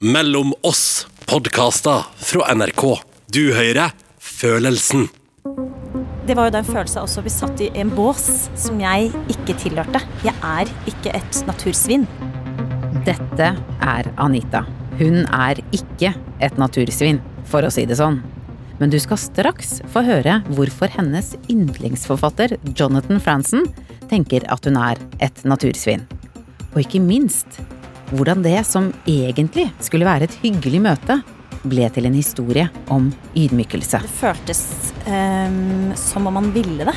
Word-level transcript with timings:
Mellom 0.00 0.54
oss 0.64 1.06
podkaster 1.28 2.06
fra 2.16 2.54
NRK. 2.54 2.82
Du 3.28 3.50
hører 3.52 3.90
Følelsen. 4.16 5.10
Det 6.24 6.32
var 6.38 6.46
jo 6.48 6.54
den 6.54 6.64
følelsen 6.64 7.02
også 7.02 7.20
vi 7.26 7.32
satt 7.34 7.60
i 7.60 7.66
en 7.82 7.90
bås 7.92 8.22
som 8.56 8.78
jeg 8.80 9.10
ikke 9.28 9.58
tilhørte. 9.60 10.00
Jeg 10.24 10.32
er 10.40 10.70
ikke 10.88 11.12
et 11.18 11.40
natursvin. 11.44 12.06
Dette 13.04 13.50
er 13.84 14.08
Anita. 14.16 14.62
Hun 14.96 15.26
er 15.26 15.60
ikke 15.68 16.14
et 16.40 16.56
natursvin, 16.56 17.20
for 17.44 17.68
å 17.68 17.72
si 17.74 17.84
det 17.84 17.98
sånn. 18.00 18.22
Men 18.80 18.88
du 18.88 18.96
skal 19.04 19.20
straks 19.20 19.82
få 19.92 20.00
høre 20.06 20.38
hvorfor 20.56 20.88
hennes 20.96 21.34
yndlingsforfatter 21.52 22.56
Jonathan 22.72 23.20
Franzen 23.20 23.68
tenker 24.08 24.48
at 24.48 24.64
hun 24.64 24.80
er 24.80 25.04
et 25.20 25.44
natursvin. 25.44 26.08
Og 26.72 26.86
ikke 26.86 27.04
minst 27.04 27.60
hvordan 28.10 28.42
det 28.44 28.58
som 28.66 28.90
egentlig 29.08 29.68
skulle 29.82 30.08
være 30.08 30.26
et 30.28 30.36
hyggelig 30.42 30.82
møte, 30.82 31.20
ble 31.60 31.88
til 31.92 32.08
en 32.08 32.16
historie 32.16 32.66
om 32.92 33.10
ydmykelse. 33.36 34.00
Det 34.00 34.14
føltes 34.20 34.62
um, 35.06 35.90
som 35.98 36.28
om 36.30 36.40
han 36.40 36.52
ville 36.54 36.86
det. 36.88 36.96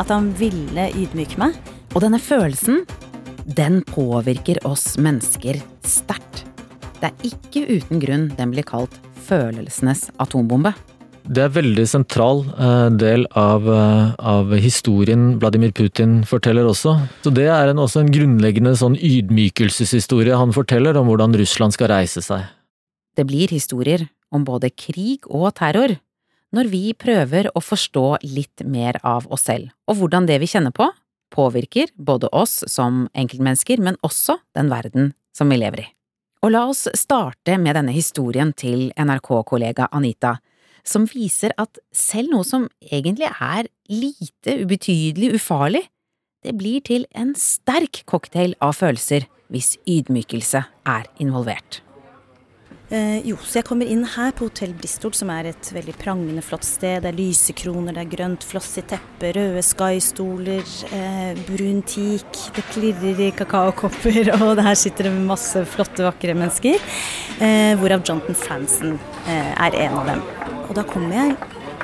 At 0.00 0.10
han 0.12 0.30
ville 0.38 0.88
ydmyke 0.96 1.40
meg. 1.40 1.56
Og 1.92 2.02
denne 2.04 2.20
følelsen, 2.20 2.82
den 3.44 3.82
påvirker 3.88 4.60
oss 4.68 4.94
mennesker 5.00 5.60
sterkt. 5.84 6.44
Det 7.00 7.10
er 7.10 7.26
ikke 7.32 7.66
uten 7.66 8.00
grunn 8.02 8.28
den 8.38 8.54
blir 8.54 8.66
kalt 8.66 8.94
følelsenes 9.26 10.08
atombombe. 10.22 10.72
Det 11.22 11.38
er 11.38 11.48
en 11.48 11.54
veldig 11.54 11.84
sentral 11.86 12.40
uh, 12.58 12.88
del 12.98 13.24
av, 13.38 13.66
uh, 13.68 14.14
av, 14.18 14.50
historien 14.58 15.36
Vladimir 15.42 15.70
Putin 15.76 16.22
forteller 16.26 16.66
også. 16.66 16.96
Så 17.22 17.30
det 17.34 17.46
er 17.46 17.70
en, 17.70 17.80
også 17.82 18.02
en 18.02 18.10
grunnleggende 18.12 18.74
sånn 18.78 18.96
ydmykelseshistorie 18.98 20.38
han 20.38 20.54
forteller 20.56 20.98
om 20.98 21.06
hvordan 21.10 21.36
Russland 21.38 21.76
skal 21.76 21.92
reise 21.94 22.24
seg. 22.26 22.48
Det 23.14 23.26
blir 23.28 23.52
historier 23.54 24.08
om 24.34 24.42
både 24.48 24.72
krig 24.74 25.28
og 25.30 25.52
terror 25.60 25.94
når 26.52 26.68
vi 26.68 26.82
prøver 26.98 27.48
å 27.54 27.62
forstå 27.64 28.06
litt 28.26 28.64
mer 28.68 28.98
av 29.06 29.24
oss 29.32 29.46
selv, 29.48 29.70
og 29.88 30.02
hvordan 30.02 30.26
det 30.28 30.36
vi 30.42 30.50
kjenner 30.50 30.74
på, 30.74 30.90
påvirker 31.32 31.88
både 31.96 32.28
oss 32.28 32.60
som 32.68 33.06
enkeltmennesker, 33.16 33.80
men 33.80 33.96
også 34.04 34.36
den 34.56 34.68
verden 34.68 35.12
som 35.32 35.48
vi 35.48 35.62
lever 35.62 35.86
i. 35.86 35.90
Og 36.42 36.52
la 36.52 36.66
oss 36.68 36.88
starte 36.98 37.56
med 37.62 37.78
denne 37.78 37.94
historien 37.94 38.50
til 38.58 38.90
NRK-kollega 38.98 39.88
Anita 39.94 40.34
som 40.86 41.06
viser 41.10 41.54
at 41.60 41.78
selv 41.94 42.32
noe 42.34 42.46
som 42.46 42.66
egentlig 42.82 43.30
er 43.30 43.70
lite, 43.92 44.58
ubetydelig, 44.64 45.34
ufarlig, 45.38 45.86
det 46.42 46.56
blir 46.58 46.82
til 46.82 47.06
en 47.14 47.36
sterk 47.38 48.02
cocktail 48.10 48.56
av 48.62 48.74
følelser 48.80 49.28
hvis 49.52 49.76
ydmykelse 49.86 50.64
er 50.88 51.08
involvert. 51.22 51.82
Eh, 52.92 53.22
jo, 53.24 53.38
så 53.40 53.62
jeg 53.62 53.64
kommer 53.64 53.88
inn 53.88 54.02
her 54.04 54.34
på 54.36 54.50
Hotell 54.50 54.74
Bristol, 54.76 55.14
som 55.16 55.30
er 55.32 55.46
et 55.48 55.70
veldig 55.72 55.94
prangende 55.96 56.42
flott 56.44 56.66
sted. 56.68 57.00
Det 57.00 57.08
er 57.08 57.16
lysekroner, 57.16 57.96
det 57.96 58.02
er 58.02 58.10
grønt 58.12 58.44
flossig 58.44 58.84
teppet, 58.90 59.32
røde 59.38 59.62
skystoler, 59.64 60.60
eh, 60.92 61.40
brun 61.46 61.80
teak. 61.88 62.36
Det 62.52 62.66
klirrer 62.74 63.24
i 63.28 63.32
kakaokopper, 63.38 64.34
og 64.42 64.60
her 64.60 64.76
sitter 64.76 65.08
det 65.08 65.16
masse 65.24 65.64
flotte, 65.72 66.04
vakre 66.04 66.36
mennesker. 66.36 66.84
Eh, 67.40 67.72
hvorav 67.80 68.04
Jonathan 68.04 68.42
Franzen 68.44 68.96
eh, 69.24 69.52
er 69.56 69.82
en 69.86 70.00
av 70.02 70.12
dem. 70.12 70.41
Og 70.72 70.78
da 70.78 70.86
kommer 70.88 71.12
jeg 71.12 71.34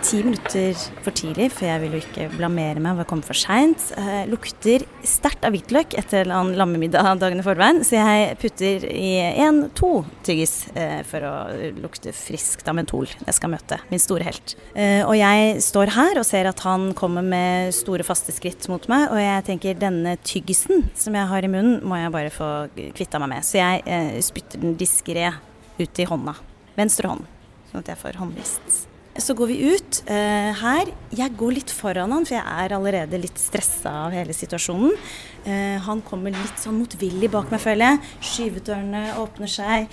ti 0.01 0.23
minutter 0.25 0.77
for 1.05 1.13
tidlig, 1.13 1.51
for 1.53 1.67
jeg 1.69 1.83
vil 1.83 1.97
jo 1.99 1.99
ikke 2.01 2.29
blamere 2.39 2.81
meg 2.81 2.97
for 2.97 3.05
å 3.05 3.09
komme 3.11 3.27
for 3.27 3.37
seint. 3.37 3.91
Eh, 4.01 4.23
lukter 4.31 4.87
sterkt 5.05 5.45
av 5.45 5.53
hvitløk 5.53 5.93
etter 6.01 6.31
en 6.33 6.55
lammemiddag 6.57 7.21
dagene 7.21 7.45
forveien, 7.45 7.83
så 7.85 7.99
jeg 7.99 8.39
putter 8.41 8.87
i 8.89 9.11
én, 9.29 9.61
to 9.77 10.07
tyggis 10.25 10.71
eh, 10.73 11.03
for 11.05 11.29
å 11.29 11.35
lukte 11.83 12.17
friskt 12.17 12.65
av 12.73 12.79
mentol. 12.79 13.13
Jeg 13.27 13.37
skal 13.37 13.53
møte 13.53 13.77
min 13.93 14.01
store 14.01 14.31
helt. 14.31 14.57
Eh, 14.73 15.03
og 15.05 15.13
jeg 15.19 15.61
står 15.69 15.93
her 15.99 16.23
og 16.23 16.29
ser 16.31 16.49
at 16.49 16.65
han 16.65 16.95
kommer 16.97 17.29
med 17.29 17.77
store, 17.77 18.09
faste 18.09 18.33
skritt 18.33 18.71
mot 18.73 18.89
meg, 18.89 19.11
og 19.13 19.21
jeg 19.21 19.47
tenker 19.53 19.77
denne 19.85 20.17
tyggisen 20.25 20.89
som 20.97 21.21
jeg 21.21 21.29
har 21.29 21.45
i 21.45 21.53
munnen, 21.53 21.83
må 21.85 22.01
jeg 22.01 22.17
bare 22.17 22.33
få 22.33 22.53
kvitta 22.97 23.21
meg 23.21 23.37
med. 23.37 23.45
Så 23.45 23.61
jeg 23.61 23.85
eh, 23.85 24.15
spytter 24.25 24.65
den 24.65 24.81
diskré 24.81 25.35
ut 25.77 26.01
i 26.01 26.09
hånda. 26.09 26.41
Venstre 26.81 27.13
hånd, 27.13 27.35
sånn 27.69 27.85
at 27.85 27.93
jeg 27.93 28.07
får 28.07 28.25
håndrist. 28.25 28.88
Så 29.19 29.35
går 29.35 29.51
vi 29.51 29.57
ut 29.75 29.99
eh, 30.07 30.53
her. 30.61 30.91
Jeg 31.11 31.35
går 31.39 31.57
litt 31.57 31.73
foran 31.75 32.13
han, 32.15 32.27
for 32.29 32.37
jeg 32.37 32.45
er 32.63 32.75
allerede 32.77 33.19
litt 33.19 33.41
stressa 33.43 33.91
av 34.05 34.15
hele 34.15 34.35
situasjonen. 34.37 34.95
Eh, 35.43 35.75
han 35.83 36.03
kommer 36.07 36.35
litt 36.35 36.63
sånn 36.63 36.79
motvillig 36.79 37.31
bak 37.33 37.51
meg, 37.51 37.63
føler 37.65 37.97
jeg. 37.97 38.15
Skyvedørene 38.31 39.03
åpner 39.19 39.51
seg. 39.51 39.91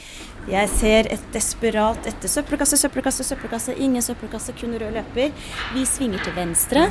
Jeg 0.51 0.71
ser 0.77 1.09
et 1.13 1.27
desperat 1.33 2.05
etter 2.05 2.29
søppelkasse, 2.29 2.77
søppelkasse, 2.77 3.25
søppelkasse. 3.25 3.77
Ingen 3.81 4.05
søppelkasse, 4.05 4.53
kun 4.61 4.77
rød 4.77 4.93
løper. 4.99 5.33
Vi 5.73 5.89
svinger 5.89 6.21
til 6.21 6.37
venstre. 6.37 6.87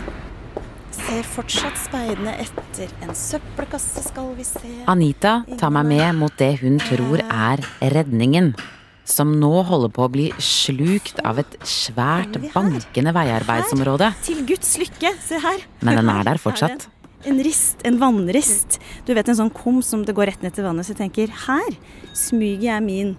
Ser 0.95 1.27
fortsatt 1.27 1.79
speidende 1.87 2.35
etter 2.43 2.91
en 3.03 3.15
søppelkasse, 3.19 4.03
skal 4.11 4.35
vi 4.35 4.47
se. 4.47 4.77
Anita 4.91 5.41
tar 5.59 5.75
meg 5.75 5.91
med 5.95 6.19
mot 6.19 6.35
det 6.39 6.57
hun 6.63 6.83
tror 6.83 7.23
er 7.27 7.63
redningen 7.95 8.57
som 9.05 9.35
nå 9.41 9.53
holder 9.69 9.93
på 9.93 10.07
å 10.07 10.11
bli 10.13 10.27
slukt 10.43 11.21
av 11.27 11.39
et 11.43 11.57
svært, 11.69 12.39
bankende 12.55 13.13
veiarbeidsområde. 13.15 14.11
Til 14.25 14.43
Guds 14.49 14.75
lykke, 14.81 15.13
se 15.25 15.41
her. 15.45 15.65
Men 15.85 16.01
den 16.01 16.13
er 16.13 16.27
der 16.31 16.41
fortsatt. 16.41 16.89
En 17.29 17.39
rist, 17.45 17.81
en 17.89 17.97
vannrist. 18.01 18.79
Du 19.07 19.15
vet 19.17 19.29
en 19.29 19.39
sånn 19.39 19.53
kum 19.53 19.81
som 19.85 20.03
det 20.05 20.17
går 20.17 20.33
rett 20.33 20.43
ned 20.45 20.57
til 20.57 20.67
vannet. 20.67 20.85
Så 20.85 20.93
jeg 20.93 21.05
tenker 21.05 21.33
her 21.47 21.79
smyger 22.17 22.69
jeg 22.69 22.85
min 22.85 23.15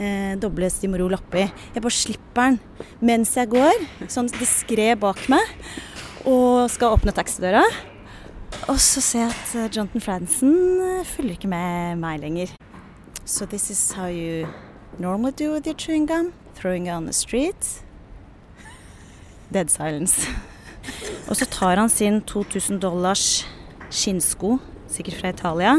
eh, 0.00 0.36
doble 0.40 0.70
Stimorol 0.72 1.16
oppi. 1.16 1.44
Jeg 1.74 1.84
bare 1.84 1.96
slipper 1.96 2.54
den 2.54 2.60
mens 3.04 3.34
jeg 3.36 3.52
går, 3.52 3.84
sånn 4.08 4.30
diskré 4.38 4.92
bak 5.00 5.20
meg, 5.32 5.54
og 6.28 6.68
skal 6.72 6.96
åpne 6.96 7.16
taxidøra. 7.16 7.64
Og 8.68 8.80
så 8.82 9.02
ser 9.04 9.26
jeg 9.26 9.34
at 9.34 9.54
eh, 9.56 9.68
Jonathan 9.76 10.04
Franzen 10.04 10.56
eh, 10.88 11.04
følger 11.08 11.36
ikke 11.36 11.52
med 11.52 12.00
meg 12.00 12.20
lenger. 12.24 12.56
So 13.24 13.46
this 13.46 13.70
is 13.70 13.92
how 13.92 14.08
you 14.08 14.48
normally 15.00 15.32
do 15.32 15.52
with 15.52 15.66
your 15.66 15.74
chewing 15.74 16.06
gum, 16.06 16.32
throwing 16.54 16.86
it 16.86 16.90
on 16.90 17.06
the 17.06 17.12
street. 17.12 17.82
Dead 19.50 19.70
silence. 19.70 20.28
og 21.28 21.36
så 21.36 21.46
tar 21.48 21.80
han 21.80 21.88
sin 21.88 22.20
2000 22.20 22.80
dollars 22.80 23.46
skinnsko, 23.90 24.58
sikkert 24.92 25.16
fra 25.20 25.32
Italia, 25.32 25.78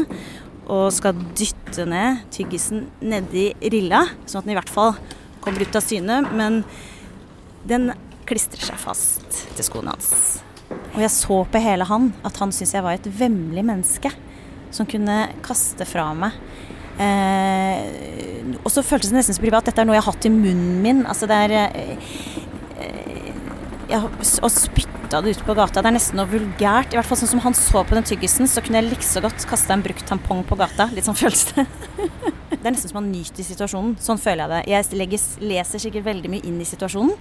og 0.66 0.90
skal 0.92 1.14
dytte 1.38 1.86
ned 1.88 2.24
tyggisen 2.34 2.88
nedi 3.00 3.52
rilla, 3.72 4.04
sånn 4.26 4.42
at 4.42 4.48
den 4.48 4.56
i 4.56 4.58
hvert 4.58 4.72
fall 4.72 4.96
kommer 5.42 5.62
ut 5.62 5.78
av 5.78 5.86
syne. 5.86 6.18
Men 6.34 6.62
den 7.68 7.92
klistrer 8.26 8.72
seg 8.72 8.82
fast 8.82 9.44
til 9.54 9.66
skoene 9.66 9.94
hans. 9.94 10.42
Og 10.92 11.00
jeg 11.00 11.14
så 11.14 11.38
på 11.46 11.62
hele 11.62 11.86
han 11.86 12.10
at 12.26 12.42
han 12.42 12.52
syntes 12.52 12.74
jeg 12.74 12.84
var 12.84 12.98
et 12.98 13.06
vemmelig 13.06 13.64
menneske 13.70 14.10
som 14.72 14.88
kunne 14.88 15.24
kaste 15.44 15.86
fra 15.86 16.10
meg 16.16 16.36
Eh, 17.00 18.56
og 18.62 18.70
så 18.72 18.84
føltes 18.84 19.10
det 19.12 19.18
nesten 19.20 19.36
så 19.36 19.42
privat. 19.42 19.66
Dette 19.68 19.82
er 19.82 19.88
noe 19.88 19.96
jeg 19.96 20.04
har 20.04 20.12
hatt 20.12 20.28
i 20.28 20.32
munnen 20.34 20.82
min. 20.84 21.04
Altså 21.08 21.28
det 21.30 21.38
er 21.46 21.54
eh, 21.58 21.96
Å 23.92 24.48
spytte 24.52 25.20
det 25.20 25.34
ut 25.36 25.42
på 25.44 25.54
gata, 25.56 25.82
det 25.84 25.90
er 25.90 25.96
nesten 25.98 26.16
noe 26.20 26.30
vulgært. 26.30 26.94
I 26.94 26.98
hvert 26.98 27.08
fall 27.08 27.20
sånn 27.20 27.34
som 27.34 27.42
han 27.44 27.56
så 27.56 27.82
på 27.84 27.96
den 27.98 28.06
tyggisen, 28.08 28.48
så 28.48 28.62
kunne 28.64 28.80
jeg 28.80 28.94
likså 28.94 29.20
godt 29.24 29.44
kaste 29.50 29.74
en 29.74 29.84
brukt 29.84 30.06
tampong 30.08 30.40
på 30.48 30.56
gata. 30.60 30.88
Litt 30.94 31.08
sånn 31.08 31.18
føles 31.18 31.44
det. 31.52 31.66
Det 32.52 32.66
er 32.68 32.74
nesten 32.74 32.90
som 32.90 33.00
han 33.00 33.08
nyter 33.12 33.46
situasjonen. 33.46 33.94
Sånn 34.02 34.20
føler 34.20 34.44
jeg 34.44 34.52
det. 34.52 34.72
Jeg 34.72 34.98
legges, 35.00 35.24
leser 35.40 35.82
sikkert 35.82 36.06
veldig 36.10 36.30
mye 36.32 36.44
inn 36.48 36.58
i 36.60 36.66
situasjonen, 36.68 37.14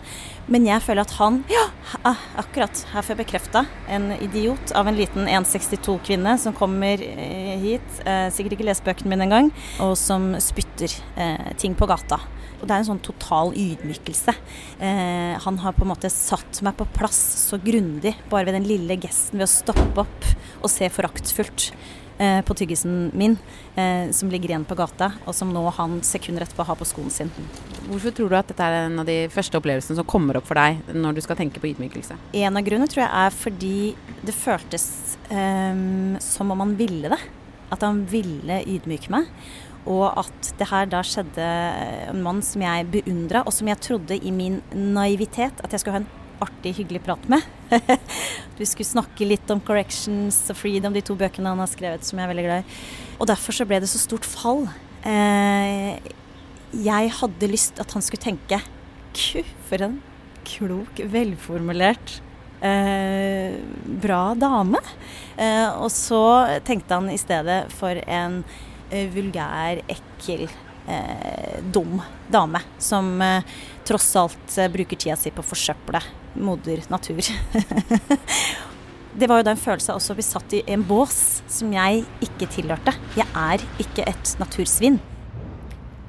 men 0.52 0.68
jeg 0.68 0.84
føler 0.84 1.06
at 1.06 1.16
han 1.20 1.40
Ja, 1.52 1.64
ah, 2.08 2.20
akkurat. 2.42 2.84
Her 2.92 3.06
får 3.06 3.16
jeg 3.16 3.22
bekrefta. 3.24 3.64
En 3.92 4.12
idiot 4.18 4.74
av 4.78 4.90
en 4.92 4.98
liten 4.98 5.30
1,62-kvinne 5.32 6.36
som 6.42 6.56
kommer 6.58 7.02
eh, 7.06 7.56
hit, 7.64 8.04
eh, 8.06 8.28
sikkert 8.34 8.58
ikke 8.58 8.68
leser 8.68 8.88
bøkene 8.90 9.14
mine 9.14 9.28
engang, 9.30 9.52
og 9.84 9.96
som 10.00 10.34
spytter 10.44 10.94
eh, 11.16 11.52
ting 11.62 11.78
på 11.80 11.88
gata. 11.90 12.20
Og 12.62 12.68
det 12.68 12.76
er 12.76 12.84
en 12.84 12.90
sånn 12.92 13.02
total 13.02 13.56
ydmykelse. 13.58 14.36
Eh, 14.84 15.34
han 15.42 15.62
har 15.64 15.74
på 15.74 15.86
en 15.86 15.92
måte 15.94 16.12
satt 16.14 16.62
meg 16.66 16.78
på 16.78 16.86
plass 16.94 17.20
så 17.48 17.58
grundig, 17.62 18.14
bare 18.30 18.50
ved 18.50 18.60
den 18.60 18.70
lille 18.70 19.00
gesten 19.02 19.42
ved 19.42 19.48
å 19.48 19.54
stoppe 19.56 20.06
opp 20.06 20.30
og 20.62 20.70
se 20.70 20.92
foraktfullt 20.94 21.72
Eh, 22.22 22.42
på 22.42 22.54
tyggisen 22.54 23.12
min, 23.14 23.38
eh, 23.76 24.12
som 24.12 24.30
ligger 24.30 24.50
igjen 24.50 24.66
på 24.66 24.76
gata, 24.76 25.08
og 25.26 25.34
som 25.34 25.50
nå 25.50 25.64
han 25.74 25.96
sekunder 26.06 26.44
etterpå 26.46 26.68
har 26.68 26.78
på 26.78 26.86
skoen 26.86 27.10
sin. 27.10 27.32
Hvorfor 27.88 28.14
tror 28.14 28.30
du 28.30 28.36
at 28.38 28.52
dette 28.52 28.62
er 28.62 28.86
en 28.86 29.02
av 29.02 29.08
de 29.10 29.26
første 29.34 29.58
opplevelsene 29.58 29.98
som 29.98 30.06
kommer 30.06 30.38
opp 30.38 30.46
for 30.46 30.60
deg 30.60 30.94
når 30.94 31.18
du 31.18 31.22
skal 31.26 31.40
tenke 31.40 31.58
på 31.58 31.72
ydmykelse? 31.72 32.20
En 32.38 32.60
av 32.60 32.68
grunnene 32.68 32.92
tror 32.92 33.08
jeg 33.08 33.24
er 33.24 33.34
fordi 33.34 33.74
det 34.22 34.38
føltes 34.38 34.86
eh, 35.34 35.82
som 36.22 36.54
om 36.54 36.62
han 36.62 36.78
ville 36.78 37.10
det. 37.10 37.22
At 37.74 37.82
han 37.88 38.06
ville 38.06 38.62
ydmyke 38.70 39.10
meg. 39.10 39.34
Og 39.90 40.06
at 40.14 40.54
det 40.60 40.70
her 40.70 40.86
da 40.94 41.02
skjedde 41.02 41.52
en 42.12 42.22
mann 42.22 42.46
som 42.46 42.62
jeg 42.62 42.92
beundra, 43.00 43.42
og 43.48 43.56
som 43.56 43.66
jeg 43.72 43.82
trodde 43.82 44.22
i 44.22 44.30
min 44.30 44.62
naivitet 44.78 45.58
at 45.64 45.74
jeg 45.74 45.82
skulle 45.82 45.98
ha 45.98 46.04
en 46.04 46.21
artig, 46.42 46.74
hyggelig 46.80 47.04
prat 47.06 47.28
med. 47.32 47.46
vi 48.60 48.68
skulle 48.68 48.90
snakke 48.90 49.28
litt 49.28 49.52
om 49.54 49.62
'Corrections' 49.62 50.50
og 50.52 50.58
'Freedom', 50.58 50.94
de 50.94 51.04
to 51.06 51.16
bøkene 51.16 51.54
han 51.54 51.62
har 51.62 51.70
skrevet 51.72 52.06
som 52.06 52.20
jeg 52.20 52.26
er 52.26 52.34
veldig 52.34 52.48
glad 52.48 52.64
i. 52.64 52.80
Og 53.20 53.30
derfor 53.30 53.56
så 53.56 53.68
ble 53.70 53.82
det 53.84 53.92
så 53.92 54.02
stort 54.02 54.28
fall. 54.28 54.68
Eh, 55.06 55.98
jeg 56.72 57.14
hadde 57.20 57.52
lyst 57.52 57.80
at 57.84 57.92
han 57.94 58.04
skulle 58.06 58.24
tenke 58.24 58.62
Ku, 59.12 59.42
for 59.68 59.84
en 59.84 59.98
klok, 60.48 61.02
velformulert, 61.12 62.22
eh, 62.64 63.58
bra 64.02 64.34
dame. 64.36 64.80
Eh, 65.38 65.68
og 65.68 65.92
så 65.92 66.60
tenkte 66.64 66.96
han 66.96 67.10
i 67.12 67.20
stedet 67.20 67.66
for 67.76 68.00
en 68.08 68.44
eh, 68.90 69.10
vulgær, 69.12 69.82
ekkel, 69.92 70.48
eh, 70.88 71.60
dum 71.74 72.02
dame 72.32 72.62
som 72.80 73.22
eh, 73.22 73.44
tross 73.88 74.16
alt 74.16 74.58
eh, 74.58 74.72
bruker 74.72 74.98
tida 74.98 75.18
si 75.20 75.32
på 75.34 75.44
å 75.44 75.50
forsøple 75.52 76.02
moder 76.42 76.84
natur. 76.92 77.22
det 79.20 79.28
var 79.28 79.42
jo 79.42 79.48
da 79.48 79.54
en 79.56 79.64
følelse 79.64 79.94
av 79.94 80.00
også 80.00 80.14
å 80.16 80.20
bli 80.20 80.28
satt 80.28 80.58
i 80.58 80.64
en 80.72 80.86
bås 80.88 81.42
som 81.52 81.74
jeg 81.76 82.06
ikke 82.24 82.50
tilhørte. 82.56 82.96
Jeg 83.20 83.28
er 83.36 83.66
ikke 83.84 84.08
et 84.10 84.36
natursvinn. 84.42 85.02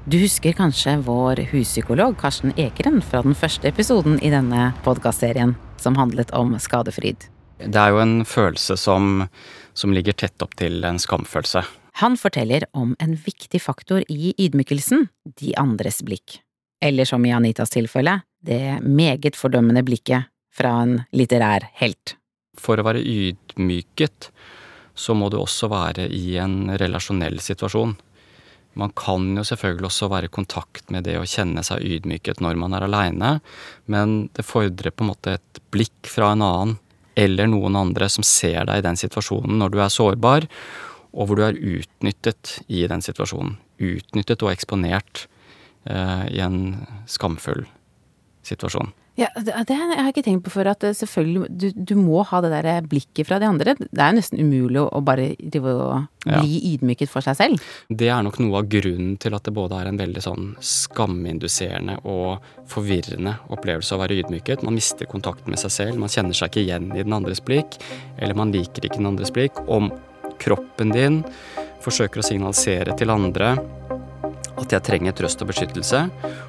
Du 0.03 0.17
husker 0.19 0.55
kanskje 0.55 0.97
vår 1.05 1.45
huspsykolog 1.53 2.17
Karsten 2.19 2.51
Ekeren 2.59 2.99
fra 2.99 3.21
den 3.23 3.37
første 3.39 3.69
episoden 3.69 4.17
i 4.19 4.33
denne 4.33 4.73
podkastserien 4.83 5.55
som 5.79 5.95
handlet 5.95 6.33
om 6.35 6.57
skadefryd. 6.59 7.29
Det 7.63 7.79
er 7.79 7.93
jo 7.93 8.01
en 8.03 8.17
følelse 8.27 8.75
som, 8.79 9.29
som 9.71 9.95
ligger 9.95 10.15
tett 10.17 10.43
opp 10.43 10.57
til 10.59 10.83
en 10.83 10.99
skamfølelse. 10.99 11.63
Han 12.01 12.17
forteller 12.17 12.65
om 12.73 12.95
en 12.99 13.13
viktig 13.15 13.61
faktor 13.61 14.03
i 14.09 14.33
ydmykelsen, 14.37 15.07
de 15.37 15.53
andres 15.61 16.01
blikk. 16.03 16.39
Eller 16.81 17.05
som 17.05 17.25
i 17.25 17.31
Anitas 17.31 17.69
tilfelle, 17.69 18.21
det 18.41 18.79
meget 18.81 19.37
fordømmende 19.37 19.85
blikket 19.85 20.29
fra 20.53 20.73
en 20.83 20.97
litterær 21.13 21.69
helt. 21.79 22.15
For 22.59 22.77
å 22.77 22.85
være 22.85 23.01
ydmyket, 23.01 24.31
så 24.93 25.13
må 25.17 25.29
du 25.29 25.39
også 25.39 25.69
være 25.71 26.07
i 26.09 26.35
en 26.41 26.73
relasjonell 26.81 27.39
situasjon. 27.41 27.95
Man 28.73 28.93
kan 28.97 29.29
jo 29.37 29.45
selvfølgelig 29.45 29.89
også 29.89 30.09
være 30.09 30.29
i 30.29 30.33
kontakt 30.33 30.89
med 30.93 31.05
det 31.05 31.19
å 31.19 31.27
kjenne 31.29 31.61
seg 31.65 31.85
ydmyket 31.85 32.41
når 32.41 32.57
man 32.61 32.73
er 32.73 32.87
aleine, 32.87 33.35
men 33.85 34.15
det 34.33 34.45
fordrer 34.47 34.93
på 34.93 35.05
en 35.05 35.11
måte 35.13 35.37
et 35.37 35.61
blikk 35.73 36.09
fra 36.09 36.31
en 36.33 36.45
annen 36.45 36.79
eller 37.13 37.45
noen 37.49 37.77
andre 37.77 38.07
som 38.09 38.25
ser 38.25 38.65
deg 38.65 38.81
i 38.81 38.85
den 38.85 38.97
situasjonen 38.97 39.59
når 39.61 39.73
du 39.75 39.77
er 39.83 39.93
sårbar, 39.93 40.47
og 41.13 41.29
hvor 41.29 41.37
du 41.39 41.43
er 41.45 41.59
utnyttet 41.59 42.57
i 42.67 42.83
den 42.89 43.01
situasjonen. 43.05 43.55
Utnyttet 43.83 44.41
og 44.43 44.51
eksponert 44.53 45.27
eh, 45.85 46.25
i 46.33 46.41
en 46.43 46.59
skamfull 47.09 47.65
situasjon. 48.43 48.91
Ja, 49.13 49.27
det, 49.37 49.53
det 49.69 49.75
har 49.77 49.91
jeg 49.93 50.09
ikke 50.09 50.23
tenkt 50.25 50.41
på 50.47 50.49
før, 50.55 50.71
at 50.71 50.81
selvfølgelig 50.97 51.45
du, 51.53 51.67
du 51.77 51.91
må 51.99 52.23
ha 52.25 52.39
det 52.41 52.49
der 52.49 52.79
blikket 52.89 53.27
fra 53.29 53.37
de 53.37 53.45
andre. 53.45 53.75
Det 53.77 54.01
er 54.01 54.09
jo 54.09 54.17
nesten 54.17 54.41
umulig 54.41 54.79
å, 54.81 54.87
å 54.89 55.01
bare 55.05 55.35
drive 55.37 55.73
og 55.77 56.07
Ja. 56.25 56.39
bli 56.39 56.55
ydmyket 56.71 57.11
for 57.11 57.21
seg 57.21 57.35
selv. 57.37 57.65
Det 57.91 58.07
er 58.09 58.23
nok 58.25 58.39
noe 58.41 58.61
av 58.63 58.69
grunnen 58.71 59.17
til 59.21 59.35
at 59.37 59.43
det 59.45 59.53
både 59.53 59.75
er 59.83 59.89
en 59.91 59.99
veldig 59.99 60.21
sånn 60.23 60.45
skaminduserende 60.65 61.97
og 62.09 62.41
forvirrende 62.71 63.35
opplevelse 63.53 63.93
å 63.93 63.99
være 64.01 64.17
ydmyket. 64.23 64.63
Man 64.65 64.77
mister 64.79 65.05
kontakten 65.11 65.51
med 65.53 65.61
seg 65.61 65.75
selv, 65.75 65.99
man 66.01 66.09
kjenner 66.09 66.33
seg 66.37 66.49
ikke 66.49 66.63
igjen 66.63 66.89
i 66.95 67.03
den 67.03 67.13
andres 67.13 67.43
blikk, 67.43 67.77
eller 68.17 68.39
man 68.39 68.55
liker 68.55 68.87
ikke 68.87 69.01
den 69.01 69.11
andres 69.13 69.33
blikk. 69.35 69.61
Om 69.67 69.91
kroppen 70.43 70.93
din 70.93 71.21
forsøker 71.83 72.21
å 72.21 72.27
signalisere 72.27 72.95
til 72.99 73.11
andre 73.13 73.55
at 74.59 74.75
jeg 74.75 74.85
trenger 74.85 75.15
trøst 75.17 75.41
og 75.43 75.49
beskyttelse, 75.49 76.05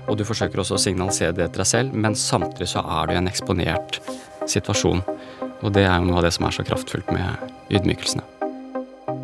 og 0.07 0.19
du 0.19 0.25
forsøker 0.29 0.61
også 0.61 0.77
å 0.77 0.83
signalisere 0.83 1.35
det 1.37 1.49
til 1.53 1.63
deg 1.63 1.71
selv, 1.71 1.97
men 1.97 2.17
samtidig 2.19 2.69
så 2.75 2.85
er 2.85 3.09
du 3.09 3.15
i 3.15 3.21
en 3.21 3.31
eksponert 3.31 3.99
situasjon. 4.51 5.03
Og 5.65 5.73
det 5.73 5.87
er 5.87 5.97
jo 5.97 6.11
noe 6.11 6.21
av 6.21 6.27
det 6.27 6.35
som 6.37 6.47
er 6.47 6.55
så 6.55 6.65
kraftfullt 6.67 7.11
med 7.15 7.55
ydmykelsene. 7.73 8.25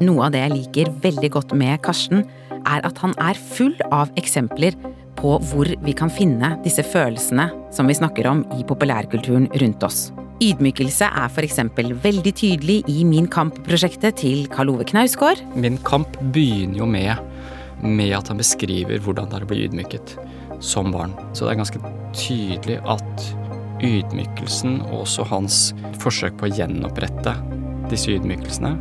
Noe 0.01 0.27
av 0.27 0.33
det 0.33 0.41
jeg 0.47 0.55
liker 0.55 0.93
veldig 1.05 1.31
godt 1.35 1.53
med 1.61 1.83
Karsten, 1.85 2.25
er 2.61 2.85
at 2.85 2.99
han 3.05 3.13
er 3.21 3.39
full 3.41 3.77
av 3.93 4.11
eksempler 4.21 4.77
på 5.21 5.37
hvor 5.51 5.69
vi 5.85 5.95
kan 5.97 6.13
finne 6.13 6.55
disse 6.65 6.85
følelsene 6.87 7.51
som 7.75 7.89
vi 7.89 7.97
snakker 7.97 8.29
om 8.31 8.43
i 8.57 8.65
populærkulturen 8.69 9.49
rundt 9.61 9.85
oss. 9.85 10.09
Ydmykelse 10.41 11.05
er 11.05 11.33
eksempel 11.45 11.91
veldig 12.01 12.31
tydelig 12.33 12.79
i 12.89 13.03
Min 13.05 13.27
kamp-prosjektet 13.29 14.23
til 14.23 14.47
Karl 14.49 14.71
Ove 14.73 14.87
Knausgård. 14.89 15.43
Min 15.53 15.77
kamp 15.85 16.17
begynner 16.33 16.81
jo 16.81 16.87
med, 16.89 17.21
med 17.85 18.15
at 18.17 18.31
han 18.33 18.41
beskriver 18.41 19.03
hvordan 19.05 19.29
det 19.29 19.37
er 19.37 19.45
å 19.45 19.51
bli 19.51 19.67
ydmyket 19.67 20.15
som 20.65 20.89
barn. 20.95 21.13
Så 21.37 21.45
det 21.45 21.53
er 21.53 21.61
ganske 21.61 21.83
tydelig 22.17 22.79
at 22.89 23.27
ydmykelsen 23.85 24.81
og 24.87 25.03
også 25.03 25.29
hans 25.29 25.61
forsøk 26.01 26.41
på 26.41 26.49
å 26.49 26.55
gjenopprette 26.57 27.37
disse 27.93 28.17
ydmykelsene 28.17 28.73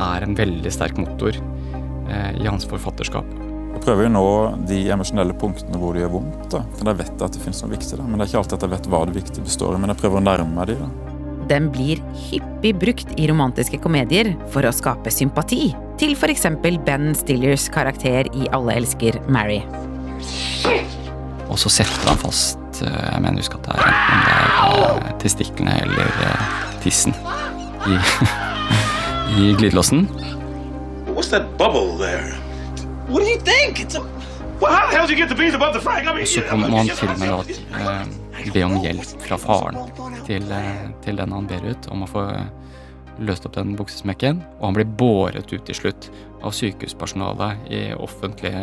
er 0.00 0.24
en 0.24 0.36
veldig 0.38 0.72
sterk 0.72 0.96
motor 1.00 1.36
eh, 1.36 2.32
i 2.40 2.48
hans 2.48 2.64
forfatterskap. 2.72 3.28
Jeg 3.76 3.82
prøver 3.84 4.06
jo 4.06 4.08
å 4.08 4.14
nå 4.14 4.28
de 4.70 4.76
emosjonelle 4.88 5.34
punktene 5.36 5.76
hvor 5.76 5.92
det 5.92 6.00
gjør 6.00 6.14
vondt. 6.14 6.46
da. 6.54 6.62
For 6.78 6.88
jeg 6.88 6.98
vet 7.02 7.24
at 7.26 7.34
det 7.36 7.42
finnes 7.42 7.58
noe 7.60 7.74
viktig 7.74 7.98
der. 7.98 8.06
Men 8.06 8.16
det 8.16 8.24
er 8.24 8.30
ikke 8.30 8.38
alltid 8.40 8.54
at 8.56 8.64
jeg 8.64 8.72
vet 8.72 8.86
hva 8.88 9.00
det 9.04 9.16
viktige 9.18 9.44
består 9.44 9.76
i. 9.76 9.80
Men 9.82 9.92
jeg 9.92 10.00
prøver 10.00 10.16
å 10.16 10.22
nærme 10.24 10.48
meg 10.56 10.70
de 10.70 10.76
da. 10.80 10.88
Den 11.50 11.68
blir 11.70 12.00
hyppig 12.24 12.72
brukt 12.80 13.12
i 13.20 13.26
romantiske 13.28 13.78
komedier 13.84 14.32
for 14.50 14.64
å 14.66 14.72
skape 14.74 15.12
sympati, 15.12 15.68
til 16.00 16.16
eksempel 16.16 16.80
Ben 16.88 17.12
Stillers 17.14 17.68
karakter 17.68 18.26
i 18.32 18.48
Alle 18.56 18.78
elsker 18.80 19.20
Mary. 19.28 19.60
Og 21.46 21.60
så 21.60 21.70
setter 21.70 22.08
han 22.08 22.18
fast 22.18 22.80
eh, 22.82 23.04
Jeg 23.12 23.22
mener 23.22 23.44
husk 23.44 23.54
at 23.60 23.68
det 23.68 23.76
er 23.76 23.92
enten 23.92 24.24
det 24.24 24.32
er 24.32 25.04
eh, 25.04 25.12
testiklene 25.22 25.76
eller 25.84 26.24
eh, 26.26 26.56
tissen 26.82 27.14
i, 27.86 28.00
i 29.44 29.52
glidelåsen. 29.60 30.08
What's 31.12 31.30
that 31.30 31.54
bubble 31.60 31.94
there? 32.00 32.45
What 33.08 33.22
do 33.22 33.30
you 33.30 33.38
think? 33.38 33.80
It's 33.80 33.94
a. 33.94 34.00
Well, 34.60 34.72
how 34.72 34.90
the 34.90 34.96
hell 34.96 35.06
did 35.06 35.18
you 35.18 35.24
get 35.24 35.28
the 35.28 35.34
beans 35.34 35.54
above 35.54 35.74
the 35.74 35.80
frag? 35.80 36.06
I 36.06 36.14
mean, 36.14 36.26
så 36.26 36.40
kommer 36.40 36.68
man 36.68 36.88
til 36.88 37.08
og 37.08 37.18
med 37.18 37.28
da 37.28 38.00
eh, 38.00 38.52
be 38.54 38.62
om 38.64 38.78
hjelp 38.82 39.20
fra 39.22 39.38
faren 39.38 39.76
til, 40.26 40.46
eh, 40.52 40.86
til 41.04 41.18
den 41.20 41.32
han 41.32 41.46
ber 41.46 41.62
ut, 41.70 41.88
om 41.92 42.02
å 42.02 42.08
få 42.10 42.24
løst 43.22 43.46
opp 43.46 43.54
den 43.54 43.76
buksesmekken. 43.78 44.40
Og 44.58 44.64
han 44.68 44.78
blir 44.78 44.88
båret 44.98 45.52
ut 45.52 45.64
til 45.68 45.78
slutt 45.78 46.08
av 46.42 46.54
sykehuspersonalet 46.56 47.68
i 47.70 47.82
offentlig 47.94 48.54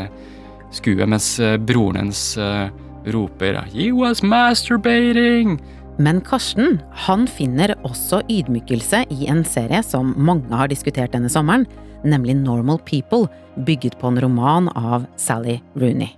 skue, 0.74 1.08
mens 1.08 1.38
eh, 1.40 1.56
broren 1.58 2.02
hennes 2.02 2.26
eh, 2.38 2.68
roper 3.14 3.62
'He 3.64 3.92
was 3.96 4.24
masturbating'. 4.24 5.60
Men 5.98 6.22
Karsten 6.26 6.82
han 7.06 7.28
finner 7.28 7.76
også 7.86 8.24
ydmykelse 8.28 9.06
i 9.14 9.28
en 9.30 9.44
serie 9.46 9.84
som 9.84 10.16
mange 10.18 10.50
har 10.52 10.68
diskutert 10.68 11.14
denne 11.14 11.30
sommeren, 11.30 11.68
nemlig 12.04 12.36
Normal 12.40 12.80
People, 12.88 13.28
bygget 13.56 14.00
på 14.00 14.10
en 14.10 14.22
roman 14.22 14.70
av 14.78 15.08
Sally 15.18 15.60
Rooney. 15.80 16.12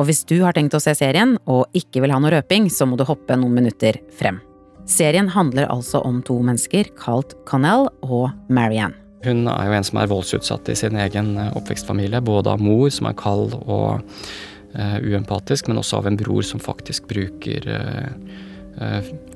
Og 0.00 0.08
hvis 0.08 0.22
du 0.24 0.38
har 0.40 0.56
tenkt 0.56 0.74
å 0.76 0.80
se 0.80 0.94
serien 0.96 1.36
og 1.50 1.66
ikke 1.76 2.00
vil 2.04 2.14
ha 2.14 2.20
noe 2.22 2.32
røping, 2.32 2.70
så 2.72 2.86
må 2.88 2.96
du 2.96 3.04
hoppe 3.08 3.36
noen 3.36 3.58
minutter 3.58 4.00
frem. 4.16 4.40
Serien 4.88 5.28
handler 5.30 5.68
altså 5.70 6.00
om 6.06 6.22
to 6.26 6.38
mennesker 6.42 6.88
kalt 6.98 7.36
Connell 7.46 7.88
og 8.02 8.30
Marianne. 8.48 8.96
Hun 9.20 9.44
er 9.52 9.66
jo 9.68 9.74
en 9.76 9.84
som 9.84 9.98
er 10.00 10.08
voldsutsatt 10.08 10.70
i 10.72 10.76
sin 10.78 10.96
egen 10.96 11.34
eh, 11.36 11.50
oppvekstfamilie, 11.58 12.22
både 12.24 12.54
av 12.54 12.62
mor, 12.64 12.86
som 12.88 13.10
er 13.10 13.18
kald 13.20 13.52
og 13.60 14.00
uh, 14.00 14.96
uempatisk, 15.04 15.68
men 15.68 15.80
også 15.80 15.98
av 15.98 16.08
en 16.08 16.16
bror 16.16 16.40
som 16.46 16.62
faktisk 16.62 17.10
bruker 17.10 17.68
eh, 17.68 18.38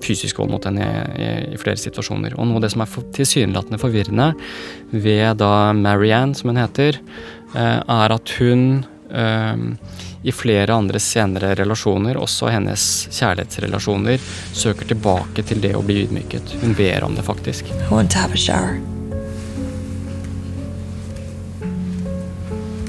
fysisk 0.05 0.39
vold 0.39 0.53
mot 0.55 0.65
henne 0.69 0.87
i, 1.19 1.29
i, 1.55 1.59
flere 1.61 1.81
situasjoner. 1.81 2.37
Og 2.39 2.49
noe 2.49 2.61
av 2.61 2.65
det 2.65 2.73
som 2.75 2.85
er 2.85 2.91
for, 2.91 3.07
tilsynelatende 3.17 3.81
forvirrende 3.83 4.31
ved 4.93 5.41
da 5.43 5.73
Marianne, 5.77 6.37
som 6.39 6.53
hun 6.53 6.61
heter, 6.63 7.01
eh, 7.55 7.81
er 7.81 8.15
at 8.15 8.35
hun 8.39 8.85
eh, 9.11 9.65
i 10.25 10.33
flere 10.33 10.73
andre 10.73 11.01
senere 11.03 11.53
relasjoner, 11.59 12.17
også 12.17 12.49
hennes 12.49 12.85
kjærlighetsrelasjoner, 13.13 14.23
søker 14.57 14.89
tilbake 14.89 15.45
til 15.45 15.61
det 15.61 15.75
å 15.77 15.85
bli 15.85 16.05
ydmyket. 16.07 16.57
Hun 16.63 16.73
ber 16.79 17.05
om 17.05 17.17
det 17.19 17.27
faktisk. 17.27 17.69
I 17.69 17.91
want 17.93 18.13
to 18.13 18.19
have 18.19 18.33
a 18.33 18.41
shower. 18.41 18.81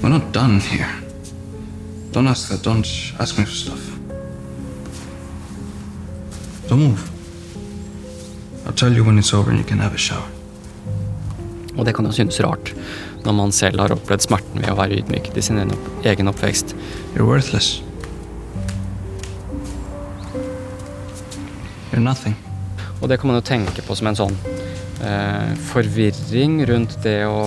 We're 0.02 0.10
not 0.10 0.32
done 0.32 0.60
here. 0.60 0.92
Don't 2.14 2.28
ask 2.28 2.50
that. 2.50 2.64
Don't 2.64 2.88
ask 3.20 3.38
me 3.38 3.44
for 3.44 3.52
stuff. 3.52 3.95
Don't 6.70 6.80
move. 6.80 7.12
I'll 8.66 8.74
tell 8.74 8.92
you 8.92 9.04
when 9.04 9.18
it's 9.20 9.34
over 9.34 9.52
and 9.52 9.60
you 9.60 9.66
can 9.66 9.80
have 9.80 9.94
a 9.94 9.98
shower. 9.98 10.30
Og 11.78 11.86
det 11.86 11.96
kan 11.96 12.06
jo 12.06 12.12
synes 12.16 12.40
rart 12.40 12.72
når 13.26 13.34
man 13.34 13.52
selv 13.52 13.80
har 13.82 13.94
opplevd 13.94 14.24
smerten 14.26 14.62
ved 14.62 14.72
å 14.72 14.78
være 14.78 15.02
ydmyket 15.02 15.38
i 15.38 15.44
sin 15.44 15.60
egen 15.60 16.32
oppvekst. 16.32 16.76
You're 17.16 17.28
worthless. 17.28 17.82
You're 21.92 22.04
nothing. 22.04 22.38
Og 23.02 23.10
det 23.10 23.20
kan 23.20 23.30
man 23.30 23.40
jo 23.40 23.46
tenke 23.46 23.86
på 23.86 23.98
som 23.98 24.10
en 24.10 24.18
sånn 24.18 24.36
eh, 25.04 25.54
forvirring 25.72 26.62
rundt 26.70 27.00
det 27.06 27.22
å 27.30 27.40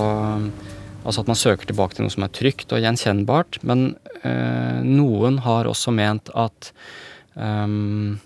Altså 0.99 1.23
at 1.23 1.29
man 1.31 1.37
søker 1.39 1.65
tilbake 1.65 1.95
til 1.95 2.05
noe 2.05 2.13
som 2.13 2.25
er 2.25 2.31
trygt 2.35 2.73
og 2.75 2.83
gjenkjennbart. 2.83 3.61
Men 3.65 3.95
eh, 4.19 4.81
noen 4.83 5.39
har 5.45 5.65
også 5.65 5.93
ment 5.95 6.27
at 6.37 6.73
ehm, 7.39 8.19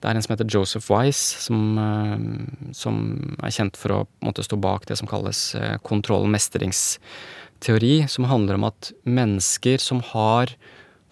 det 0.00 0.08
er 0.10 0.18
en 0.18 0.24
som 0.24 0.34
heter 0.34 0.50
Joseph 0.52 0.90
Wise, 0.92 1.40
som, 1.46 1.78
eh, 1.80 2.72
som 2.76 2.96
er 3.42 3.54
kjent 3.54 3.78
for 3.80 3.94
å 3.94 4.00
måte, 4.24 4.44
stå 4.44 4.58
bak 4.60 4.86
det 4.86 4.98
som 5.00 5.08
kalles 5.08 5.54
eh, 5.56 5.76
kontroll- 5.82 6.26
og 6.26 6.32
mestringsteori, 6.34 7.94
som 8.12 8.28
handler 8.28 8.58
om 8.58 8.68
at 8.68 8.92
mennesker 9.08 9.80
som 9.82 10.02
har 10.12 10.52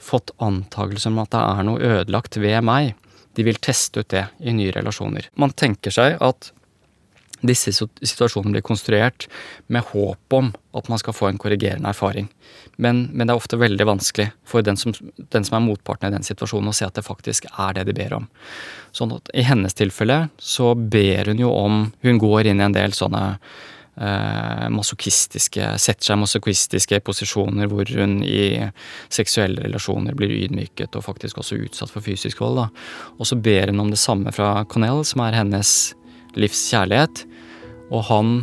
fått 0.04 0.34
antakelser 0.44 1.12
om 1.12 1.22
at 1.22 1.32
det 1.32 1.40
er 1.40 1.64
noe 1.64 1.94
ødelagt 1.94 2.36
ved 2.36 2.60
meg. 2.66 2.92
De 3.34 3.46
vil 3.46 3.58
teste 3.58 4.04
ut 4.04 4.12
det 4.12 4.26
i 4.44 4.52
nye 4.54 4.74
relasjoner. 4.74 5.30
Man 5.40 5.54
tenker 5.56 5.94
seg 5.94 6.20
at 6.22 6.52
disse 7.46 7.72
situasjonene 7.74 8.56
blir 8.56 8.64
konstruert 8.64 9.26
med 9.72 9.84
håp 9.92 10.36
om 10.36 10.52
at 10.74 10.88
man 10.90 11.00
skal 11.00 11.16
få 11.16 11.28
en 11.28 11.40
korrigerende 11.40 11.90
erfaring. 11.90 12.28
Men, 12.76 13.04
men 13.12 13.26
det 13.26 13.34
er 13.34 13.40
ofte 13.40 13.60
veldig 13.60 13.86
vanskelig 13.86 14.30
for 14.48 14.64
den 14.66 14.78
som, 14.80 14.94
den 15.16 15.46
som, 15.46 15.58
er 15.58 15.66
motparten 15.66 16.08
i 16.08 16.16
den 16.16 16.26
situasjonen, 16.26 16.72
å 16.72 16.76
se 16.76 16.88
at 16.88 16.96
det 16.96 17.06
faktisk 17.06 17.46
er 17.52 17.76
det 17.76 17.86
de 17.90 17.96
ber 17.96 18.16
om. 18.18 18.26
Sånn 18.96 19.14
at 19.16 19.30
I 19.34 19.46
hennes 19.46 19.76
tilfelle 19.76 20.24
så 20.38 20.72
ber 20.74 21.30
hun 21.30 21.42
jo 21.42 21.52
om 21.54 21.86
Hun 22.04 22.18
går 22.18 22.50
inn 22.50 22.60
i 22.60 22.64
en 22.66 22.74
del 22.74 22.94
sånne 22.96 23.22
eh, 23.96 24.66
masochistiske 24.74 25.72
Setter 25.82 26.10
seg 26.10 26.20
masochistiske 26.20 27.00
posisjoner 27.06 27.70
hvor 27.70 27.88
hun 27.98 28.20
i 28.26 28.70
seksuelle 29.12 29.66
relasjoner 29.66 30.16
blir 30.16 30.32
ydmyket 30.44 30.96
og 30.96 31.06
faktisk 31.06 31.42
også 31.42 31.58
utsatt 31.66 31.92
for 31.92 32.04
fysisk 32.04 32.42
vold. 32.42 32.62
Da. 32.62 32.68
Og 33.18 33.28
så 33.30 33.38
ber 33.38 33.72
hun 33.72 33.84
om 33.86 33.92
det 33.92 34.00
samme 34.02 34.32
fra 34.34 34.56
Connell, 34.70 35.04
som 35.06 35.24
er 35.26 35.38
hennes 35.42 35.94
livs 36.40 36.60
kjærlighet. 36.72 37.24
Og 37.92 38.04
han 38.08 38.34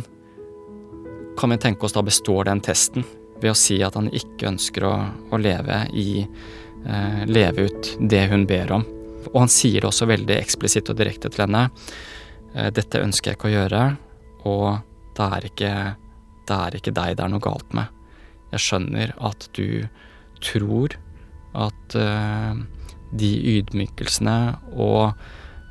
kan 1.38 1.52
vi 1.52 1.60
tenke 1.62 1.86
oss 1.86 1.96
da 1.96 2.02
består 2.04 2.46
den 2.48 2.60
testen 2.64 3.04
ved 3.42 3.52
å 3.52 3.58
si 3.58 3.80
at 3.82 3.96
han 3.98 4.10
ikke 4.12 4.50
ønsker 4.52 4.86
å, 4.86 4.94
å 5.32 5.40
leve 5.40 5.84
i 5.98 6.22
eh, 6.22 7.22
Leve 7.26 7.66
ut 7.66 7.92
det 7.98 8.26
hun 8.30 8.46
ber 8.46 8.72
om. 8.78 8.84
Og 9.32 9.38
han 9.44 9.50
sier 9.50 9.80
det 9.80 9.88
også 9.88 10.08
veldig 10.10 10.36
eksplisitt 10.36 10.90
og 10.92 10.98
direkte 11.00 11.30
til 11.32 11.46
henne. 11.46 11.64
Eh, 12.54 12.70
dette 12.74 13.02
ønsker 13.02 13.32
jeg 13.32 13.40
ikke 13.40 13.50
å 13.50 13.56
gjøre, 13.56 13.82
og 14.50 14.68
det 15.16 15.28
er 15.38 15.48
ikke, 15.48 15.72
det 16.48 16.58
er 16.66 16.78
ikke 16.78 16.94
deg 17.00 17.16
det 17.18 17.26
er 17.26 17.32
noe 17.32 17.44
galt 17.44 17.76
med. 17.76 17.90
Jeg 18.52 18.66
skjønner 18.66 19.14
at 19.24 19.48
du 19.56 19.88
tror 20.42 20.98
at 21.58 21.96
eh, 21.98 22.62
de 23.12 23.32
ydmykelsene 23.56 24.38
og 24.80 25.16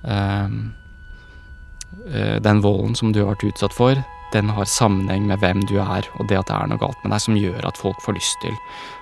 Eh, 0.04 0.50
den 2.42 2.62
volden 2.64 2.96
som 2.98 3.12
du 3.14 3.22
har 3.22 3.34
vært 3.34 3.46
utsatt 3.52 3.76
for, 3.76 4.00
den 4.32 4.50
har 4.50 4.66
sammenheng 4.66 5.28
med 5.28 5.42
hvem 5.42 5.62
du 5.68 5.76
er, 5.84 6.08
og 6.18 6.30
det 6.30 6.40
at 6.40 6.48
det 6.48 6.56
er 6.56 6.72
noe 6.72 6.82
galt 6.82 7.00
med 7.04 7.12
deg 7.14 7.24
som 7.24 7.38
gjør 7.38 7.68
at 7.68 7.80
folk 7.80 8.00
får 8.04 8.16
lyst 8.16 8.40
til 8.44 8.56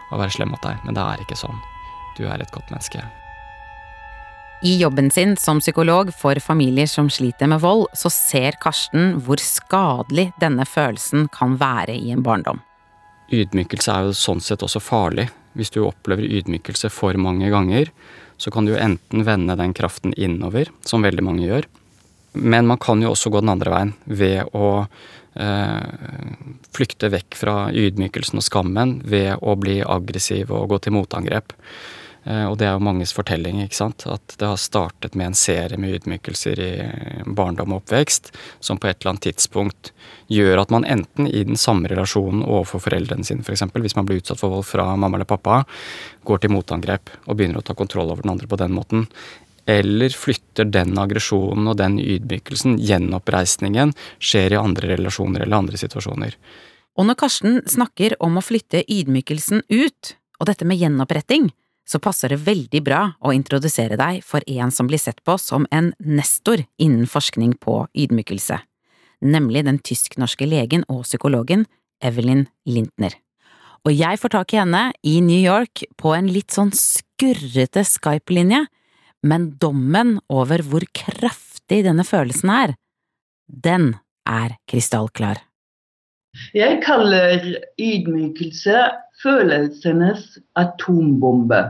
å 0.10 0.18
være 0.18 0.34
slem 0.34 0.54
mot 0.54 0.64
deg. 0.66 0.80
Men 0.86 0.98
det 0.98 1.06
er 1.06 1.24
ikke 1.24 1.38
sånn. 1.38 1.60
Du 2.18 2.26
er 2.26 2.42
et 2.42 2.54
godt 2.54 2.72
menneske. 2.74 3.04
I 4.66 4.74
jobben 4.82 5.08
sin 5.14 5.38
som 5.40 5.62
psykolog 5.62 6.10
for 6.12 6.36
familier 6.44 6.90
som 6.90 7.08
sliter 7.14 7.48
med 7.48 7.62
vold, 7.64 7.86
så 7.96 8.12
ser 8.12 8.58
Karsten 8.60 9.14
hvor 9.24 9.40
skadelig 9.40 10.34
denne 10.42 10.66
følelsen 10.68 11.30
kan 11.32 11.56
være 11.62 11.96
i 11.96 12.12
en 12.12 12.26
barndom. 12.26 12.60
Ydmykelse 13.32 13.94
er 13.94 14.10
jo 14.10 14.18
sånn 14.18 14.42
sett 14.44 14.66
også 14.66 14.82
farlig. 14.84 15.30
Hvis 15.56 15.72
du 15.72 15.84
opplever 15.86 16.26
ydmykelse 16.26 16.90
for 16.92 17.16
mange 17.22 17.48
ganger, 17.54 17.94
så 18.42 18.52
kan 18.52 18.68
du 18.68 18.74
enten 18.76 19.24
vende 19.28 19.56
den 19.60 19.72
kraften 19.78 20.12
innover, 20.18 20.68
som 20.84 21.06
veldig 21.06 21.24
mange 21.24 21.46
gjør, 21.46 21.70
men 22.34 22.68
man 22.68 22.82
kan 22.82 23.02
jo 23.02 23.14
også 23.14 23.32
gå 23.34 23.42
den 23.44 23.54
andre 23.54 23.74
veien 23.74 23.94
ved 24.06 24.52
å 24.58 24.72
eh, 25.36 26.36
flykte 26.76 27.12
vekk 27.14 27.38
fra 27.40 27.56
ydmykelsen 27.74 28.42
og 28.42 28.46
skammen 28.46 29.00
ved 29.06 29.40
å 29.42 29.56
bli 29.60 29.80
aggressiv 29.86 30.54
og 30.54 30.70
gå 30.74 30.84
til 30.84 30.96
motangrep. 30.98 31.56
Eh, 32.30 32.46
og 32.46 32.58
det 32.60 32.68
er 32.68 32.76
jo 32.76 32.84
manges 32.84 33.14
fortelling, 33.16 33.62
ikke 33.64 33.80
sant. 33.80 34.06
At 34.12 34.36
det 34.38 34.48
har 34.48 34.60
startet 34.60 35.16
med 35.18 35.32
en 35.32 35.38
serie 35.40 35.80
med 35.80 35.96
ydmykelser 35.98 36.62
i 36.62 36.72
barndom 37.26 37.74
og 37.74 37.84
oppvekst 37.84 38.34
som 38.60 38.78
på 38.78 38.90
et 38.90 39.00
eller 39.00 39.16
annet 39.16 39.30
tidspunkt 39.30 39.94
gjør 40.30 40.62
at 40.62 40.74
man 40.74 40.86
enten 40.86 41.30
i 41.30 41.44
den 41.48 41.58
samme 41.58 41.90
relasjonen 41.90 42.44
overfor 42.46 42.84
foreldrene 42.86 43.26
sine, 43.26 43.46
f.eks., 43.46 43.66
hvis 43.74 43.98
man 43.98 44.10
blir 44.10 44.22
utsatt 44.22 44.42
for 44.42 44.54
vold 44.54 44.68
fra 44.70 44.92
mamma 44.94 45.18
eller 45.18 45.30
pappa, 45.30 45.64
går 46.28 46.44
til 46.44 46.54
motangrep 46.54 47.10
og 47.26 47.38
begynner 47.40 47.64
å 47.64 47.66
ta 47.66 47.74
kontroll 47.78 48.12
over 48.12 48.26
den 48.26 48.36
andre 48.36 48.50
på 48.50 48.60
den 48.60 48.76
måten 48.76 49.08
eller 49.70 50.10
flytter 50.10 50.66
den 50.74 50.98
aggresjonen 50.98 51.70
og 51.70 51.78
den 51.78 52.00
ydmykelsen, 52.02 52.80
gjenoppreisningen, 52.82 53.94
skjer 54.18 54.56
i 54.56 54.60
andre 54.60 54.96
relasjoner 54.96 55.46
eller 55.46 55.62
andre 55.62 55.78
situasjoner. 55.78 56.34
Og 56.98 57.06
når 57.06 57.20
Karsten 57.22 57.60
snakker 57.70 58.18
om 58.24 58.40
å 58.40 58.44
flytte 58.44 58.82
ydmykelsen 58.90 59.62
ut, 59.70 60.16
og 60.40 60.50
dette 60.50 60.66
med 60.66 60.80
gjenoppretting, 60.82 61.52
så 61.90 62.02
passer 62.02 62.34
det 62.34 62.42
veldig 62.46 62.82
bra 62.86 63.02
å 63.26 63.34
introdusere 63.34 63.98
deg 64.00 64.24
for 64.26 64.46
en 64.48 64.74
som 64.74 64.90
blir 64.90 65.02
sett 65.02 65.22
på 65.26 65.38
som 65.42 65.66
en 65.74 65.92
nestor 66.00 66.66
innen 66.82 67.08
forskning 67.10 67.56
på 67.62 67.82
ydmykelse, 67.98 68.60
nemlig 69.26 69.66
den 69.68 69.80
tysk-norske 69.86 70.50
legen 70.50 70.86
og 70.90 71.06
psykologen 71.08 71.66
Evelyn 72.02 72.48
Lintner. 72.70 73.14
Og 73.88 73.94
jeg 73.96 74.20
får 74.20 74.34
tak 74.34 74.54
i 74.54 74.60
henne 74.60 74.84
i 75.08 75.20
New 75.24 75.40
York 75.40 75.86
på 75.98 76.14
en 76.18 76.28
litt 76.30 76.54
sånn 76.54 76.74
skurrete 76.76 77.86
Skype-linje, 77.88 78.66
men 79.26 79.52
dommen 79.60 80.18
over 80.32 80.64
hvor 80.66 80.86
kraftig 80.96 81.84
denne 81.86 82.06
følelsen 82.08 82.52
er, 82.54 82.76
den 83.50 83.94
er 84.28 84.56
krystallklar. 84.70 85.42
Jeg 86.54 86.80
kaller 86.86 87.42
ydmykelse 87.82 88.78
følelsenes 89.20 90.38
atombombe. 90.60 91.64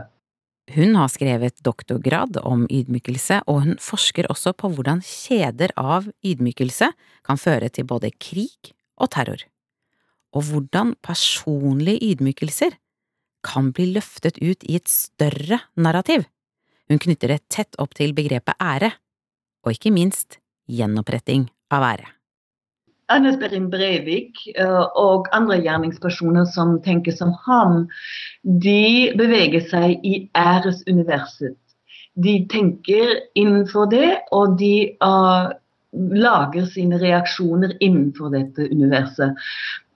Hun 0.70 0.94
har 0.94 1.08
skrevet 1.10 1.56
doktorgrad 1.66 2.36
om 2.46 2.66
ydmykelse, 2.70 3.40
og 3.50 3.64
hun 3.64 3.78
forsker 3.82 4.28
også 4.30 4.52
på 4.54 4.70
hvordan 4.76 5.00
kjeder 5.02 5.72
av 5.80 6.06
ydmykelse 6.22 6.92
kan 7.26 7.40
føre 7.40 7.72
til 7.74 7.88
både 7.90 8.12
krig 8.22 8.70
og 9.00 9.10
terror, 9.16 9.42
og 10.36 10.46
hvordan 10.46 10.94
personlige 11.02 12.12
ydmykelser 12.12 12.76
kan 13.42 13.72
bli 13.74 13.88
løftet 13.96 14.38
ut 14.38 14.62
i 14.68 14.76
et 14.78 14.92
større 14.92 15.62
narrativ. 15.74 16.28
Hun 16.90 16.98
knytter 16.98 17.30
det 17.30 17.42
tett 17.54 17.76
opp 17.78 17.94
til 17.94 18.10
begrepet 18.16 18.58
ære, 18.58 18.90
og 19.62 19.76
ikke 19.76 19.92
minst 19.94 20.40
gjenoppretting 20.66 21.46
av 21.70 21.86
ære. 21.86 22.08
Anders 23.10 23.38
Behring 23.38 23.68
Breivik 23.70 24.38
eh, 24.54 24.84
og 24.98 25.28
andre 25.34 25.58
gjerningspersoner 25.62 26.46
som 26.50 26.76
tenker 26.82 27.14
som 27.14 27.32
ham, 27.46 27.84
de 28.42 29.10
beveger 29.18 29.66
seg 29.70 30.02
i 30.06 30.20
æresuniverset. 30.38 31.58
De 32.18 32.36
tenker 32.50 33.16
innenfor 33.38 33.86
det, 33.90 34.10
og 34.34 34.56
de 34.58 34.90
uh, 35.02 35.50
lager 35.94 36.66
sine 36.70 36.98
reaksjoner 36.98 37.76
innenfor 37.78 38.34
dette 38.34 38.66
universet. 38.70 39.38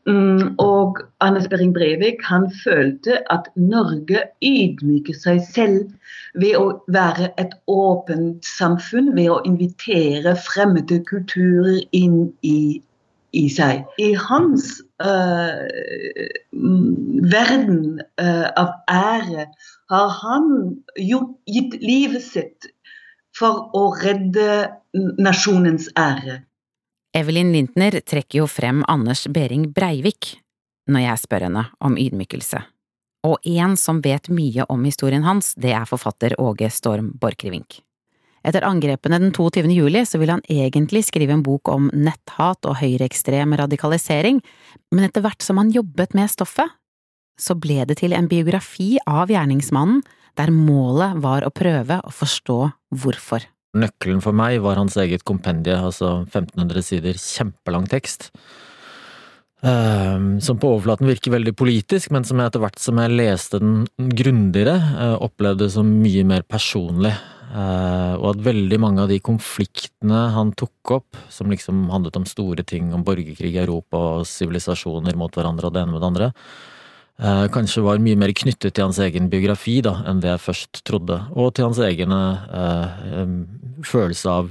Mm, 0.07 0.55
og 0.59 0.99
Anders 1.21 1.49
Behring 1.49 1.73
Breivik 1.73 2.21
han 2.29 2.51
følte 2.65 3.23
at 3.33 3.47
Norge 3.57 4.21
ydmyker 4.45 5.17
seg 5.17 5.41
selv 5.49 5.95
ved 6.37 6.59
å 6.59 6.67
være 6.93 7.31
et 7.41 7.55
åpent 7.73 8.45
samfunn, 8.45 9.15
ved 9.17 9.31
å 9.33 9.41
invitere 9.49 10.37
fremmede 10.37 11.01
kulturer 11.09 11.81
inn 11.97 12.27
i, 12.45 12.83
i 13.33 13.47
seg. 13.49 13.89
I 13.97 14.13
hans 14.27 14.83
uh, 15.01 15.65
verden 17.33 18.03
uh, 18.21 18.49
av 18.61 18.77
ære 18.93 19.49
har 19.95 20.17
han 20.21 20.51
gjort, 21.01 21.33
gitt 21.49 21.81
livet 21.81 22.29
sitt 22.29 22.75
for 23.35 23.71
å 23.73 23.89
redde 24.05 24.67
nasjonens 25.17 25.89
ære. 25.97 26.43
Evelyn 27.15 27.53
Lintner 27.55 28.01
trekker 28.03 28.41
jo 28.41 28.47
frem 28.51 28.81
Anders 28.91 29.29
Behring 29.31 29.69
Breivik 29.71 30.33
når 30.91 31.05
jeg 31.05 31.21
spør 31.23 31.45
henne 31.47 31.63
om 31.79 31.95
ydmykelse. 31.95 32.59
Og 33.25 33.47
en 33.47 33.77
som 33.79 34.01
vet 34.05 34.27
mye 34.35 34.67
om 34.69 34.83
historien 34.85 35.23
hans, 35.25 35.53
det 35.55 35.71
er 35.73 35.87
forfatter 35.87 36.35
Åge 36.43 36.69
Storm 36.75 37.13
Borchgrevink. 37.23 37.79
Etter 38.45 38.67
angrepene 38.67 39.21
den 39.23 39.31
22. 39.33 39.71
juli 39.73 40.03
så 40.05 40.19
ville 40.21 40.35
han 40.37 40.45
egentlig 40.51 41.05
skrive 41.07 41.33
en 41.33 41.47
bok 41.47 41.71
om 41.73 41.87
netthat 41.95 42.67
og 42.67 42.81
høyreekstrem 42.83 43.55
radikalisering, 43.63 44.43
men 44.91 45.07
etter 45.07 45.25
hvert 45.25 45.47
som 45.47 45.63
han 45.63 45.73
jobbet 45.73 46.19
med 46.19 46.35
stoffet, 46.35 46.75
så 47.41 47.55
ble 47.55 47.87
det 47.87 48.01
til 48.03 48.13
en 48.13 48.29
biografi 48.29 48.99
av 49.07 49.31
gjerningsmannen 49.31 50.03
der 50.35 50.51
målet 50.51 51.23
var 51.23 51.47
å 51.47 51.55
prøve 51.55 52.03
å 52.03 52.13
forstå 52.13 52.59
hvorfor. 53.01 53.47
Nøkkelen 53.75 54.23
for 54.23 54.37
meg 54.37 54.61
var 54.65 54.79
hans 54.81 54.97
eget 55.01 55.25
kompendie, 55.27 55.77
altså 55.77 56.21
1500 56.29 56.87
sider, 56.87 57.19
kjempelang 57.19 57.89
tekst. 57.91 58.31
Uh, 59.65 60.37
som 60.45 60.59
på 60.61 60.75
overflaten 60.75 61.09
virker 61.09 61.33
veldig 61.33 61.55
politisk, 61.57 62.13
men 62.13 62.27
som 62.29 62.39
jeg 62.39 62.53
etter 62.53 62.61
hvert 62.63 62.83
som 62.83 62.99
jeg 63.01 63.15
leste 63.15 63.63
den 63.63 63.87
grundigere, 64.13 64.77
uh, 64.77 65.17
opplevde 65.25 65.71
som 65.73 65.89
mye 66.03 66.27
mer 66.29 66.45
personlig. 66.45 67.15
Uh, 67.55 68.19
og 68.19 68.33
at 68.33 68.41
veldig 68.49 68.79
mange 68.83 69.03
av 69.05 69.11
de 69.13 69.21
konfliktene 69.23 70.25
han 70.35 70.51
tok 70.59 70.91
opp, 70.97 71.19
som 71.31 71.53
liksom 71.53 71.87
handlet 71.93 72.17
om 72.19 72.27
store 72.27 72.65
ting, 72.67 72.89
om 72.97 73.05
borgerkrig 73.07 73.53
i 73.55 73.63
Europa 73.63 74.01
og 74.19 74.27
sivilisasjoner 74.27 75.15
mot 75.19 75.31
hverandre 75.39 75.71
og 75.71 75.77
det 75.77 75.85
ene 75.85 75.95
med 75.95 76.03
det 76.03 76.09
andre, 76.09 76.31
eh, 77.19 77.45
kanskje 77.55 77.85
var 77.87 78.03
mye 78.03 78.19
mer 78.19 78.33
knyttet 78.35 78.75
til 78.75 78.89
hans 78.89 78.99
egen 78.99 79.31
biografi 79.31 79.77
da, 79.87 80.01
enn 80.11 80.19
det 80.23 80.33
jeg 80.33 80.43
først 80.49 80.83
trodde, 80.89 81.21
og 81.31 81.55
til 81.55 81.69
hans 81.69 81.79
egen 81.87 82.15
eh, 82.15 83.23
følelse 83.89 84.31
av 84.31 84.51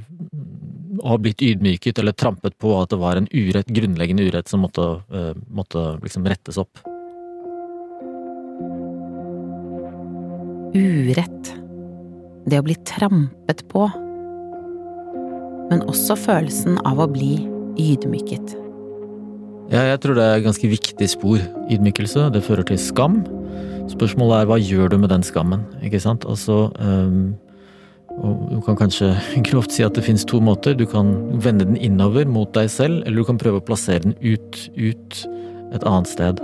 å 1.03 1.11
ha 1.11 1.19
blitt 1.19 1.41
ydmyket 1.43 1.99
eller 1.99 2.15
trampet 2.15 2.55
på 2.61 2.77
at 2.79 2.93
det 2.93 2.99
var 3.01 3.19
en 3.19 3.27
urett, 3.33 3.67
grunnleggende 3.67 4.25
urett 4.29 4.51
som 4.51 4.63
måtte, 4.63 5.03
eh, 5.11 5.33
måtte 5.49 5.97
liksom 6.03 6.27
rettes 6.29 6.59
opp. 6.61 6.83
urett, 10.73 11.53
det 12.49 12.59
å 12.59 12.65
bli 12.65 12.75
trampet 12.87 13.63
på, 13.71 13.85
men 15.69 15.85
også 15.89 16.17
følelsen 16.19 16.79
av 16.87 17.01
å 17.01 17.09
bli 17.09 17.35
ydmyket. 17.79 18.57
Ja, 19.71 19.85
jeg 19.93 20.01
tror 20.03 20.17
det 20.17 20.25
er 20.27 20.43
ganske 20.43 20.69
viktig 20.69 21.07
spor. 21.09 21.39
Ydmykelse, 21.71 22.27
det 22.33 22.43
fører 22.45 22.67
til 22.67 22.77
skam. 22.81 23.21
Spørsmålet 23.89 24.43
er 24.43 24.49
hva 24.49 24.59
gjør 24.59 24.93
du 24.93 24.97
med 25.01 25.13
den 25.13 25.23
skammen, 25.25 25.63
ikke 25.85 26.01
sant? 26.03 26.27
Altså, 26.29 26.67
um, 26.77 27.33
du 28.21 28.61
kan 28.65 28.77
kanskje 28.77 29.11
grovt 29.47 29.73
si 29.73 29.85
at 29.85 29.97
det 29.97 30.05
finnes 30.05 30.25
to 30.29 30.39
måter. 30.43 30.77
Du 30.77 30.85
kan 30.89 31.13
vende 31.43 31.65
den 31.67 31.77
innover 31.77 32.27
mot 32.29 32.51
deg 32.55 32.69
selv, 32.71 33.01
eller 33.03 33.23
du 33.23 33.27
kan 33.27 33.41
prøve 33.41 33.61
å 33.61 33.65
plassere 33.65 34.05
den 34.05 34.17
ut, 34.21 34.67
ut 34.77 35.23
et 35.73 35.83
annet 35.83 36.11
sted. 36.11 36.41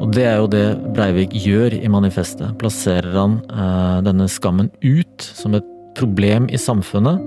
Og 0.00 0.14
det 0.16 0.24
er 0.24 0.38
jo 0.40 0.48
det 0.48 0.66
Breivik 0.96 1.34
gjør 1.36 1.76
i 1.76 1.88
manifestet. 1.92 2.54
Plasserer 2.60 3.12
han 3.18 3.40
eh, 3.52 3.98
denne 4.06 4.30
skammen 4.32 4.70
ut 4.80 5.26
som 5.36 5.56
et 5.58 5.66
problem 5.98 6.46
i 6.48 6.60
samfunnet. 6.60 7.20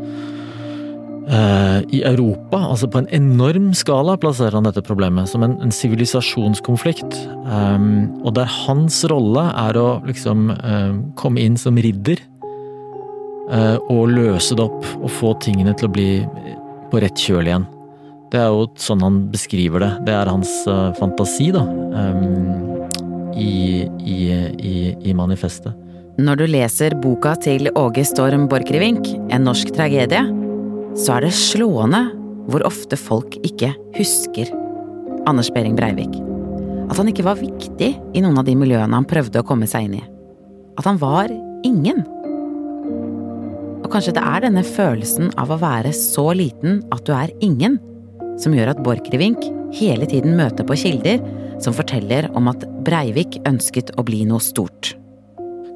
Eh, 1.24 1.80
I 1.96 2.02
Europa, 2.08 2.64
altså 2.74 2.90
på 2.90 3.04
en 3.04 3.12
enorm 3.14 3.70
skala, 3.78 4.18
plasserer 4.20 4.58
han 4.58 4.66
dette 4.66 4.84
problemet 4.84 5.30
som 5.30 5.46
en 5.46 5.76
sivilisasjonskonflikt. 5.76 7.20
Eh, 7.46 7.88
og 8.24 8.34
der 8.40 8.50
hans 8.64 9.04
rolle 9.12 9.46
er 9.68 9.78
å 9.78 9.88
liksom 10.08 10.50
uh, 10.56 10.94
komme 11.20 11.46
inn 11.46 11.60
som 11.60 11.78
ridder 11.78 12.24
og 13.52 14.08
løse 14.08 14.56
det 14.56 14.64
opp 14.64 14.86
og 15.02 15.10
få 15.12 15.34
tingene 15.44 15.74
til 15.76 15.90
å 15.90 15.94
bli 15.94 16.10
på 16.92 17.02
rett 17.04 17.20
kjøl 17.20 17.50
igjen. 17.50 17.66
Det 18.32 18.40
er 18.40 18.50
jo 18.50 18.70
sånn 18.80 19.04
han 19.04 19.18
beskriver 19.34 19.84
det. 19.84 19.92
Det 20.08 20.16
er 20.16 20.32
hans 20.32 20.54
fantasi, 20.98 21.52
da. 21.54 21.62
Um, 21.68 22.64
i, 23.36 23.90
i, 24.00 24.18
i, 24.58 24.96
i 25.10 25.14
manifestet. 25.14 25.74
Når 26.22 26.44
du 26.44 26.46
leser 26.46 26.94
boka 27.02 27.34
til 27.42 27.72
Åge 27.74 28.04
Storm 28.06 28.46
Borchgrevink, 28.50 29.08
En 29.34 29.48
norsk 29.48 29.72
tragedie, 29.74 30.22
så 30.94 31.18
er 31.18 31.26
det 31.26 31.34
slående 31.34 32.04
hvor 32.52 32.66
ofte 32.68 33.00
folk 33.00 33.34
ikke 33.42 33.72
husker 33.98 34.52
Anders 35.30 35.50
Behring 35.54 35.78
Breivik. 35.80 36.14
At 36.92 37.00
han 37.00 37.10
ikke 37.10 37.26
var 37.26 37.40
viktig 37.40 37.94
i 37.98 38.22
noen 38.22 38.38
av 38.38 38.46
de 38.46 38.54
miljøene 38.60 38.94
han 38.94 39.08
prøvde 39.10 39.42
å 39.42 39.48
komme 39.48 39.66
seg 39.70 39.88
inn 39.88 39.98
i. 40.02 40.04
At 40.78 40.86
han 40.90 41.00
var 41.02 41.32
ingen. 41.66 42.04
Og 43.84 43.92
kanskje 43.92 44.16
det 44.16 44.24
er 44.24 44.46
denne 44.46 44.64
følelsen 44.66 45.34
av 45.40 45.52
å 45.52 45.60
være 45.62 45.92
så 45.96 46.30
liten 46.38 46.82
at 46.96 47.04
du 47.08 47.14
er 47.16 47.34
ingen, 47.44 47.78
som 48.42 48.56
gjør 48.56 48.74
at 48.74 48.82
Borchgrevink 48.84 49.44
hele 49.76 50.08
tiden 50.10 50.38
møter 50.40 50.66
på 50.68 50.78
kilder 50.80 51.22
som 51.64 51.76
forteller 51.76 52.30
om 52.38 52.50
at 52.52 52.64
Breivik 52.86 53.40
ønsket 53.48 53.94
å 54.00 54.06
bli 54.08 54.24
noe 54.30 54.42
stort. 54.44 54.96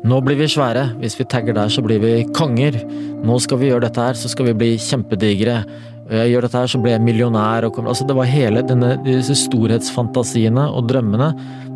Nå 0.08 0.20
blir 0.24 0.38
vi 0.40 0.48
svære. 0.50 0.92
Hvis 1.02 1.18
vi 1.20 1.26
tagger 1.28 1.56
der, 1.58 1.72
så 1.74 1.82
blir 1.84 2.00
vi 2.00 2.14
konger. 2.38 2.78
Nå 3.26 3.38
skal 3.44 3.60
vi 3.62 3.72
gjøre 3.72 3.88
dette 3.88 4.04
her, 4.04 4.18
så 4.18 4.30
skal 4.32 4.52
vi 4.52 4.58
bli 4.60 4.72
kjempedigre. 4.82 5.62
Jeg 6.08 6.32
gjør 6.32 6.46
dette 6.46 6.62
her, 6.62 6.72
så 6.72 6.80
blir 6.80 6.94
jeg 6.94 7.04
millionær. 7.04 7.68
Altså, 7.68 8.06
det 8.08 8.16
var 8.16 8.30
hele 8.30 8.64
denne, 8.64 8.94
disse 9.04 9.36
storhetsfantasiene 9.42 10.68
og 10.70 10.88
drømmene 10.92 11.32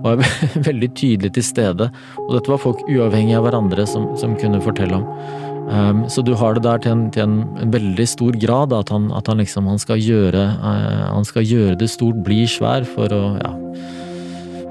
var 0.05 0.21
veldig 0.69 0.91
tydelig 0.95 1.33
til 1.35 1.45
stede. 1.45 1.89
Og 2.27 2.35
dette 2.37 2.53
var 2.53 2.61
folk 2.61 2.85
uavhengig 2.87 3.35
av 3.39 3.47
hverandre 3.49 3.87
som, 3.89 4.11
som 4.21 4.37
kunne 4.39 4.61
fortelle 4.63 5.01
om. 5.01 5.49
Um, 5.71 6.03
så 6.11 6.19
du 6.19 6.33
har 6.35 6.57
det 6.57 6.65
der 6.65 6.81
til 6.83 6.91
en, 6.91 7.03
til 7.15 7.23
en, 7.23 7.71
veldig 7.71 8.07
stor 8.09 8.35
grad, 8.35 8.73
at 8.75 8.89
han, 8.91 9.07
at 9.15 9.29
han 9.31 9.39
liksom 9.39 9.69
han 9.71 9.79
skal, 9.79 10.01
gjøre, 10.03 10.41
uh, 10.59 11.05
han 11.15 11.27
skal 11.27 11.47
gjøre 11.47 11.77
det 11.79 11.87
stort, 11.93 12.19
bli 12.25 12.43
svær, 12.49 12.83
for 12.83 13.13
å 13.15 13.21
ja, 13.39 13.53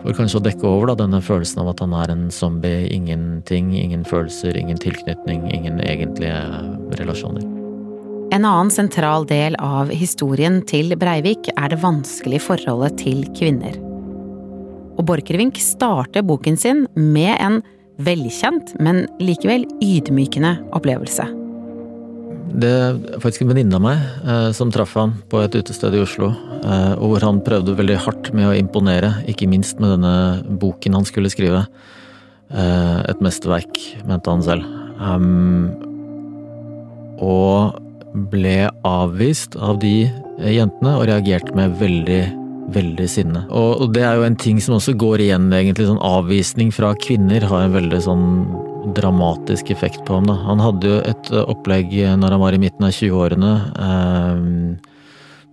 for 0.02 0.16
kanskje 0.16 0.40
å 0.40 0.44
dekke 0.44 0.66
over 0.68 0.90
da, 0.90 0.98
denne 1.02 1.20
følelsen 1.24 1.62
av 1.62 1.72
at 1.72 1.80
han 1.84 1.94
er 1.96 2.12
en 2.12 2.28
zombie. 2.32 2.88
Ingenting, 2.92 3.72
ingen 3.76 4.04
følelser, 4.08 4.56
ingen 4.56 4.80
tilknytning, 4.80 5.46
ingen 5.52 5.80
egentlige 5.84 6.36
relasjoner. 7.00 7.44
En 8.30 8.46
annen 8.46 8.70
sentral 8.72 9.26
del 9.26 9.56
av 9.60 9.90
historien 9.90 10.60
til 10.68 10.94
Breivik 11.00 11.50
er 11.56 11.72
det 11.72 11.80
vanskelige 11.82 12.44
forholdet 12.44 13.00
til 13.02 13.24
kvinner. 13.36 13.76
Og 15.00 15.06
Borchgrevink 15.08 15.58
starter 15.60 16.24
boken 16.26 16.60
sin 16.60 16.84
med 16.94 17.34
en 17.40 17.60
velkjent, 18.04 18.74
men 18.82 19.04
likevel 19.22 19.66
ydmykende 19.84 20.56
opplevelse. 20.76 21.26
Det 22.50 22.70
er 22.70 22.96
faktisk 23.22 23.44
en 23.44 23.52
venninne 23.52 23.78
av 23.78 23.84
meg 23.84 24.00
eh, 24.26 24.48
som 24.56 24.72
traff 24.74 24.96
han 24.98 25.14
på 25.30 25.38
et 25.44 25.54
utested 25.54 25.94
i 25.94 26.02
Oslo. 26.02 26.32
Eh, 26.64 26.94
og 26.96 27.12
hvor 27.12 27.26
han 27.28 27.38
prøvde 27.46 27.76
veldig 27.78 27.98
hardt 28.06 28.32
med 28.34 28.48
å 28.48 28.56
imponere, 28.58 29.12
ikke 29.30 29.48
minst 29.50 29.78
med 29.82 29.94
denne 29.94 30.14
boken 30.60 30.98
han 30.98 31.06
skulle 31.06 31.30
skrive. 31.30 31.62
Eh, 32.50 32.98
et 33.06 33.22
mesterverk, 33.22 33.78
mente 34.08 34.34
han 34.34 34.42
selv. 34.42 34.66
Um, 35.00 35.70
og 37.22 37.78
ble 38.32 38.66
avvist 38.84 39.54
av 39.56 39.78
de 39.80 40.10
jentene 40.42 40.96
og 40.98 41.06
reagerte 41.08 41.54
med 41.56 41.78
veldig 41.78 42.22
veldig 42.74 43.06
sinne. 43.10 43.44
Og, 43.48 43.88
det 43.94 44.04
er 44.06 44.18
jo 44.18 44.26
en 44.26 44.38
ting 44.38 44.60
som 44.62 44.76
også 44.78 44.94
går 45.00 45.24
igjen, 45.26 45.48
egentlig. 45.54 45.88
Sånn 45.88 46.02
avvisning 46.04 46.72
fra 46.74 46.92
kvinner 47.00 47.44
har 47.50 47.66
en 47.66 47.76
veldig 47.76 48.00
sånn 48.06 48.26
dramatisk 48.96 49.70
effekt 49.74 50.02
på 50.06 50.18
ham. 50.18 50.30
da. 50.30 50.38
Han 50.46 50.62
hadde 50.62 50.88
jo 50.88 51.02
et 51.04 51.32
eh, 51.34 51.44
opplegg 51.52 51.92
når 52.20 52.36
han 52.36 52.42
var 52.42 52.56
i 52.56 52.62
midten 52.62 52.88
av 52.88 52.96
20-årene, 52.96 53.52
eh, 53.86 54.90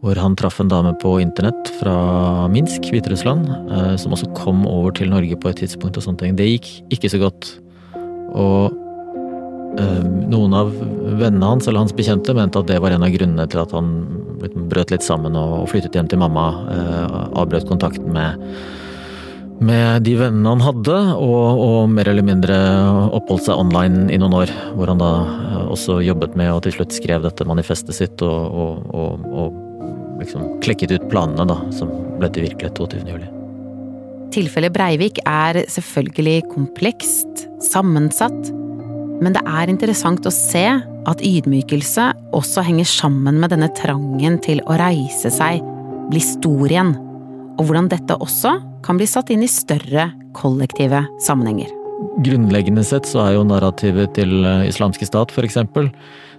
hvor 0.06 0.22
han 0.22 0.38
traff 0.40 0.62
en 0.62 0.72
dame 0.72 0.94
på 1.02 1.18
internett 1.24 1.72
fra 1.82 2.48
Minsk, 2.54 2.90
Hviterussland, 2.94 3.50
eh, 3.52 3.94
som 4.00 4.16
også 4.16 4.32
kom 4.38 4.66
over 4.70 4.96
til 4.96 5.12
Norge 5.14 5.40
på 5.40 5.52
et 5.52 5.64
tidspunkt 5.66 6.00
og 6.00 6.08
sånne 6.08 6.24
ting. 6.24 6.38
Det 6.40 6.52
gikk 6.54 6.74
ikke 6.98 7.14
så 7.14 7.24
godt. 7.28 7.56
Og 8.38 8.76
Ehm, 9.78 10.26
noen 10.32 10.56
av 10.58 10.72
vennene 11.20 11.52
hans 11.52 11.68
eller 11.68 11.84
hans 11.84 11.94
bekjente 11.96 12.34
mente 12.36 12.60
at 12.60 12.70
det 12.70 12.80
var 12.82 12.96
en 12.96 13.06
av 13.06 13.14
grunnene 13.14 13.46
til 13.52 13.62
at 13.62 13.74
han 13.76 13.92
brøt 14.40 14.92
litt 14.94 15.06
sammen 15.06 15.38
og 15.38 15.68
flyttet 15.72 15.96
hjem 15.98 16.10
til 16.12 16.22
mamma. 16.22 16.48
Eh, 16.74 17.16
avbrøt 17.42 17.68
kontakten 17.70 18.10
med, 18.14 18.42
med 19.60 20.04
de 20.08 20.16
vennene 20.20 20.56
han 20.56 20.66
hadde, 20.66 20.98
og, 21.16 21.62
og, 21.64 21.80
mer 21.94 22.10
eller 22.12 22.26
mindre 22.26 22.58
oppholdt 23.18 23.48
seg 23.48 23.62
online 23.62 24.08
i 24.14 24.20
noen 24.22 24.38
år. 24.44 24.54
Hvor 24.78 24.92
han 24.94 25.02
da 25.02 25.14
eh, 25.24 25.64
også 25.78 26.02
jobbet 26.06 26.38
med 26.40 26.54
og 26.54 26.62
til 26.66 26.78
slutt 26.78 26.96
skrev 26.96 27.26
dette 27.26 27.48
manifestet 27.48 27.98
sitt 27.98 28.24
og, 28.26 28.54
og, 28.54 29.26
og 29.28 29.64
liksom 30.22 30.58
klekket 30.66 30.96
ut 30.96 31.10
planene 31.12 31.48
da, 31.50 31.60
som 31.76 31.92
ble 32.18 32.30
til 32.34 32.48
virkelighet 32.48 32.78
22. 32.78 33.04
juli. 33.10 33.34
Tilfellet 34.34 34.74
Breivik 34.76 35.22
er 35.24 35.64
selvfølgelig 35.72 36.42
komplekst, 36.52 37.48
sammensatt 37.64 38.50
men 39.24 39.34
det 39.34 39.42
er 39.50 39.72
interessant 39.72 40.28
å 40.28 40.34
se 40.34 40.66
at 41.08 41.24
ydmykelse 41.26 42.06
også 42.38 42.64
henger 42.68 42.88
sammen 42.90 43.40
med 43.42 43.54
denne 43.54 43.70
trangen 43.78 44.38
til 44.44 44.62
å 44.70 44.78
reise 44.78 45.32
seg, 45.34 45.64
bli 46.12 46.22
stor 46.24 46.70
igjen, 46.70 46.94
og 47.58 47.66
hvordan 47.66 47.90
dette 47.92 48.18
også 48.22 48.58
kan 48.86 49.00
bli 49.00 49.08
satt 49.10 49.32
inn 49.34 49.44
i 49.46 49.52
større 49.52 50.12
kollektive 50.38 51.04
sammenhenger. 51.24 51.72
Grunnleggende 52.22 52.84
sett 52.86 53.10
så 53.10 53.24
er 53.26 53.36
jo 53.38 53.46
narrativet 53.48 54.14
til 54.18 54.46
eh, 54.46 54.68
islamske 54.70 55.08
stat, 55.10 55.34
for 55.34 55.46
eksempel, 55.46 55.90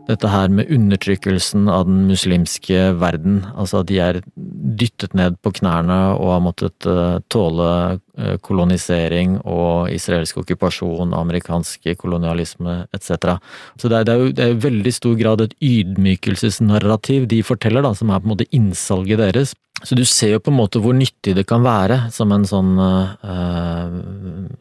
dette 0.09 0.31
her 0.33 0.49
med 0.49 0.71
undertrykkelsen 0.73 1.69
av 1.69 1.85
den 1.89 2.07
muslimske 2.09 2.93
verden. 3.01 3.43
Altså 3.55 3.83
at 3.83 3.91
de 3.91 3.99
er 4.01 4.21
dyttet 4.37 5.15
ned 5.19 5.37
på 5.45 5.53
knærne 5.61 5.99
og 6.17 6.33
har 6.33 6.45
måttet 6.45 6.89
eh, 6.89 7.19
tåle 7.33 7.69
eh, 8.17 8.37
kolonisering 8.45 9.37
og 9.45 9.93
israelsk 9.93 10.41
okkupasjon, 10.43 11.13
amerikansk 11.17 11.91
kolonialisme 12.01 12.81
etc. 12.97 13.37
Så 13.77 13.93
det 13.93 14.01
er, 14.01 14.09
det 14.09 14.15
er 14.15 14.23
jo 14.23 14.35
det 14.39 14.47
er 14.47 14.61
veldig 14.65 14.95
stor 14.97 15.17
grad 15.21 15.45
et 15.45 15.57
ydmykelsesnarrativ 15.61 17.29
de 17.29 17.43
forteller, 17.45 17.85
da, 17.85 17.93
som 17.97 18.11
er 18.11 18.23
på 18.23 18.31
en 18.31 18.37
måte 18.37 18.49
innsalget 18.57 19.21
deres. 19.21 19.55
Så 19.83 19.95
du 19.95 20.05
ser 20.09 20.35
jo 20.35 20.41
på 20.43 20.51
en 20.51 20.59
måte 20.59 20.81
hvor 20.83 20.97
nyttig 20.97 21.37
det 21.39 21.45
kan 21.49 21.63
være 21.63 22.09
som 22.15 22.33
en 22.35 22.47
sånn 22.49 22.73
uh, 22.79 23.93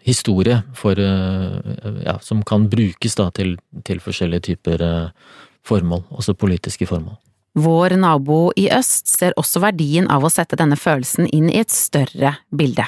historie 0.05 0.59
for, 0.77 0.99
uh, 0.99 1.57
ja, 2.05 2.17
som 2.21 2.43
kan 2.45 2.67
brukes 2.69 3.17
da 3.17 3.29
til, 3.33 3.55
til 3.87 4.01
forskjellige 4.03 4.51
typer 4.51 4.83
uh, 4.85 5.39
formål, 5.65 6.05
også 6.13 6.37
politiske 6.37 6.87
formål. 6.89 7.17
Vår 7.57 7.95
nabo 7.97 8.51
i 8.59 8.67
øst 8.69 9.09
ser 9.09 9.33
også 9.41 9.63
verdien 9.63 10.05
av 10.13 10.25
å 10.25 10.29
sette 10.29 10.59
denne 10.59 10.77
følelsen 10.77 11.25
inn 11.33 11.49
i 11.49 11.57
et 11.63 11.73
større 11.73 12.35
bilde. 12.53 12.85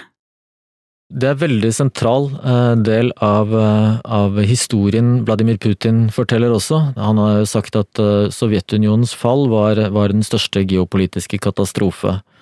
Det 1.09 1.25
er 1.25 1.33
en 1.33 1.41
veldig 1.41 1.69
sentral 1.73 2.27
del 2.85 3.09
av, 3.25 3.49
av, 4.05 4.35
historien 4.45 5.23
Vladimir 5.25 5.57
Putin 5.57 6.03
forteller 6.13 6.53
også. 6.53 6.93
Han 7.01 7.17
har 7.17 7.39
jo 7.39 7.47
sagt 7.49 7.79
at 7.79 8.01
Sovjetunionens 8.35 9.15
fall 9.17 9.47
var, 9.49 9.81
var 9.89 10.13
den 10.13 10.21
største 10.21 10.61
geopolitiske 10.69 11.41
katastrofe 11.41 12.19
eh, 12.19 12.38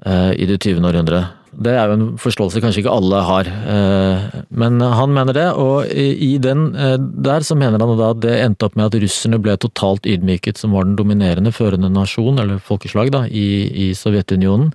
i 0.00 0.46
det 0.48 0.56
20. 0.62 0.80
århundre. 0.80 1.24
Det 1.50 1.72
er 1.74 1.90
jo 1.90 1.96
en 1.96 2.04
forståelse 2.20 2.60
kanskje 2.62 2.84
ikke 2.84 2.92
alle 2.94 3.20
har, 3.26 3.48
eh, 3.50 4.26
men 4.54 4.78
han 4.80 5.12
mener 5.12 5.34
det. 5.34 5.46
Og 5.58 5.90
i 5.90 6.38
den 6.38 6.76
eh, 6.76 6.94
der 6.96 7.42
så 7.46 7.56
mener 7.58 7.82
han 7.82 7.98
da 7.98 8.10
at 8.14 8.20
det 8.22 8.36
endte 8.38 8.68
opp 8.68 8.78
med 8.78 8.86
at 8.86 8.98
russerne 9.02 9.40
ble 9.42 9.56
totalt 9.58 10.06
ydmyket, 10.06 10.60
som 10.60 10.76
var 10.76 10.86
den 10.86 10.96
dominerende 10.98 11.52
førende 11.52 11.90
nasjon, 11.90 12.38
eller 12.38 12.62
folkeslag, 12.62 13.10
da, 13.10 13.24
i, 13.26 13.66
i 13.66 13.90
Sovjetunionen. 13.98 14.70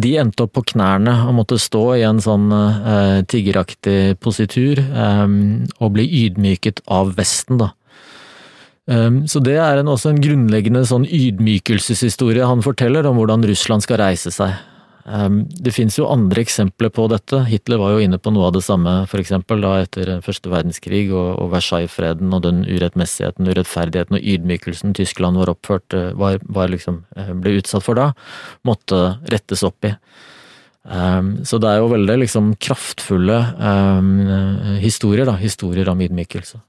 De 0.00 0.14
endte 0.20 0.46
opp 0.46 0.56
på 0.56 0.64
knærne 0.72 1.12
og 1.28 1.36
måtte 1.36 1.60
stå 1.60 1.84
i 2.00 2.06
en 2.08 2.22
sånn 2.24 2.48
eh, 2.52 3.20
tiggeraktig 3.28 4.16
positur 4.24 4.80
eh, 4.80 5.26
og 5.78 5.96
bli 5.98 6.08
ydmyket 6.24 6.80
av 6.88 7.12
Vesten, 7.20 7.60
da. 7.60 7.74
Um, 8.86 9.24
så 9.26 9.40
det 9.42 9.56
er 9.58 9.80
en, 9.80 9.90
også 9.90 10.12
en 10.12 10.22
grunnleggende 10.22 10.84
sånn 10.86 11.08
ydmykelseshistorie 11.10 12.46
han 12.46 12.62
forteller 12.62 13.06
om 13.08 13.18
hvordan 13.18 13.42
Russland 13.48 13.82
skal 13.82 13.98
reise 13.98 14.30
seg. 14.30 14.54
Um, 15.06 15.40
det 15.50 15.70
finnes 15.74 15.94
jo 15.98 16.06
andre 16.10 16.42
eksempler 16.42 16.90
på 16.94 17.08
dette. 17.10 17.40
Hitler 17.46 17.78
var 17.82 17.94
jo 17.94 18.02
inne 18.02 18.18
på 18.22 18.30
noe 18.34 18.48
av 18.48 18.54
det 18.56 18.62
samme, 18.66 18.94
for 19.10 19.22
eksempel 19.22 19.62
da 19.62 19.76
etter 19.82 20.16
første 20.22 20.50
verdenskrig 20.50 21.04
og, 21.10 21.34
og 21.42 21.50
Versailles-freden 21.54 22.34
og 22.34 22.42
den 22.46 22.64
urettmessigheten, 22.66 23.50
urettferdigheten 23.50 24.18
og 24.18 24.30
ydmykelsen 24.34 24.94
Tyskland 24.98 25.38
var 25.42 25.50
oppført, 25.54 25.94
eh, 25.94 26.10
var, 26.18 26.38
var 26.46 26.70
liksom, 26.70 27.04
eh, 27.18 27.34
ble 27.38 27.58
utsatt 27.60 27.86
for 27.86 27.98
da, 27.98 28.08
måtte 28.66 29.02
rettes 29.34 29.66
opp 29.66 29.86
i. 29.86 29.94
Um, 30.86 31.40
så 31.46 31.58
det 31.58 31.70
er 31.70 31.82
jo 31.82 31.90
veldig 31.90 32.20
liksom 32.22 32.52
kraftfulle 32.62 33.38
historier, 34.78 35.26
da. 35.26 35.34
Historier 35.38 35.90
om 35.90 36.02
ydmykelse. 36.06 36.62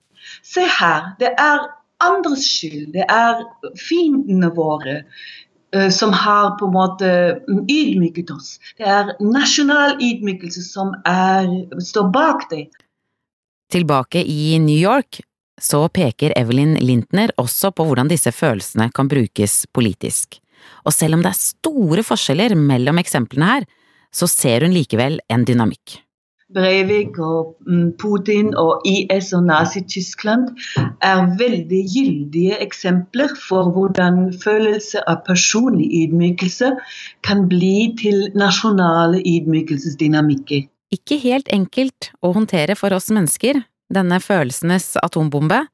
Se 0.46 0.66
her, 0.80 1.12
det 1.22 1.36
er 1.38 1.68
andres 2.04 2.46
skyld. 2.46 2.92
Det 2.96 3.06
er 3.10 3.44
fiendene 3.80 4.50
våre 4.56 5.00
uh, 5.76 5.90
som 5.94 6.14
har 6.14 6.56
på 6.60 6.70
en 6.70 6.76
måte 6.76 7.12
ydmyket 7.48 8.34
oss. 8.34 8.58
Det 8.80 8.88
er 8.88 9.14
nasjonal 9.24 9.98
ydmykelse 10.02 10.66
som 10.66 10.94
er, 11.08 11.50
står 11.84 12.12
bak 12.14 12.50
det. 12.52 12.68
Tilbake 13.74 14.24
i 14.24 14.58
New 14.64 14.78
York 14.78 15.22
så 15.62 15.88
peker 15.90 16.36
Evelyn 16.38 16.78
Lintner 16.80 17.34
også 17.42 17.74
på 17.76 17.88
hvordan 17.88 18.12
disse 18.12 18.32
følelsene 18.32 18.92
kan 18.96 19.10
brukes 19.10 19.66
politisk. 19.74 20.38
Og 20.86 20.94
selv 20.94 21.18
om 21.18 21.24
det 21.24 21.34
er 21.34 21.42
store 21.42 22.04
forskjeller 22.06 22.56
mellom 22.60 23.02
eksemplene 23.02 23.50
her, 23.50 23.66
så 24.14 24.30
ser 24.30 24.64
hun 24.66 24.76
likevel 24.76 25.20
en 25.34 25.44
dynamikk. 25.48 25.98
Breivik 26.56 27.18
og 27.20 27.58
mm, 27.68 27.98
Putin 28.00 28.54
og 28.56 28.86
IS 28.88 29.34
og 29.36 29.44
Nazi-Tyskland 29.50 30.54
er 31.04 31.26
veldig 31.40 31.82
gyldige 31.92 32.60
eksempler 32.64 33.34
for 33.50 33.74
hvordan 33.76 34.30
følelse 34.44 35.04
av 35.12 35.26
personlig 35.28 35.90
ydmykelse 36.06 36.72
kan 37.28 37.50
bli 37.52 37.92
til 38.00 38.30
nasjonale 38.40 39.20
ydmykelsesdynamikker. 39.28 40.70
Ikke 40.96 41.20
helt 41.20 41.52
enkelt 41.52 42.14
å 42.24 42.32
håndtere 42.38 42.80
for 42.80 42.96
oss 42.96 43.12
mennesker, 43.12 43.60
denne 43.92 44.22
følelsenes 44.24 44.94
atombombe. 45.04 45.66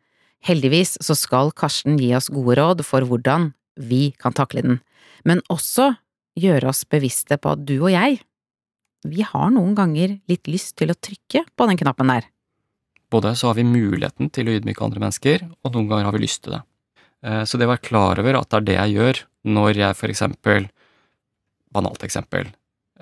Heldigvis 0.44 0.98
så 1.06 1.14
skal 1.14 1.54
Karsten 1.54 2.02
gi 2.02 2.16
oss 2.18 2.34
gode 2.34 2.58
råd 2.58 2.82
for 2.88 3.06
hvordan 3.06 3.52
vi 3.78 4.08
kan 4.18 4.34
takle 4.34 4.66
den, 4.66 4.82
men 5.22 5.46
også 5.54 5.94
gjøre 6.34 6.74
oss 6.74 6.82
bevisste 6.90 7.38
på 7.38 7.54
at 7.54 7.62
du 7.62 7.78
og 7.78 7.92
jeg 7.94 8.24
vi 9.06 9.26
har 9.28 9.52
noen 9.54 9.76
ganger 9.78 10.18
litt 10.30 10.50
lyst 10.52 10.76
til 10.80 10.94
å 10.94 10.98
trykke 10.98 11.46
på 11.56 11.68
den 11.70 11.80
knappen 11.80 12.12
der. 12.12 12.30
Både 13.14 13.36
så 13.38 13.52
har 13.52 13.58
vi 13.60 13.68
muligheten 13.68 14.32
til 14.34 14.50
å 14.50 14.56
ydmyke 14.58 14.84
andre 14.86 15.04
mennesker, 15.04 15.46
og 15.62 15.76
noen 15.76 15.90
ganger 15.92 16.10
har 16.10 16.16
vi 16.16 16.24
lyst 16.24 16.44
til 16.46 16.56
det. 16.56 16.64
Eh, 17.24 17.44
så 17.46 17.60
det 17.60 17.68
å 17.68 17.74
være 17.74 17.86
klar 17.86 18.22
over 18.22 18.40
at 18.40 18.50
det 18.50 18.60
er 18.60 18.68
det 18.68 18.80
jeg 18.80 18.98
gjør 18.98 19.24
når 19.54 19.80
jeg 19.80 20.00
for 20.00 20.14
eksempel, 20.14 20.68
banalt 21.74 22.06
eksempel, 22.06 22.50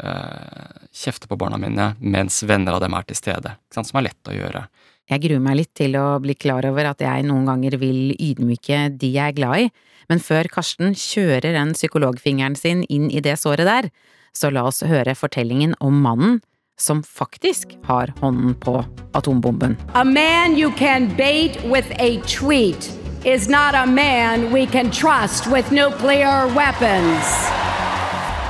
eh, 0.01 0.87
kjefter 0.91 1.31
på 1.31 1.37
barna 1.39 1.59
mine 1.61 1.93
mens 1.99 2.41
venner 2.43 2.75
av 2.75 2.83
dem 2.83 2.97
er 2.97 3.07
til 3.07 3.19
stede, 3.19 3.55
som 3.71 4.01
er 4.01 4.09
lett 4.09 4.31
å 4.31 4.35
gjøre. 4.35 4.65
Jeg 5.11 5.23
gruer 5.25 5.43
meg 5.43 5.57
litt 5.59 5.73
til 5.75 5.95
å 5.99 6.21
bli 6.23 6.35
klar 6.39 6.65
over 6.69 6.91
at 6.91 7.01
jeg 7.03 7.25
noen 7.27 7.49
ganger 7.49 7.75
vil 7.81 8.13
ydmyke 8.15 8.85
de 8.95 9.09
jeg 9.15 9.33
er 9.33 9.35
glad 9.35 9.65
i, 9.65 9.71
men 10.11 10.21
før 10.23 10.47
Karsten 10.51 10.95
kjører 10.97 11.53
den 11.55 11.73
psykologfingeren 11.75 12.55
sin 12.59 12.85
inn 12.87 13.09
i 13.11 13.23
det 13.23 13.37
såret 13.39 13.67
der, 13.67 13.89
så 14.37 14.49
la 14.49 14.63
oss 14.67 14.83
høre 14.87 15.15
fortellingen 15.15 15.75
om 15.79 16.01
mannen 16.01 16.39
som 16.81 17.03
faktisk 17.03 17.77
har 17.83 18.13
hånden 18.19 18.55
på 18.55 18.85
atombomben. 19.13 19.77
A 19.93 20.03
man 20.03 20.57
you 20.57 20.71
can 20.77 21.07
bait 21.17 21.63
with 21.63 21.87
a 21.99 22.21
tweet 22.27 22.89
is 23.25 23.49
not 23.49 23.75
a 23.75 23.85
man 23.85 24.51
we 24.53 24.65
can 24.65 24.91
trust 24.91 25.47
with 25.47 25.71
nuclear 25.71 26.47
weapons. 26.55 27.25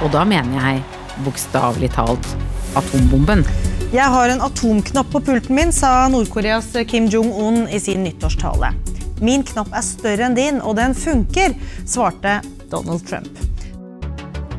Og 0.01 0.11
da 0.11 0.23
mener 0.25 0.69
jeg 0.69 0.83
bokstavelig 1.25 1.91
talt 1.97 2.31
atombomben. 2.75 3.43
Jeg 3.91 4.07
har 4.07 4.31
en 4.31 4.41
atomknapp 4.41 5.11
på 5.11 5.19
pulten 5.19 5.55
min, 5.55 5.73
sa 5.75 6.07
Nord-Koreas 6.07 6.71
Kim 6.87 7.09
Jong-un 7.11 7.65
i 7.67 7.79
sin 7.79 8.05
nyttårstale. 8.07 8.71
Min 9.21 9.43
knapp 9.43 9.75
er 9.75 9.83
større 9.85 10.29
enn 10.29 10.37
din, 10.39 10.61
og 10.63 10.79
den 10.79 10.95
funker, 10.95 11.53
svarte 11.85 12.39
Donald 12.71 13.03
Trump 13.09 13.51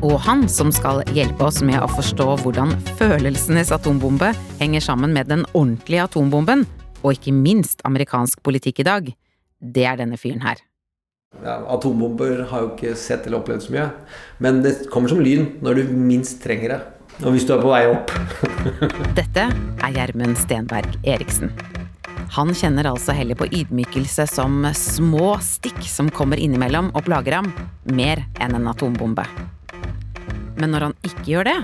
og 0.03 0.17
han 0.25 0.43
som 0.51 0.71
skal 0.75 0.99
hjelpe 1.15 1.45
oss 1.47 1.61
med 1.63 1.79
å 1.79 1.87
forstå 1.87 2.25
hvordan 2.43 2.73
følelsenes 2.99 3.71
atombombe 3.71 4.33
henger 4.59 4.83
sammen 4.83 5.13
med 5.15 5.29
den 5.31 5.45
ordentlige 5.53 6.03
atombomben, 6.09 6.65
og 7.03 7.15
ikke 7.15 7.31
minst 7.35 7.83
amerikansk 7.87 8.41
politikk 8.43 8.83
i 8.83 8.87
dag, 8.87 9.07
det 9.63 9.85
er 9.87 10.01
denne 10.01 10.19
fyren 10.19 10.43
her. 10.43 10.59
Ja, 11.39 11.61
atombomber 11.71 12.43
har 12.51 12.65
jo 12.65 12.73
ikke 12.73 12.97
sett 12.99 13.25
eller 13.25 13.39
opplevd 13.39 13.65
så 13.65 13.75
mye, 13.77 13.87
men 14.43 14.59
det 14.65 14.75
kommer 14.91 15.11
som 15.11 15.23
lyn 15.23 15.53
når 15.63 15.79
du 15.79 15.95
minst 15.95 16.43
trenger 16.43 16.75
det. 16.75 16.81
Og 17.23 17.35
hvis 17.35 17.47
du 17.47 17.55
er 17.55 17.63
på 17.63 17.71
vei 17.71 17.85
opp. 17.87 18.11
Dette 19.19 19.47
er 19.47 19.95
Gjermund 19.95 20.35
Stenberg 20.41 20.99
Eriksen. 21.07 21.53
Han 22.33 22.51
kjenner 22.57 22.89
altså 22.89 23.13
heller 23.15 23.37
på 23.37 23.47
ydmykelse 23.53 24.25
som 24.27 24.63
små 24.75 25.35
stikk 25.45 25.83
som 25.87 26.09
kommer 26.11 26.41
innimellom 26.41 26.91
og 26.91 27.05
plager 27.07 27.39
ham, 27.39 27.51
mer 27.93 28.25
enn 28.41 28.57
en 28.57 28.71
atombombe. 28.73 29.27
Men 30.59 30.73
når 30.73 30.89
han 30.89 30.95
ikke 31.07 31.25
gjør 31.31 31.49
det, 31.49 31.57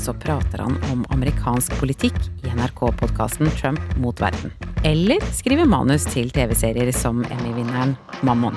så 0.00 0.14
prater 0.16 0.62
han 0.64 0.76
om 0.92 1.02
amerikansk 1.12 1.74
politikk 1.80 2.16
i 2.44 2.52
NRK-podkasten 2.54 3.50
Trump 3.58 3.80
mot 4.00 4.20
verden. 4.22 4.52
Eller 4.86 5.20
skriver 5.36 5.68
manus 5.68 6.06
til 6.08 6.30
TV-serier 6.32 6.92
som 6.96 7.24
Emmy-vinneren 7.28 7.96
Mammon. 8.24 8.56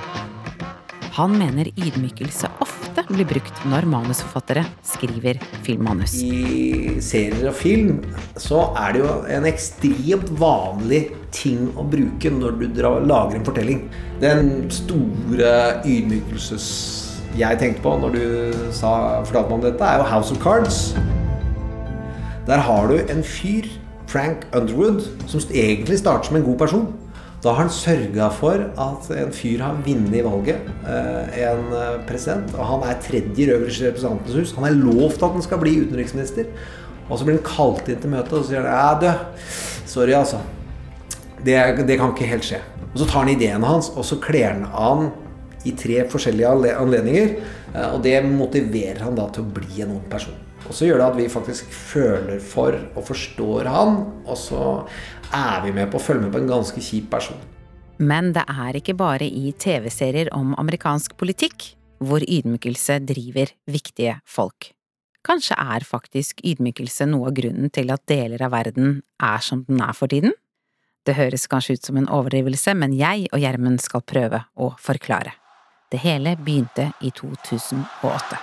Han 1.14 1.36
mener 1.38 1.68
ydmykelse 1.78 2.50
ofte 2.64 3.04
blir 3.12 3.28
brukt 3.30 3.60
når 3.70 3.86
manusforfattere 3.86 4.64
skriver 4.88 5.38
filmmanus. 5.66 6.16
I 6.26 6.96
serier 7.06 7.52
og 7.52 7.58
film 7.60 8.00
så 8.42 8.64
er 8.82 8.96
det 8.96 9.04
jo 9.04 9.12
en 9.36 9.46
ekstremt 9.50 10.32
vanlig 10.40 11.04
ting 11.36 11.68
å 11.78 11.86
bruke 11.86 12.34
når 12.34 12.58
du 12.64 12.82
lager 12.82 13.38
en 13.38 13.46
fortelling. 13.46 13.86
Den 14.24 14.72
store 14.74 15.84
ydmykelses 15.86 16.70
jeg 17.38 17.60
tenkte 17.60 17.82
på 17.82 17.96
når 17.98 18.14
du 18.14 18.26
sa, 18.76 19.22
fortalte 19.26 19.50
meg 19.50 19.56
om 19.58 19.64
dette, 19.64 19.86
er 19.86 20.02
jo 20.02 20.10
House 20.10 20.34
of 20.34 20.42
Cards. 20.44 20.82
Der 22.48 22.62
har 22.62 22.92
du 22.92 22.98
en 23.00 23.24
fyr, 23.24 23.70
Frank 24.08 24.46
Underwood, 24.54 25.08
som 25.28 25.42
egentlig 25.50 25.98
starter 26.00 26.30
som 26.30 26.38
en 26.38 26.46
god 26.46 26.58
person. 26.60 26.88
Da 27.44 27.52
har 27.52 27.66
han 27.66 27.74
sørga 27.74 28.30
for 28.32 28.62
at 28.80 29.10
en 29.18 29.34
fyr 29.36 29.64
har 29.64 29.80
vunnet 29.84 30.24
valget, 30.24 30.70
eh, 30.88 31.40
en 31.50 31.74
eh, 31.76 31.98
president. 32.08 32.54
Og 32.56 32.66
han 32.68 32.86
er 32.88 33.02
tredje 33.04 33.44
i 33.44 33.50
øverste 33.52 33.90
representantens 33.90 34.38
hus. 34.38 34.54
Han 34.56 34.68
er 34.70 34.78
lovt 34.78 35.24
at 35.24 35.32
han 35.32 35.44
skal 35.44 35.60
bli 35.60 35.80
utenriksminister. 35.82 36.46
Og 37.10 37.20
så 37.20 37.26
blir 37.26 37.40
han 37.40 37.48
kalt 37.48 37.90
inn 37.90 38.00
til 38.00 38.14
møte, 38.14 38.32
og 38.32 38.46
så 38.46 38.54
sier 38.54 38.64
han 38.64 38.72
ja, 38.72 38.94
du, 39.02 39.42
sorry, 39.90 40.14
altså. 40.16 40.40
Det, 41.44 41.58
det 41.88 41.98
kan 42.00 42.14
ikke 42.14 42.30
helt 42.30 42.48
skje. 42.48 42.62
Og 42.94 43.02
så 43.02 43.10
tar 43.10 43.26
han 43.26 43.34
ideene 43.34 43.68
hans, 43.68 43.92
og 43.92 44.08
så 44.08 44.20
kler 44.24 44.54
han 44.54 44.70
an 44.72 45.12
i 45.68 45.74
tre 45.78 46.04
forskjellige 46.12 46.76
anledninger. 46.78 47.36
Eh, 47.74 47.90
og 47.90 48.02
det 48.06 48.18
motiverer 48.28 49.04
han 49.06 49.18
da 49.18 49.30
til 49.34 49.46
å 49.46 49.54
bli 49.60 49.84
en 49.86 49.96
ung 49.98 50.04
person. 50.12 50.36
Og 50.64 50.76
så 50.76 50.88
gjør 50.88 51.02
det 51.02 51.08
at 51.10 51.18
vi 51.20 51.32
faktisk 51.32 51.72
føler 51.76 52.40
for 52.40 52.78
og 52.94 53.08
forstår 53.08 53.68
han, 53.68 53.98
og 54.24 54.38
så 54.40 54.68
er 55.34 55.64
vi 55.66 55.74
med 55.76 55.92
på 55.92 56.00
å 56.00 56.04
følge 56.04 56.28
med 56.28 56.36
på 56.36 56.44
en 56.44 56.54
ganske 56.54 56.84
kjip 56.84 57.10
person. 57.12 57.40
Men 58.04 58.32
det 58.36 58.46
er 58.50 58.80
ikke 58.80 58.96
bare 58.98 59.28
i 59.28 59.52
TV-serier 59.60 60.32
om 60.36 60.56
amerikansk 60.60 61.18
politikk 61.20 61.74
hvor 62.04 62.24
ydmykelse 62.24 62.98
driver 63.08 63.52
viktige 63.70 64.18
folk. 64.28 64.72
Kanskje 65.24 65.56
er 65.56 65.86
faktisk 65.88 66.42
ydmykelse 66.44 67.08
noe 67.08 67.30
av 67.30 67.38
grunnen 67.38 67.72
til 67.72 67.94
at 67.94 68.04
deler 68.12 68.42
av 68.44 68.52
verden 68.56 68.98
er 69.24 69.46
som 69.46 69.64
den 69.70 69.80
er 69.84 69.96
for 69.96 70.12
tiden? 70.12 70.34
Det 71.08 71.16
høres 71.16 71.48
kanskje 71.52 71.78
ut 71.78 71.88
som 71.88 72.00
en 72.00 72.10
overdrivelse, 72.12 72.76
men 72.80 72.96
jeg 72.96 73.28
og 73.32 73.40
Gjermund 73.44 73.80
skal 73.84 74.04
prøve 74.08 74.44
å 74.56 74.74
forklare. 74.80 75.36
Det 75.94 75.98
hele 75.98 76.36
begynte 76.36 76.92
i 77.00 77.12
2008. 77.12 78.38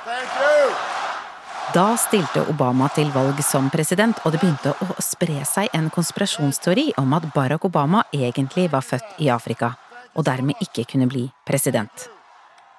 Da 1.75 1.97
stilte 1.99 2.45
Obama 2.51 2.87
til 2.95 3.11
valg 3.11 3.43
som 3.43 3.67
president, 3.75 4.21
og 4.23 4.31
det 4.31 4.39
begynte 4.39 4.71
å 4.71 5.03
spre 5.03 5.43
seg 5.43 5.75
en 5.75 5.89
konspirasjonsteori 5.91 6.93
om 7.03 7.17
at 7.19 7.27
Barack 7.35 7.67
Obama 7.67 8.05
egentlig 8.15 8.69
var 8.71 8.87
født 8.87 9.19
i 9.19 9.33
Afrika, 9.35 9.73
og 10.15 10.29
dermed 10.31 10.63
ikke 10.63 10.87
kunne 10.93 11.11
bli 11.11 11.25
president. 11.43 12.07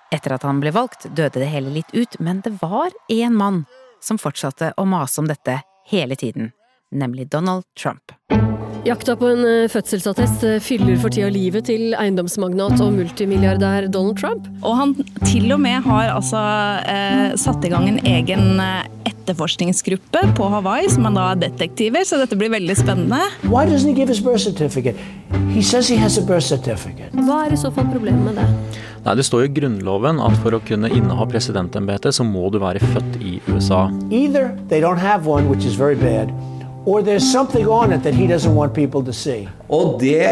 Etter 0.08 0.38
at 0.38 0.48
han 0.48 0.64
ble 0.64 0.72
valgt, 0.72 1.10
døde 1.12 1.44
det 1.44 1.52
hele 1.52 1.76
litt 1.76 1.92
ut, 1.92 2.16
men 2.24 2.40
det 2.40 2.56
var 2.64 2.96
én 3.12 3.36
mann 3.36 3.66
som 4.00 4.20
fortsatte 4.24 4.72
å 4.80 4.88
mase 4.88 5.20
om 5.20 5.28
dette 5.28 5.60
hele 5.92 6.16
tiden, 6.16 6.54
nemlig 6.96 7.28
Donald 7.28 7.68
Trump. 7.76 8.16
Jakta 8.82 9.14
på 9.14 9.28
en 9.30 9.44
eh, 9.46 9.68
fødselsattest 9.70 10.42
eh, 10.48 10.56
fyller 10.64 10.96
for 10.98 11.14
tida 11.14 11.28
livet 11.30 11.68
til 11.70 11.92
eiendomsmagnat 11.94 12.80
og 12.82 12.96
multimilliardær 12.96 13.86
Donald 13.94 14.18
Trump. 14.18 14.48
Og 14.66 14.74
han 14.80 14.96
til 15.28 15.52
og 15.54 15.60
med 15.62 15.84
har 15.86 16.10
altså 16.16 16.42
eh, 16.90 17.36
satt 17.38 17.62
i 17.68 17.70
gang 17.70 17.86
en 17.92 18.00
egen 18.10 18.58
eh, 18.64 18.88
etterforskningsgruppe 19.12 20.24
på 20.34 20.48
Hawaii, 20.50 20.90
som 20.90 21.06
han 21.06 21.20
da 21.20 21.28
er 21.36 21.44
detektiver, 21.44 22.08
så 22.10 22.18
dette 22.24 22.38
blir 22.40 22.50
veldig 22.56 22.74
spennende. 22.80 23.20
Why 23.46 23.68
doesn't 23.70 23.92
he 23.92 23.94
give 23.94 24.10
his 24.10 24.22
birth 24.26 24.42
certificate? 24.42 24.98
He 25.54 25.62
says 25.62 25.92
he 25.92 26.00
has 26.02 26.18
a 26.18 26.24
birth 26.26 26.48
certificate. 26.50 27.14
Hva 27.14 27.44
er 27.46 27.54
i 27.54 27.60
så 27.62 27.70
fall 27.76 27.86
problemet 27.94 28.32
med 28.32 28.42
det? 28.42 28.48
Nei, 29.06 29.14
Det 29.18 29.28
står 29.28 29.44
jo 29.46 29.52
i 29.52 29.54
Grunnloven 29.60 30.18
at 30.26 30.42
for 30.42 30.58
å 30.58 30.62
kunne 30.66 30.90
inneha 30.90 31.30
presidentembetet, 31.30 32.18
så 32.18 32.26
må 32.26 32.50
du 32.50 32.58
være 32.62 32.82
født 32.96 33.22
i 33.22 33.38
USA. 33.46 33.92
Either 34.10 34.50
they 34.74 34.82
don't 34.82 35.02
have 35.06 35.30
one, 35.30 35.50
which 35.54 35.70
is 35.70 35.78
very 35.78 35.98
bad, 36.02 36.34
or 36.86 37.02
there's 37.04 37.32
something 37.32 37.68
on 37.68 37.94
it 37.94 38.04
that 38.04 38.14
he 38.14 38.28
doesn't 38.28 38.56
want 38.56 38.74
people 38.74 39.04
to 39.04 39.14
see. 39.14 39.48
Og 39.70 40.00
det 40.02 40.26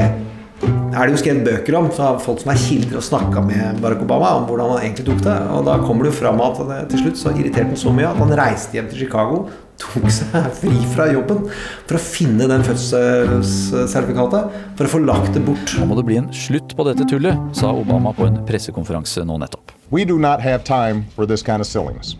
er 0.90 1.06
det 1.06 1.14
jo 1.14 1.22
skrevet 1.22 1.46
bøker 1.46 1.78
om, 1.78 1.88
så 1.94 2.04
har 2.04 2.20
folk 2.24 2.42
som 2.42 2.52
er 2.52 2.60
kilder 2.60 3.00
og 3.00 3.06
snakka 3.06 3.44
med 3.46 3.80
Barack 3.84 4.02
Obama 4.04 4.34
om 4.40 4.48
hvordan 4.50 4.74
han 4.74 4.84
egentlig 4.84 5.06
tok 5.08 5.22
det. 5.24 5.38
Og 5.56 5.66
da 5.68 5.78
kommer 5.86 6.06
det 6.06 6.14
jo 6.14 6.20
fram 6.20 6.42
at 6.44 6.60
det, 6.72 6.80
til 6.92 7.04
slutt 7.06 7.22
så 7.22 7.34
irriterte 7.36 7.72
han 7.72 7.80
så 7.80 7.94
mye 7.96 8.10
at 8.10 8.20
han 8.20 8.36
reiste 8.40 8.76
hjem 8.78 8.90
til 8.92 9.06
Chicago, 9.06 9.44
tok 9.80 10.10
seg 10.12 10.50
fri 10.60 10.76
fra 10.92 11.08
jobben 11.14 11.46
for 11.88 11.96
å 11.96 12.04
finne 12.04 12.50
den 12.52 12.66
fødselssertifikatet, 12.68 14.60
for 14.76 14.90
å 14.90 14.94
få 14.98 15.04
lagt 15.06 15.32
det 15.38 15.46
bort. 15.48 15.78
Nå 15.80 15.88
må 15.92 16.00
det 16.02 16.08
bli 16.10 16.20
en 16.20 16.32
slutt 16.36 16.76
på 16.76 16.88
dette 16.90 17.08
tullet, 17.10 17.40
sa 17.56 17.72
Obama 17.72 18.14
på 18.18 18.28
en 18.28 18.42
pressekonferanse 18.50 19.24
nå 19.28 19.40
nettopp. 19.46 19.76
We 19.94 20.06
do 20.06 20.20
not 20.22 20.42
have 20.42 20.66
time 20.68 21.06
for 21.16 21.26
this 21.26 21.42
kind 21.46 21.62
of 21.62 21.68
silliness. 21.68 22.18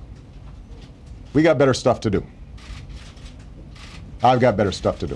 We 1.34 1.44
got 1.44 1.60
better 1.60 1.74
stuff 1.74 2.00
to 2.02 2.10
do. 2.10 2.24
I've 4.22 4.40
got 4.40 4.58
better 4.58 4.72
stuff 4.72 5.00
to 5.00 5.08
do. 5.08 5.16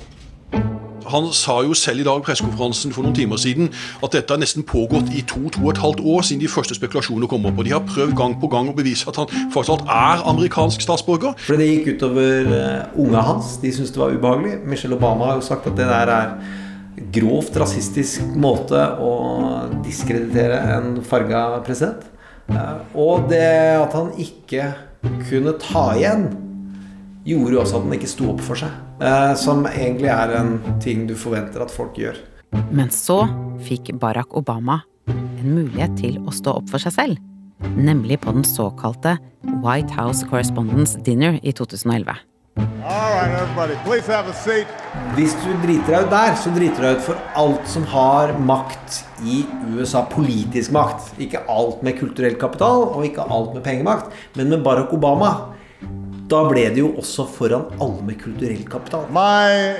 Han 1.06 1.34
sa 1.36 1.58
jo 1.62 1.74
selv 1.76 2.00
i 2.00 2.06
dag 2.08 2.22
pressekonferansen 2.24 2.94
for 2.96 3.04
noen 3.04 3.16
timer 3.16 3.39
siden 3.42 3.68
at 4.06 4.13
dette 4.16 4.32
har 4.32 4.39
nesten 4.39 4.63
pågått 4.63 5.12
i 5.12 5.24
to 5.28 5.50
to 5.52 5.60
og 5.66 5.74
et 5.74 5.82
halvt 5.84 6.00
år 6.00 6.24
siden 6.24 6.42
de 6.42 6.52
første 6.52 6.78
spekulasjonene 6.78 7.28
kom 7.28 7.44
opp. 7.50 7.60
Og 7.60 7.68
de 7.68 7.74
har 7.76 7.84
prøvd 7.84 8.16
gang 8.16 8.38
på 8.39 8.48
gang 8.54 8.70
å 8.72 8.76
bevise 8.78 9.10
at 9.12 9.20
han 9.20 9.28
faktisk 9.54 9.84
er 9.84 10.24
amerikansk 10.32 10.86
statsborger. 10.86 11.36
For 11.44 11.60
det 11.60 11.68
gikk 11.68 11.98
utover 11.98 12.48
uh, 12.54 13.02
unga 13.04 13.26
hans. 13.28 13.58
De 13.60 13.74
syntes 13.76 13.92
det 13.92 14.02
var 14.02 14.16
ubehagelig. 14.16 14.56
Michelle 14.63 14.96
Obama 14.96 15.34
har 15.34 15.42
jo 15.42 15.48
sagt 15.50 15.68
at 15.68 15.76
det 15.78 15.89
der 15.92 16.13
er 16.16 16.34
grovt 17.13 17.60
rasistisk 17.60 18.24
måte 18.39 18.80
å 19.04 19.12
diskreditere 19.84 20.63
en 20.78 20.96
farga 21.04 21.44
president. 21.68 22.08
Uh, 22.48 22.80
og 22.96 23.28
det 23.32 23.44
at 23.82 24.00
han 24.00 24.16
ikke 24.24 24.72
kunne 25.28 25.58
ta 25.60 25.89
igjen 26.00 26.30
gjorde 27.27 27.55
jo 27.55 27.62
også 27.63 27.79
at 27.79 27.86
den 27.88 27.97
ikke 27.97 28.12
sto 28.12 28.29
opp 28.33 28.41
for 28.43 28.59
seg. 28.59 28.73
Eh, 29.03 29.33
som 29.39 29.67
egentlig 29.69 30.12
er 30.13 30.36
en 30.39 30.57
ting 30.83 31.05
du 31.09 31.15
forventer 31.19 31.63
at 31.63 31.73
folk 31.73 31.97
gjør. 31.99 32.19
Men 32.73 32.91
så 32.93 33.23
fikk 33.65 33.93
Barack 34.01 34.36
Obama 34.38 34.81
en 35.09 35.55
mulighet 35.55 35.95
til 35.99 36.19
å 36.23 36.33
stå 36.36 36.59
opp 36.59 36.69
for 36.71 36.83
seg 36.83 36.95
selv. 36.95 37.21
Nemlig 37.79 38.19
på 38.23 38.33
den 38.36 38.45
såkalte 38.47 39.17
White 39.63 39.95
House 39.95 40.27
Correspondence 40.29 40.99
Dinner 41.05 41.39
i 41.41 41.53
2011. 41.55 42.19
Hvis 45.15 45.33
du 45.39 45.49
driter 45.63 45.88
deg 45.88 46.03
ut 46.03 46.12
der, 46.12 46.36
så 46.38 46.51
driter 46.53 46.75
du 46.75 46.86
deg 46.86 46.99
ut 46.99 47.05
for 47.05 47.39
alt 47.39 47.69
som 47.71 47.86
har 47.89 48.36
makt 48.43 48.99
i 49.23 49.41
USA. 49.71 50.03
Politisk 50.12 50.73
makt. 50.75 51.13
Ikke 51.23 51.41
alt 51.49 51.81
med 51.86 51.97
kulturell 52.01 52.36
kapital, 52.39 52.89
og 52.91 53.07
ikke 53.07 53.25
alt 53.25 53.55
med 53.55 53.63
pengemakt. 53.65 54.12
Men 54.38 54.51
med 54.51 54.65
Barack 54.65 54.93
Obama 54.93 55.53
da 56.34 56.41
ble 56.50 56.65
det 56.74 56.82
jo 56.82 56.91
også 56.98 57.28
foran 57.30 57.69
alle 57.82 58.08
med 58.08 58.19
kulturell 58.22 58.65
kapital. 58.69 59.06
My 59.13 59.78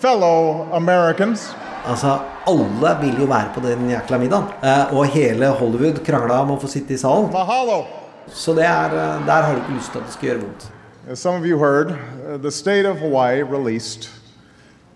fellow 0.00 0.66
Americans. 0.76 1.50
Altså, 1.86 2.16
alle 2.48 2.94
vil 3.02 3.20
jo 3.22 3.28
være 3.30 3.52
på 3.54 3.62
den 3.62 3.90
jækla 3.90 4.18
middagen. 4.18 4.48
Eh, 4.64 4.94
og 4.96 5.12
hele 5.12 5.52
Hollywood 5.60 6.00
krangla 6.06 6.40
om 6.42 6.56
å 6.56 6.60
få 6.62 6.70
sitte 6.72 6.96
i 6.96 7.00
salen. 7.00 7.28
Mahalo. 7.34 7.84
Så 8.32 8.56
det 8.58 8.64
er, 8.66 8.96
der 9.26 9.42
har 9.46 9.54
du 9.54 9.60
ikke 9.62 9.76
lyst 9.76 9.92
til 9.94 10.02
at 10.02 10.08
det 10.08 10.16
skal 10.16 10.28
gjøre 10.32 10.42
vondt. 10.42 10.70
As 11.08 11.20
some 11.20 11.36
of 11.36 11.44
you 11.46 11.58
heard, 11.58 11.92
uh, 12.26 12.36
the 12.36 12.50
state 12.50 12.84
of 12.84 12.98
Hawaii 12.98 13.42
released 13.42 14.08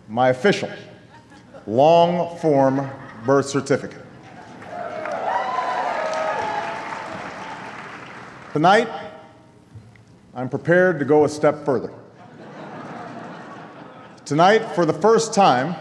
my 0.09 0.31
official 0.31 0.69
long 1.66 2.37
form 2.38 2.90
birth 3.25 3.47
certificate. 3.47 4.05
Tonight, 8.53 8.88
I'm 10.40 10.48
prepared 10.48 10.98
to 11.00 11.05
go 11.05 11.24
a 11.24 11.29
step 11.29 11.66
further. 11.66 11.92
Tonight, 14.24 14.62
for 14.74 14.87
the 14.87 14.94
first 14.94 15.35
time, 15.35 15.74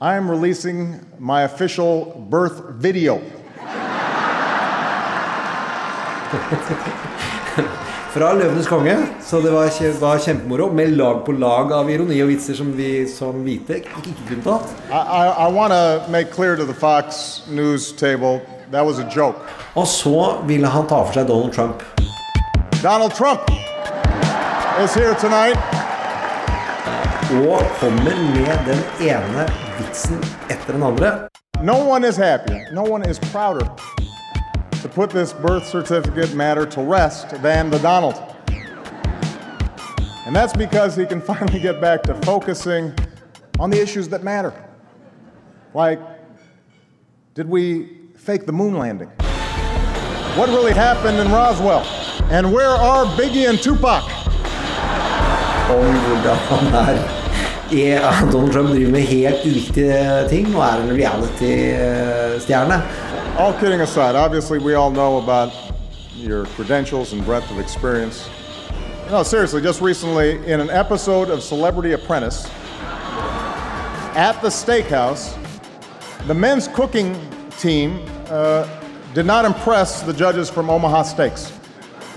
I 0.00 0.14
am 0.14 0.30
releasing 0.30 1.04
my 1.18 1.42
official 1.42 2.26
birth 2.30 2.70
video. 2.80 3.18
Fra 8.08 8.32
'Løvenes 8.32 8.66
konge', 8.66 9.06
så 9.20 9.40
det 9.40 9.50
var, 9.52 10.00
var, 10.00 10.18
kjempemoro. 10.18 10.72
Med 10.72 10.96
lag 10.96 11.24
på 11.26 11.32
lag 11.32 11.72
av 11.72 11.90
ironi 11.90 12.22
og 12.22 12.28
vitser 12.28 12.54
som 12.54 12.72
vi 12.72 13.06
som 13.12 13.44
hvite 13.44 13.76
ikke 13.82 14.14
kunne 14.28 14.42
tatt. 14.42 14.72
I, 14.88 14.94
I, 14.94 15.48
I 15.48 16.10
make 16.10 16.32
clear 16.32 16.56
to 16.56 16.64
the 16.64 16.74
Fox 16.74 17.42
News 17.48 17.92
table 17.92 18.40
that 18.70 18.86
was 18.86 18.98
a 18.98 19.08
joke. 19.16 19.36
Og 19.74 19.86
så 19.86 20.38
ville 20.46 20.66
han 20.66 20.86
ta 20.88 21.04
for 21.04 21.12
seg 21.12 21.28
Donald 21.28 21.52
Trump. 21.52 21.84
Donald 22.82 23.12
Trump 23.12 23.40
is 24.78 24.94
here 24.94 25.14
tonight. 25.14 25.56
Og 27.30 27.62
kommer 27.80 28.16
med 28.34 28.58
den 28.66 29.08
ene 29.08 29.48
vitsen 29.78 30.24
etter 30.50 30.72
den 30.72 30.82
andre. 30.82 31.28
No 31.62 31.90
one 31.90 32.08
is 32.08 32.16
happier, 32.16 32.72
no 32.72 32.82
one 32.82 33.10
is 33.10 33.18
prouder 33.18 33.66
to 34.82 34.88
put 34.88 35.10
this 35.10 35.32
birth 35.32 35.66
certificate 35.66 36.36
matter 36.36 36.66
to 36.66 36.80
rest 36.80 37.30
than 37.42 37.70
the 37.70 37.78
Donald. 37.78 38.14
And 40.26 40.36
that's 40.36 40.56
because 40.56 40.94
he 40.94 41.06
can 41.06 41.20
finally 41.34 41.60
get 41.60 41.80
back 41.80 42.02
to 42.02 42.14
focusing 42.14 42.92
on 43.58 43.70
the 43.70 43.82
issues 43.82 44.08
that 44.08 44.22
matter. 44.22 44.52
Like, 45.74 46.00
did 47.34 47.48
we 47.48 47.88
fake 48.14 48.46
the 48.46 48.52
moon 48.52 48.78
landing? 48.78 49.08
What 50.36 50.48
really 50.48 50.74
happened 50.74 51.18
in 51.18 51.32
Roswell? 51.32 51.97
And 52.30 52.52
where 52.52 52.68
are 52.68 53.06
Biggie 53.16 53.48
and 53.48 53.58
Tupac? 53.58 54.04
Om 55.70 55.94
hvordan 55.94 56.36
han 56.36 56.96
er, 57.72 58.30
Donald 58.32 58.52
Trump 58.52 58.68
driver 58.68 58.90
med 58.90 59.00
helt 59.00 59.46
uviktige 59.46 60.28
ting 60.28 60.56
og 60.56 60.62
er 60.62 60.82
en 60.82 60.90
reality-stjerne. 60.92 62.82
All 63.38 63.54
kidding 63.60 63.80
aside, 63.80 64.16
obviously 64.16 64.58
we 64.58 64.74
all 64.74 64.90
know 64.90 65.16
about 65.18 65.52
your 66.16 66.44
credentials 66.56 67.12
and 67.12 67.24
breadth 67.24 67.50
of 67.50 67.58
experience. 67.58 68.28
No, 69.10 69.22
seriously, 69.22 69.62
just 69.62 69.80
recently 69.80 70.30
in 70.52 70.60
an 70.60 70.70
episode 70.70 71.30
of 71.30 71.42
Celebrity 71.42 71.92
Apprentice 71.94 72.46
at 74.16 74.42
the 74.42 74.48
steakhouse, 74.48 75.34
the 76.26 76.34
men's 76.34 76.68
cooking 76.68 77.16
team 77.58 78.00
uh, 78.28 78.66
did 79.14 79.24
not 79.24 79.44
impress 79.46 80.02
the 80.02 80.12
judges 80.12 80.50
from 80.50 80.68
Omaha 80.68 81.04
Steaks. 81.04 81.57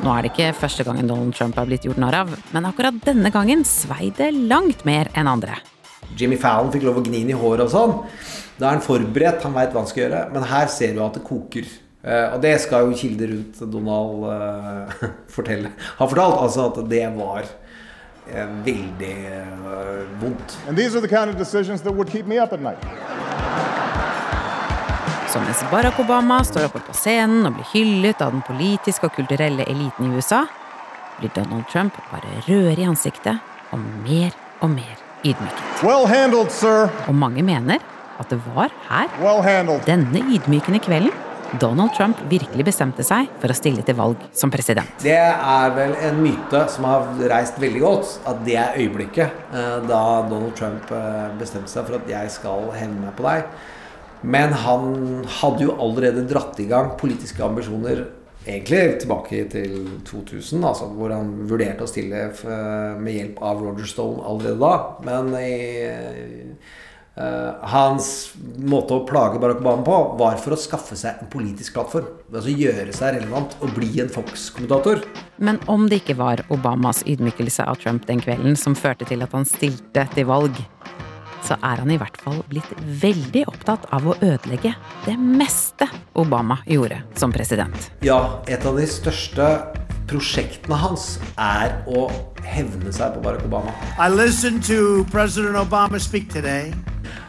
Nå 0.02 0.10
er 0.18 0.26
det 0.26 0.32
ikke 0.32 0.54
første 0.58 0.82
gangen 0.82 1.06
Donald 1.06 1.36
Trump 1.38 1.60
er 1.62 1.68
blitt 1.70 1.84
gjort 1.86 2.00
narr 2.02 2.16
av, 2.24 2.32
men 2.56 2.66
akkurat 2.66 2.96
denne 3.06 3.30
gangen 3.34 3.62
svei 3.70 4.10
det 4.18 4.32
langt 4.34 4.82
mer 4.88 5.12
enn 5.14 5.30
andre. 5.30 5.60
Jimmy 6.18 6.40
Fallon 6.42 6.72
fikk 6.74 6.88
lov 6.88 6.98
å 6.98 7.04
gni 7.06 7.22
inn 7.22 7.30
i 7.30 7.38
håret 7.38 7.68
og 7.68 7.70
sånn. 7.70 7.94
Da 8.58 8.68
er 8.72 8.80
han 8.80 8.84
forberedt, 8.86 9.46
han 9.46 9.54
veit 9.54 9.70
hva 9.70 9.84
han 9.84 9.92
skal 9.92 10.04
gjøre. 10.08 10.24
Men 10.34 10.48
her 10.50 10.72
ser 10.74 10.96
du 10.98 11.04
at 11.06 11.20
det 11.20 11.24
koker. 11.28 11.70
Uh, 12.02 12.34
og 12.34 12.42
det 12.42 12.56
skal 12.64 12.90
jo 12.90 12.98
kilder 12.98 13.30
rundt 13.36 13.62
Donald 13.76 14.26
uh, 14.26 15.06
fortelle. 15.36 15.76
Har 16.00 16.10
fortalt 16.10 16.42
altså 16.48 16.66
at 16.72 16.82
det 16.90 17.04
var 17.20 17.46
uh, 17.46 18.48
veldig 18.66 19.16
vondt. 20.24 20.58
And 20.68 20.78
these 20.78 20.98
are 20.98 21.02
the 21.06 21.14
kind 21.14 21.30
of 21.30 21.38
decisions 21.38 21.86
that 21.86 21.94
would 21.94 22.10
keep 22.10 22.26
me 22.26 22.42
up 22.42 22.54
at 22.54 22.62
night. 22.62 22.82
Så 25.32 25.39
mens 25.39 25.63
Barack 25.72 26.00
Obama 26.00 26.44
står 26.44 26.65
oppe 26.67 26.82
på 26.84 26.91
scenen 26.91 27.46
og 27.48 27.54
blir 27.56 27.67
hyllet 27.72 28.20
av 28.20 28.34
den 28.34 28.41
politiske 28.44 29.08
og 29.08 29.13
kulturelle 29.15 29.63
eliten 29.63 30.10
i 30.10 30.17
USA, 30.17 30.41
blir 31.22 31.32
Donald 31.38 31.70
Trump 31.72 31.96
bare 32.10 32.41
rødere 32.50 32.84
i 32.84 32.89
ansiktet 32.89 33.39
og 33.72 33.80
mer 33.80 34.36
og 34.60 34.74
mer 34.74 35.00
ydmyket. 35.24 35.63
Well 35.88 36.04
handled, 36.12 36.52
og 37.08 37.15
mange 37.15 37.48
mener 37.48 37.80
at 38.20 38.28
det 38.28 38.41
var 38.50 38.76
her, 38.89 39.08
well 39.24 39.72
denne 39.88 40.20
ydmykende 40.36 40.84
kvelden, 40.84 41.15
Donald 41.63 41.96
Trump 41.96 42.20
virkelig 42.28 42.67
bestemte 42.67 43.04
seg 43.08 43.32
for 43.39 43.52
å 43.52 43.56
stille 43.56 43.88
til 43.88 43.96
valg 43.96 44.20
som 44.36 44.52
president. 44.52 44.91
Det 45.00 45.15
er 45.15 45.76
vel 45.80 45.96
en 46.12 46.20
myte 46.28 46.67
som 46.76 46.91
har 46.91 47.08
reist 47.32 47.56
veldig 47.60 47.88
godt, 47.88 48.17
at 48.28 48.44
det 48.44 48.60
er 48.60 48.80
øyeblikket 48.84 49.52
da 49.88 50.06
Donald 50.28 50.58
Trump 50.60 50.91
bestemte 51.39 51.72
seg 51.72 51.88
for 51.88 52.04
at 52.04 52.17
jeg 52.20 52.39
skal 52.41 52.74
hevne 52.76 53.08
meg 53.08 53.15
på 53.15 53.32
deg. 53.32 53.48
Men 54.22 54.54
han 54.54 55.24
hadde 55.42 55.66
jo 55.66 55.78
allerede 55.82 56.28
dratt 56.30 56.60
i 56.62 56.68
gang 56.70 56.94
politiske 57.00 57.44
ambisjoner 57.46 58.06
egentlig 58.46 59.02
tilbake 59.02 59.44
til 59.52 59.74
2000, 60.08 60.64
altså, 60.66 60.88
hvor 60.98 61.14
han 61.14 61.34
vurderte 61.50 61.86
å 61.86 61.90
stille 61.90 62.30
med 63.02 63.18
hjelp 63.18 63.44
av 63.46 63.62
Roger 63.62 63.90
Stone 63.90 64.24
allerede 64.26 64.58
da. 64.62 64.72
Men 65.06 65.30
i, 65.38 65.52
uh, 67.20 67.68
hans 67.74 68.10
måte 68.58 68.98
å 68.98 69.06
plage 69.10 69.42
Barack 69.42 69.62
Obama 69.62 69.86
på 69.86 70.00
var 70.22 70.42
for 70.42 70.56
å 70.56 70.60
skaffe 70.60 70.98
seg 70.98 71.22
en 71.22 71.30
politisk 71.34 71.78
plattform. 71.78 72.10
Altså 72.34 72.56
gjøre 72.56 72.98
seg 72.98 73.18
relevant 73.20 73.58
og 73.62 73.76
bli 73.78 73.94
en 74.02 74.12
Fox-kommentator. 74.12 75.06
Men 75.42 75.62
om 75.72 75.88
det 75.90 76.02
ikke 76.04 76.18
var 76.22 76.46
Obamas 76.54 77.06
ydmykelse 77.10 77.66
av 77.70 77.82
Trump 77.82 78.10
den 78.10 78.22
kvelden 78.24 78.58
som 78.58 78.78
førte 78.78 79.10
til 79.10 79.26
at 79.26 79.38
han 79.38 79.46
stilte 79.50 80.08
til 80.16 80.30
valg, 80.30 80.58
så 81.45 81.58
er 81.60 81.82
han 81.82 81.91
i 81.91 81.97
hvert 81.99 82.17
fall 82.21 82.41
blitt 82.49 82.69
veldig 83.01 83.45
opptatt 83.51 83.88
av 83.93 84.08
å 84.08 84.17
ødelegge 84.21 84.73
det 85.06 85.17
meste 85.19 85.88
Obama 86.19 86.62
gjorde 86.69 87.01
som 87.19 87.34
president. 87.34 87.91
Ja, 88.06 88.41
et 88.47 88.65
av 88.67 88.77
de 88.80 88.88
største 88.89 89.47
prosjektene 90.12 90.77
hans 90.82 91.15
er 91.39 91.77
å 91.88 92.08
hevne 92.43 92.91
seg 92.93 93.15
på 93.15 93.23
Barack 93.23 93.45
Obama. 93.47 93.73
I 93.97 94.10
listened 94.12 94.65
to 94.67 95.06
President 95.12 95.56
Obama 95.60 95.99
speak 96.01 96.30
today. 96.34 96.73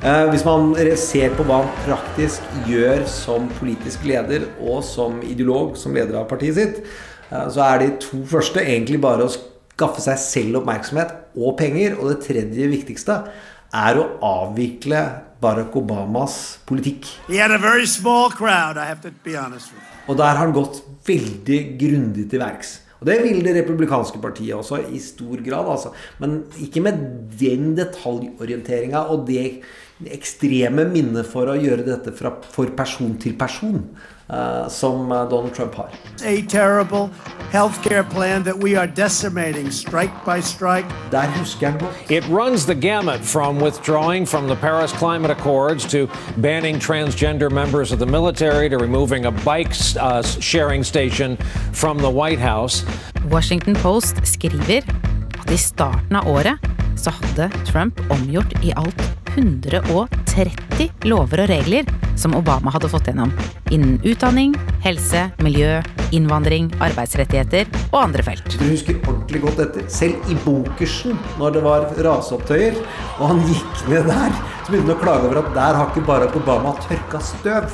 Eh, 0.03 0.25
hvis 0.33 0.43
man 0.43 0.73
ser 0.99 1.35
på 1.37 1.47
hva 1.47 1.61
han 1.63 1.71
praktisk 1.85 2.43
gjør 2.67 3.05
som 3.11 3.47
politisk 3.61 4.03
leder 4.09 4.49
og 4.59 4.83
som 4.87 5.21
ideolog, 5.23 5.77
som 5.79 5.95
leder 5.95 6.19
av 6.19 6.27
partiet 6.31 6.59
sitt, 6.59 6.83
eh, 7.31 7.47
så 7.55 7.63
er 7.69 7.79
de 7.85 7.91
to 8.03 8.25
første 8.27 8.65
egentlig 8.65 9.01
bare 9.03 9.29
å 9.29 9.33
skaffe 9.33 10.03
seg 10.03 10.19
selv 10.19 10.63
oppmerksomhet 10.63 11.15
og 11.39 11.57
penger. 11.61 11.95
Og 12.01 12.11
det 12.11 12.25
tredje 12.27 12.71
viktigste 12.73 13.21
er 13.73 13.99
å 13.99 14.07
avvikle 14.29 15.03
Barack 15.43 15.75
Obamas 15.81 16.37
politikk. 16.69 17.09
Crowd, 18.39 18.79
og 20.07 20.19
der 20.19 20.31
har 20.31 20.41
han 20.45 20.55
gått 20.55 20.83
veldig 21.07 21.61
grundig 21.81 22.29
til 22.31 22.43
verks. 22.43 22.77
Og 23.03 23.09
det 23.09 23.17
vil 23.25 23.41
det 23.43 23.57
republikanske 23.57 24.21
partiet 24.23 24.55
også, 24.55 24.79
i 24.95 25.01
stor 25.03 25.41
grad. 25.43 25.67
Altså. 25.73 25.91
Men 26.23 26.45
ikke 26.63 26.85
med 26.85 27.01
den 27.41 27.73
detaljorienteringa 27.75 29.09
og 29.11 29.25
det 29.27 29.65
ekstreme 30.15 30.87
minnet 30.91 31.27
for 31.31 31.51
å 31.51 31.59
gjøre 31.59 31.87
dette 31.87 32.15
fra, 32.15 32.37
for 32.55 32.71
person 32.79 33.17
til 33.23 33.35
person. 33.39 33.83
Uh, 34.33 34.69
som 34.69 35.13
uh, 35.13 35.29
Donald 35.29 35.55
Trump 35.55 35.75
har. 35.75 35.91
A 36.25 36.43
terrible 36.43 37.11
healthcare 37.53 38.03
plan 38.11 38.43
that 38.43 38.57
we 38.57 38.75
are 38.75 38.87
decimating 38.87 39.71
strike 39.71 40.25
by 40.25 40.41
strike. 40.41 40.87
Der 41.11 41.27
husker 41.27 41.71
jeg 41.71 41.81
godt. 41.81 42.11
It 42.11 42.25
runs 42.29 42.65
the 42.65 42.75
gamut 42.75 43.21
from 43.21 43.61
withdrawing 43.63 44.29
from 44.29 44.47
the 44.47 44.57
Paris 44.57 44.93
Climate 44.93 45.31
Accords 45.31 45.85
to 45.85 46.09
banning 46.41 46.81
transgender 46.81 47.51
members 47.51 47.93
of 47.93 47.99
the 47.99 48.07
military 48.07 48.71
to 48.71 48.79
removing 48.79 49.27
a 49.27 49.31
bike 49.31 49.75
uh, 50.01 50.23
sharing 50.23 50.85
station 50.85 51.37
from 51.73 51.99
the 51.99 52.11
White 52.11 52.41
House. 52.41 52.85
Washington 53.31 53.75
Post 53.75 54.17
skriver 54.25 54.83
at 55.41 55.51
i 55.51 55.57
starten 55.57 56.17
av 56.17 56.29
året 56.29 56.57
så 56.97 57.11
hadde 57.11 57.51
Trump 57.67 58.01
omgjort 58.11 58.65
i 58.65 58.73
alt 58.77 59.22
130 59.37 61.09
lover 61.09 61.43
og 61.45 61.51
regler 61.51 61.89
som 62.21 62.35
Obama 62.37 62.73
hadde 62.75 62.91
fått 62.93 63.09
gjennom. 63.09 63.33
Innen 63.73 63.99
utdanning, 64.05 64.55
helse, 64.85 65.25
miljø, 65.45 65.79
innvandring, 66.13 66.69
arbeidsrettigheter 66.85 67.71
og 67.91 67.99
andre 68.03 68.27
felt. 68.27 68.59
Du 68.59 68.67
husker 68.67 68.99
ordentlig 69.07 69.43
godt 69.47 69.63
dette. 69.63 69.87
Selv 69.93 70.33
i 70.33 70.37
Bokersen, 70.45 71.17
når 71.41 71.57
det 71.57 71.63
var 71.65 71.89
raseopptøyer, 72.09 72.77
og 73.19 73.33
han 73.33 73.41
gikk 73.49 73.87
ned 73.89 74.11
der, 74.11 74.37
så 74.67 74.75
begynte 74.75 74.93
han 74.93 74.99
å 74.99 75.01
klage 75.07 75.31
over 75.31 75.41
at 75.43 75.57
der 75.57 75.81
har 75.81 75.89
ikke 75.91 76.05
Barack 76.11 76.37
Obama 76.43 76.77
tørka 76.85 77.23
støv. 77.33 77.73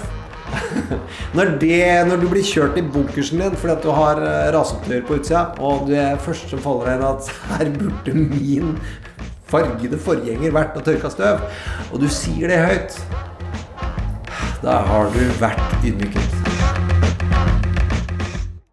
Når, 1.36 1.50
det, 1.60 2.06
når, 2.08 2.22
du 2.22 2.30
blir 2.30 2.46
kjørt 2.46 2.78
i 2.80 2.82
bunkersen 2.94 3.42
din 3.42 3.56
fordi 3.60 3.74
at 3.74 3.82
du 3.84 3.90
har 3.92 4.16
eh, 4.24 4.46
raseopptøyer 4.54 5.02
på 5.04 5.18
utsida, 5.18 5.42
og 5.60 5.82
du 5.90 5.92
er 6.00 6.16
første 6.24 6.48
som 6.48 6.62
faller 6.64 6.88
deg 6.88 6.96
inn 6.96 7.04
at 7.04 7.28
her 7.50 7.72
burde 7.74 8.14
min 8.16 8.70
fargede 9.50 9.98
forgjenger 10.02 10.54
vært 10.54 10.76
og 10.78 10.84
tørka 10.86 11.10
støv, 11.12 11.42
og 11.92 12.02
du 12.02 12.08
sier 12.12 12.52
det 12.52 12.60
høyt, 12.62 12.98
da 14.62 14.80
har 14.88 15.10
du 15.14 15.20
vært 15.38 15.84
ydmyket. 15.86 16.38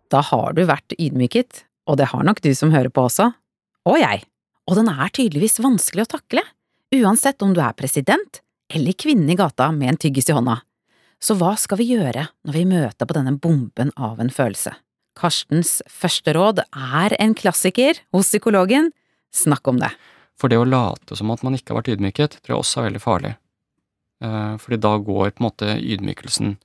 Da 0.09 0.21
har 0.25 0.55
du 0.57 0.63
vært 0.65 0.95
ydmyket, 0.97 1.65
og 1.89 1.99
det 1.99 2.09
har 2.11 2.23
nok 2.25 2.41
du 2.41 2.51
som 2.57 2.73
hører 2.73 2.89
på 2.93 3.05
også. 3.05 3.31
Og 3.85 3.99
jeg. 4.01 4.23
Og 4.65 4.79
den 4.79 4.89
er 4.89 5.11
tydeligvis 5.13 5.59
vanskelig 5.61 6.07
å 6.07 6.13
takle, 6.15 6.41
uansett 6.95 7.43
om 7.45 7.53
du 7.53 7.61
er 7.61 7.75
president 7.77 8.41
eller 8.73 8.97
kvinne 8.97 9.29
i 9.33 9.37
gata 9.37 9.69
med 9.75 9.93
en 9.93 9.99
tyggis 10.01 10.31
i 10.31 10.33
hånda. 10.33 10.57
Så 11.21 11.37
hva 11.37 11.53
skal 11.59 11.79
vi 11.79 11.91
gjøre 11.93 12.27
når 12.45 12.57
vi 12.57 12.65
møter 12.69 13.07
på 13.07 13.15
denne 13.17 13.35
bomben 13.41 13.93
av 13.93 14.19
en 14.21 14.33
følelse? 14.33 14.73
Karstens 15.15 15.79
første 15.87 16.33
råd 16.35 16.65
er 16.65 17.15
en 17.21 17.37
klassiker 17.37 18.01
hos 18.13 18.33
psykologen. 18.33 18.89
Snakk 19.35 19.67
om 19.69 19.79
det. 19.79 19.93
For 20.39 20.51
det 20.51 20.59
å 20.59 20.67
late 20.67 21.15
som 21.15 21.31
at 21.31 21.43
man 21.45 21.55
ikke 21.55 21.73
har 21.73 21.81
vært 21.81 21.93
ydmyket, 21.95 22.39
tror 22.43 22.55
jeg 22.55 22.63
også 22.63 22.81
er 22.81 22.89
veldig 22.89 23.03
farlig. 23.03 23.35
Eh, 24.23 24.55
fordi 24.61 24.79
da 24.83 24.95
går 24.97 25.35
på 25.35 25.41
en 25.41 25.47
måte 25.47 25.75
ydmykelsen 25.79 26.57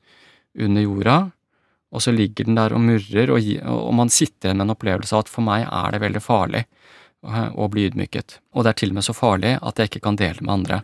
under 0.58 0.86
jorda, 0.86 1.18
og 1.90 2.02
så 2.02 2.14
ligger 2.14 2.46
den 2.46 2.58
der 2.58 2.74
og 2.74 2.82
murrer, 2.84 3.32
og, 3.34 3.94
man 3.98 4.12
sitter 4.14 4.50
igjen 4.50 4.60
med 4.60 4.68
en 4.68 4.76
opplevelse 4.76 5.14
av 5.16 5.24
at 5.24 5.32
for 5.32 5.46
meg 5.46 5.66
er 5.66 5.94
det 5.94 6.02
veldig 6.04 6.22
farlig 6.22 6.62
eh, 6.62 7.50
å 7.50 7.66
bli 7.70 7.88
ydmyket. 7.90 8.38
Og 8.54 8.64
det 8.64 8.72
er 8.72 8.80
til 8.82 8.94
og 8.94 9.00
med 9.00 9.06
så 9.06 9.16
farlig 9.16 9.56
at 9.58 9.78
jeg 9.78 9.90
ikke 9.90 10.06
kan 10.06 10.18
dele 10.18 10.44
med 10.44 10.54
andre. 10.60 10.82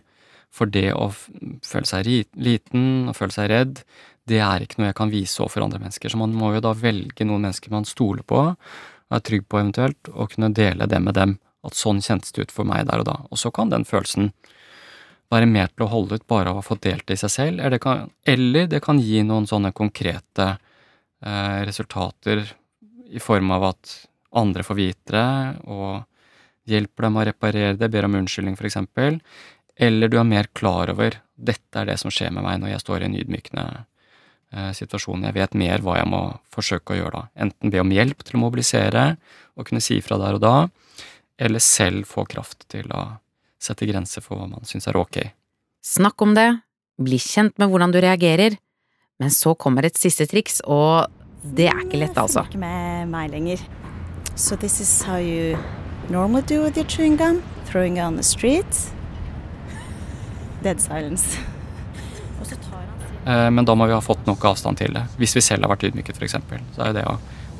For 0.51 0.69
det 0.71 0.89
å 0.95 1.09
føle 1.11 1.87
seg 1.87 2.07
liten 2.07 3.07
og 3.07 3.15
føle 3.17 3.35
seg 3.35 3.49
redd, 3.51 3.81
det 4.27 4.39
er 4.43 4.63
ikke 4.63 4.81
noe 4.81 4.91
jeg 4.91 4.99
kan 4.99 5.11
vise 5.11 5.41
overfor 5.43 5.63
andre 5.63 5.79
mennesker. 5.79 6.11
Så 6.11 6.19
man 6.19 6.35
må 6.35 6.53
jo 6.55 6.63
da 6.63 6.73
velge 6.75 7.27
noen 7.27 7.47
mennesker 7.47 7.71
man 7.71 7.87
stoler 7.87 8.25
på, 8.27 8.43
er 9.07 9.23
trygg 9.23 9.45
på 9.47 9.59
eventuelt, 9.61 10.09
og 10.11 10.33
kunne 10.33 10.51
dele 10.55 10.87
det 10.91 10.99
med 11.03 11.15
dem. 11.15 11.37
At 11.67 11.77
sånn 11.77 12.01
kjentes 12.03 12.33
det 12.35 12.47
ut 12.47 12.53
for 12.55 12.67
meg 12.67 12.87
der 12.89 13.03
og 13.03 13.09
da. 13.09 13.17
Og 13.31 13.41
så 13.41 13.51
kan 13.53 13.73
den 13.73 13.85
følelsen 13.87 14.31
være 15.33 15.49
mer 15.51 15.71
til 15.73 15.85
å 15.85 15.91
holde 15.91 16.19
ut 16.19 16.27
bare 16.29 16.53
av 16.53 16.61
å 16.61 16.65
få 16.65 16.77
delt 16.79 17.03
det 17.07 17.17
i 17.17 17.23
seg 17.25 17.33
selv, 17.33 17.59
eller 17.59 17.75
det 17.75 17.83
kan, 17.83 18.05
eller 18.23 18.69
det 18.71 18.79
kan 18.83 18.99
gi 19.03 19.23
noen 19.27 19.47
sånne 19.49 19.73
konkrete 19.75 20.53
eh, 20.55 21.59
resultater 21.67 22.45
i 23.11 23.19
form 23.23 23.51
av 23.55 23.65
at 23.73 23.97
andre 24.39 24.63
får 24.63 24.77
vite 24.79 25.15
det, 25.15 25.27
og 25.67 26.71
hjelper 26.71 27.07
dem 27.07 27.19
å 27.19 27.27
reparere 27.27 27.75
det, 27.79 27.91
ber 27.91 28.07
om 28.07 28.15
unnskyldning 28.21 28.55
for 28.59 28.69
eksempel, 28.69 29.19
eller 29.77 30.11
du 30.11 30.17
er 30.19 30.27
mer 30.27 30.49
klar 30.55 30.91
over 30.95 31.19
dette 31.37 31.79
er 31.79 31.91
det 31.91 31.99
som 32.01 32.11
skjer 32.13 32.33
med 32.33 32.45
meg 32.45 32.59
når 32.61 32.73
jeg 32.73 32.83
står 32.83 33.03
i 33.03 33.07
en 33.07 33.17
ydmykende 33.19 33.65
eh, 33.77 34.71
situasjon. 34.73 35.27
Jeg 35.27 35.37
vet 35.37 35.59
mer 35.59 35.83
hva 35.85 35.99
jeg 35.99 36.09
må 36.09 36.21
forsøke 36.53 36.95
å 36.95 36.97
gjøre 36.97 37.13
da. 37.13 37.23
Enten 37.45 37.73
be 37.73 37.83
om 37.83 37.93
hjelp 37.93 38.25
til 38.25 38.39
å 38.39 38.43
mobilisere 38.47 39.05
og 39.57 39.69
kunne 39.69 39.83
si 39.83 39.99
ifra 40.01 40.17
der 40.21 40.39
og 40.39 40.43
da, 40.43 40.55
eller 41.37 41.63
selv 41.63 42.07
få 42.09 42.25
kraft 42.29 42.65
til 42.71 42.89
å 42.93 43.03
sette 43.61 43.87
grenser 43.89 44.23
for 44.25 44.39
hva 44.39 44.47
man 44.49 44.65
syns 44.67 44.87
er 44.89 44.97
ok. 44.99 45.19
Snakk 45.85 46.21
om 46.25 46.33
det, 46.37 46.49
bli 47.01 47.19
kjent 47.21 47.57
med 47.61 47.71
hvordan 47.71 47.93
du 47.93 47.99
reagerer, 48.01 48.57
men 49.21 49.33
så 49.33 49.53
kommer 49.57 49.85
et 49.87 49.97
siste 49.97 50.27
triks, 50.29 50.61
og 50.65 51.09
det 51.57 51.69
er 51.71 51.83
ikke 51.85 52.01
lett, 52.01 52.17
altså. 52.17 52.45
Ikke 52.45 52.61
med 52.61 53.09
meg 53.13 53.31
lenger. 53.33 53.61
So 54.35 54.55
this 54.55 54.79
is 54.81 55.01
how 55.03 55.17
you 55.17 55.57
normally 56.09 56.45
do 56.45 56.61
with 56.63 56.77
your 56.77 56.85
chewing 56.85 57.17
gum? 57.17 57.41
Throwing 57.65 57.97
it 57.97 58.05
on 58.05 58.17
the 58.17 58.23
street? 58.23 58.91
Dead 60.63 60.81
silence. 60.81 61.37
Eh, 63.27 63.49
men 63.51 63.65
da 63.65 63.75
må 63.75 63.87
vi 63.87 63.95
ha 63.95 64.01
fått 64.01 64.23
nok 64.27 64.45
avstand 64.47 64.79
til 64.79 64.93
det. 64.95 65.03
Hvis 65.19 65.35
vi 65.35 65.43
selv 65.43 65.65
har 65.65 65.73
vært 65.73 65.89
ydmyket, 65.89 66.15
f.eks. 66.15 66.37
Så 66.75 66.83
er 66.83 66.91
jo 66.93 66.95
det 66.95 67.03
å 67.09 67.17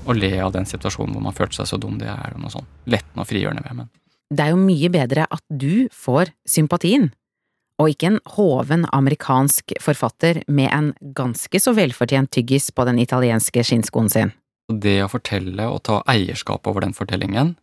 å 0.08 0.16
le 0.18 0.34
av 0.44 0.54
den 0.56 0.68
situasjonen 0.70 1.16
hvor 1.16 1.26
man 1.28 1.36
følte 1.36 1.60
seg 1.62 1.72
så 1.72 1.80
dum, 1.82 2.00
det 2.02 2.10
er 2.12 2.36
noe 2.40 2.52
sånn 2.54 2.68
lettende 2.90 3.24
og 3.24 3.30
frigjørende 3.30 3.64
ved. 3.66 3.80
Men. 3.82 3.90
Det 4.28 4.44
er 4.44 4.52
jo 4.54 4.60
mye 4.60 4.90
bedre 4.92 5.28
at 5.32 5.44
du 5.48 5.88
får 5.96 6.34
sympatien, 6.48 7.12
og 7.78 7.92
ikke 7.94 8.10
en 8.10 8.22
hoven 8.34 8.88
amerikansk 8.96 9.76
forfatter 9.84 10.42
med 10.50 10.72
en 10.74 10.90
ganske 11.16 11.62
så 11.62 11.74
velfortjent 11.78 12.32
tyggis 12.34 12.72
på 12.74 12.88
den 12.90 13.00
italienske 13.04 13.64
skinnskoen 13.64 14.10
sin. 14.12 14.34
Det 14.68 14.98
å 15.04 15.12
fortelle 15.12 15.68
og 15.72 15.84
ta 15.88 16.02
eierskap 16.10 16.66
over 16.68 16.84
den 16.84 16.96
fortellingen, 16.98 17.54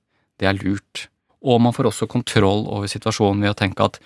det 0.41 0.49
er 0.49 0.61
lurt. 0.63 1.09
Og 1.45 1.61
man 1.61 1.75
får 1.77 1.91
også 1.91 2.09
kontroll 2.09 2.65
over 2.71 2.89
situasjonen 2.89 3.43
ved 3.45 3.53
å 3.53 3.59
tenke 3.59 3.91
at 3.91 3.99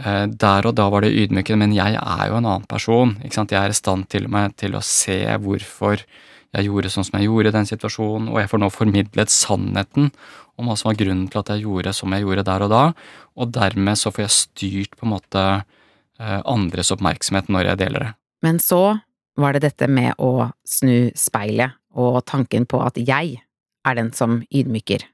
eh, 0.00 0.24
der 0.26 0.66
og 0.66 0.74
da 0.80 0.88
var 0.90 1.04
det 1.04 1.12
ydmykende, 1.14 1.60
men 1.60 1.76
jeg 1.76 2.00
er 2.00 2.24
jo 2.32 2.40
en 2.40 2.48
annen 2.48 2.66
person. 2.66 3.14
ikke 3.22 3.38
sant? 3.38 3.54
Jeg 3.54 3.62
er 3.62 3.76
i 3.76 3.78
stand 3.78 4.08
til 4.10 4.26
med 4.32 4.56
til 4.58 4.74
å 4.74 4.82
se 4.82 5.20
hvorfor 5.44 6.02
jeg 6.52 6.68
gjorde 6.68 6.90
sånn 6.92 7.06
som 7.08 7.18
jeg 7.18 7.30
gjorde 7.30 7.48
i 7.52 7.54
den 7.54 7.68
situasjonen, 7.68 8.28
og 8.28 8.40
jeg 8.42 8.50
får 8.50 8.60
nå 8.60 8.68
formidlet 8.72 9.32
sannheten 9.32 10.10
om 10.60 10.68
hva 10.68 10.76
som 10.76 10.90
var 10.90 10.98
grunnen 11.00 11.28
til 11.32 11.40
at 11.40 11.52
jeg 11.54 11.64
gjorde 11.64 11.94
som 11.96 12.12
jeg 12.12 12.26
gjorde 12.26 12.44
der 12.48 12.64
og 12.66 12.72
da, 12.72 12.82
og 13.40 13.54
dermed 13.54 14.00
så 14.00 14.12
får 14.12 14.26
jeg 14.26 14.36
styrt 14.36 14.98
på 14.98 15.06
en 15.08 15.14
måte 15.14 15.44
eh, 15.56 16.40
andres 16.44 16.92
oppmerksomhet 16.92 17.48
når 17.48 17.70
jeg 17.70 17.80
deler 17.86 18.06
det. 18.06 18.10
Men 18.44 18.60
så 18.60 18.82
var 19.40 19.56
det 19.56 19.62
dette 19.64 19.88
med 19.88 20.18
å 20.20 20.50
snu 20.68 21.08
speilet 21.16 21.78
og 21.96 22.20
tanken 22.28 22.66
på 22.68 22.82
at 22.84 23.00
jeg 23.00 23.38
er 23.82 23.96
den 23.96 24.12
som 24.16 24.42
ydmyker. 24.52 25.06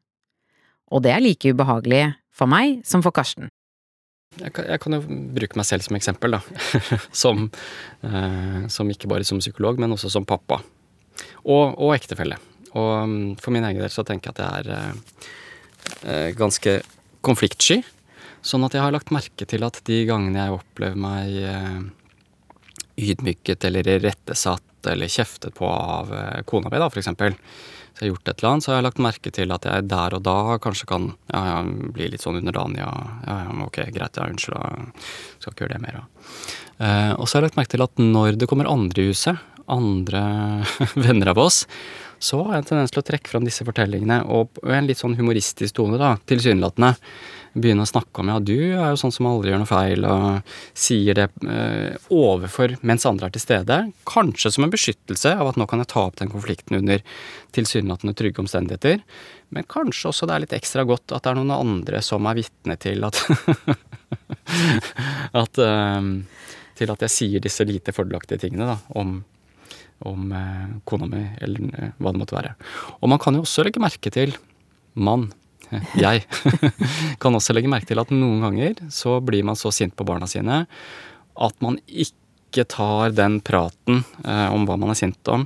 Og 0.90 1.04
det 1.04 1.12
er 1.14 1.22
like 1.22 1.52
ubehagelig 1.52 2.02
for 2.34 2.50
meg 2.50 2.80
som 2.86 3.04
for 3.04 3.14
Karsten. 3.14 3.50
Jeg 4.38 4.52
kan, 4.54 4.66
jeg 4.68 4.80
kan 4.82 4.94
jo 4.94 5.00
bruke 5.34 5.58
meg 5.58 5.66
selv 5.66 5.86
som 5.86 5.96
eksempel, 5.98 6.36
da. 6.36 6.42
som, 7.22 7.46
eh, 8.06 8.66
som 8.70 8.90
ikke 8.90 9.10
bare 9.10 9.26
som 9.26 9.40
psykolog, 9.42 9.80
men 9.80 9.94
også 9.94 10.10
som 10.12 10.26
pappa. 10.28 10.60
Og, 11.44 11.74
og 11.76 11.94
ektefelle. 11.96 12.38
Og 12.76 12.92
mm, 13.08 13.36
for 13.42 13.54
min 13.54 13.66
egen 13.68 13.82
del 13.82 13.92
så 13.92 14.04
tenker 14.06 14.30
jeg 14.30 14.36
at 14.36 14.42
jeg 14.44 14.64
er 14.64 14.72
eh, 14.74 15.30
eh, 16.12 16.28
ganske 16.38 16.78
konfliktsky. 17.24 17.80
Sånn 18.44 18.64
at 18.66 18.76
jeg 18.76 18.84
har 18.84 18.94
lagt 18.94 19.12
merke 19.14 19.48
til 19.48 19.64
at 19.66 19.80
de 19.88 20.02
gangene 20.08 20.44
jeg 20.44 20.58
opplever 20.58 21.00
meg 21.00 21.38
eh, 21.42 21.80
ydmyket 23.08 23.66
eller 23.68 23.88
irettesatt 23.96 24.88
eller 24.88 25.10
kjeftet 25.10 25.56
på 25.58 25.66
av 25.66 26.12
kona 26.46 26.70
mi, 26.70 26.78
da, 26.78 26.86
for 26.86 27.00
eksempel, 27.00 27.34
så 27.98 28.04
jeg 28.04 28.12
har 28.12 28.14
gjort 28.14 28.28
et 28.30 28.38
eller 28.38 28.52
annet, 28.52 28.62
så 28.62 28.70
har 28.70 28.76
jeg 28.76 28.84
lagt 28.86 29.00
merke 29.02 29.30
til 29.34 29.50
at 29.50 29.64
jeg 29.66 29.86
der 29.90 30.14
og 30.14 30.20
da 30.22 30.56
kanskje 30.62 30.86
kan 30.86 31.08
ja, 31.32 31.40
ja, 31.48 31.56
bli 31.96 32.06
litt 32.12 32.22
sånn 32.22 32.38
underdanig. 32.38 32.78
Ja, 32.78 32.92
ja, 33.26 33.38
ja, 33.42 33.54
ok, 33.64 33.78
greit, 33.90 34.20
ja, 34.20 34.28
unnskyld, 34.30 34.54
da. 34.54 35.08
skal 35.42 35.56
ikke 35.56 35.64
gjøre 35.64 35.74
det 35.74 35.82
mer. 35.82 35.96
Da. 35.98 36.28
Eh, 36.86 37.12
og 37.16 37.26
så 37.26 37.34
har 37.34 37.42
jeg 37.42 37.48
lagt 37.48 37.58
merke 37.58 37.72
til 37.74 37.82
at 37.88 37.98
når 37.98 38.38
det 38.38 38.46
kommer 38.52 38.70
andre 38.70 39.02
i 39.02 39.10
huset, 39.10 39.42
andre 39.72 40.22
venner 41.06 41.34
av 41.34 41.46
oss, 41.46 41.64
så 42.18 42.40
har 42.42 42.56
jeg 42.56 42.64
en 42.64 42.68
tendens 42.72 42.92
til 42.92 43.02
å 43.02 43.06
trekke 43.06 43.30
fram 43.30 43.46
disse 43.46 43.64
fortellingene 43.66 44.20
og 44.34 44.58
i 44.66 44.74
en 44.74 44.88
litt 44.88 44.98
sånn 44.98 45.16
humoristisk 45.18 45.76
tone, 45.78 46.00
da, 46.00 46.16
tilsynelatende. 46.28 46.96
Begynne 47.58 47.86
å 47.86 47.88
snakke 47.88 48.22
om 48.22 48.30
ja, 48.30 48.36
du 48.42 48.56
er 48.58 48.92
jo 48.92 48.98
sånn 49.00 49.14
som 49.14 49.26
aldri 49.30 49.50
gjør 49.50 49.62
noe 49.62 49.70
feil, 49.70 50.04
og 50.06 50.50
sier 50.78 51.16
det 51.16 51.26
eh, 51.48 51.94
overfor 52.14 52.76
mens 52.86 53.06
andre 53.08 53.30
er 53.30 53.34
til 53.34 53.42
stede. 53.42 53.78
Kanskje 54.08 54.52
som 54.54 54.66
en 54.66 54.74
beskyttelse 54.74 55.32
av 55.38 55.52
at 55.52 55.58
nå 55.58 55.66
kan 55.70 55.82
jeg 55.82 55.90
ta 55.94 56.04
opp 56.04 56.18
den 56.20 56.30
konflikten 56.30 56.78
under 56.80 57.02
tilsynelatende 57.56 58.14
trygge 58.18 58.42
omstendigheter. 58.44 59.00
Men 59.54 59.66
kanskje 59.70 60.12
også 60.12 60.28
det 60.28 60.36
er 60.36 60.44
litt 60.44 60.58
ekstra 60.58 60.84
godt 60.86 61.16
at 61.16 61.24
det 61.24 61.32
er 61.32 61.40
noen 61.40 61.56
andre 61.56 62.02
som 62.04 62.28
er 62.28 62.38
vitne 62.42 62.78
til 62.82 63.08
at 63.08 63.22
at, 65.42 65.64
eh, 65.64 66.12
Til 66.78 66.94
at 66.94 67.08
jeg 67.08 67.10
sier 67.10 67.42
disse 67.42 67.64
lite 67.66 67.94
fordelaktige 67.94 68.44
tingene 68.44 68.68
da, 68.68 68.76
om, 69.00 69.16
om 70.06 70.32
eh, 70.32 70.68
kona 70.86 71.08
mi, 71.10 71.24
eller 71.42 71.68
eh, 71.74 71.90
hva 71.98 72.12
det 72.14 72.20
måtte 72.22 72.36
være. 72.36 72.54
Og 73.00 73.10
man 73.10 73.20
kan 73.22 73.34
jo 73.38 73.42
også 73.46 73.64
legge 73.66 73.82
merke 73.82 74.12
til 74.14 74.34
mann. 74.94 75.28
eh, 75.70 75.88
Jeg 75.98 76.24
kan 77.22 77.34
også 77.34 77.56
legge 77.56 77.70
merke 77.72 77.90
til 77.90 78.00
at 78.02 78.12
noen 78.14 78.44
ganger 78.46 78.84
så 78.94 79.18
blir 79.24 79.46
man 79.46 79.58
så 79.58 79.72
sint 79.74 79.96
på 79.98 80.06
barna 80.06 80.28
sine 80.30 80.64
at 81.38 81.60
man 81.62 81.78
ikke 81.86 82.64
tar 82.66 83.12
den 83.14 83.40
praten 83.44 84.00
om 84.24 84.64
hva 84.66 84.74
man 84.80 84.90
er 84.90 84.96
sint 84.98 85.28
om, 85.30 85.44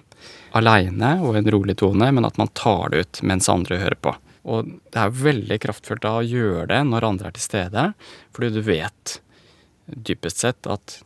aleine 0.56 1.18
og 1.20 1.34
i 1.34 1.40
en 1.42 1.50
rolig 1.52 1.74
tone, 1.80 2.06
men 2.14 2.24
at 2.24 2.38
man 2.40 2.48
tar 2.56 2.92
det 2.94 3.02
ut 3.02 3.20
mens 3.28 3.48
andre 3.52 3.76
hører 3.82 3.98
på. 4.00 4.14
Og 4.48 4.70
det 4.88 5.00
er 5.02 5.12
veldig 5.18 5.58
kraftfullt 5.60 6.02
da 6.06 6.14
å 6.20 6.24
gjøre 6.24 6.68
det 6.70 6.78
når 6.88 7.08
andre 7.10 7.28
er 7.28 7.36
til 7.36 7.44
stede, 7.44 7.84
fordi 8.32 8.52
du 8.54 8.62
vet 8.64 9.18
dypest 9.84 10.44
sett 10.46 10.70
at 10.70 11.00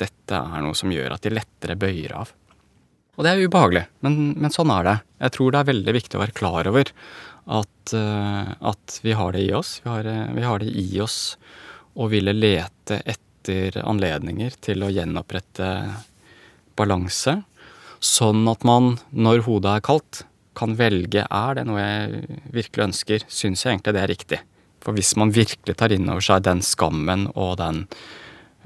dette 0.00 0.38
er 0.38 0.64
noe 0.64 0.74
som 0.78 0.90
gjør 0.94 1.12
at 1.18 1.26
de 1.26 1.34
lettere 1.34 1.76
bøyer 1.78 2.14
av. 2.22 2.32
Og 3.18 3.26
det 3.26 3.32
er 3.34 3.42
ubehagelig, 3.44 3.84
men, 4.00 4.14
men 4.40 4.52
sånn 4.54 4.70
er 4.72 4.86
det. 4.86 4.96
Jeg 5.26 5.34
tror 5.34 5.52
det 5.52 5.60
er 5.60 5.68
veldig 5.68 5.94
viktig 5.98 6.16
å 6.16 6.22
være 6.22 6.36
klar 6.38 6.68
over 6.70 6.92
at, 7.58 7.92
eh, 7.92 8.52
at 8.72 8.96
vi 9.04 9.12
har 9.18 9.36
det 9.36 9.42
i 9.44 9.52
oss. 9.52 9.74
Vi 9.84 9.90
har, 9.90 10.08
eh, 10.08 10.30
vi 10.32 10.46
har 10.46 10.62
det 10.62 10.70
i 10.80 10.86
oss 11.04 11.18
å 11.92 12.08
ville 12.08 12.32
lete 12.32 13.02
etter 13.04 13.76
anledninger 13.82 14.56
til 14.64 14.86
å 14.86 14.90
gjenopprette 14.92 15.68
balanse, 16.78 17.42
sånn 18.00 18.46
at 18.48 18.64
man, 18.64 18.96
når 19.12 19.44
hodet 19.44 19.76
er 19.76 19.84
kaldt, 19.84 20.24
kan 20.56 20.76
velge 20.76 21.26
er 21.28 21.54
det 21.56 21.66
noe 21.68 21.84
jeg 21.84 22.40
virkelig 22.52 22.88
ønsker, 22.88 23.28
syns 23.28 23.64
jeg 23.64 23.74
egentlig 23.74 23.96
det 23.96 24.02
er 24.02 24.12
riktig. 24.12 24.40
For 24.82 24.96
hvis 24.96 25.14
man 25.20 25.32
virkelig 25.36 25.76
tar 25.78 25.92
inn 25.94 26.08
over 26.08 26.24
seg 26.24 26.44
den 26.48 26.64
skammen 26.64 27.28
og 27.36 27.58
den 27.60 27.84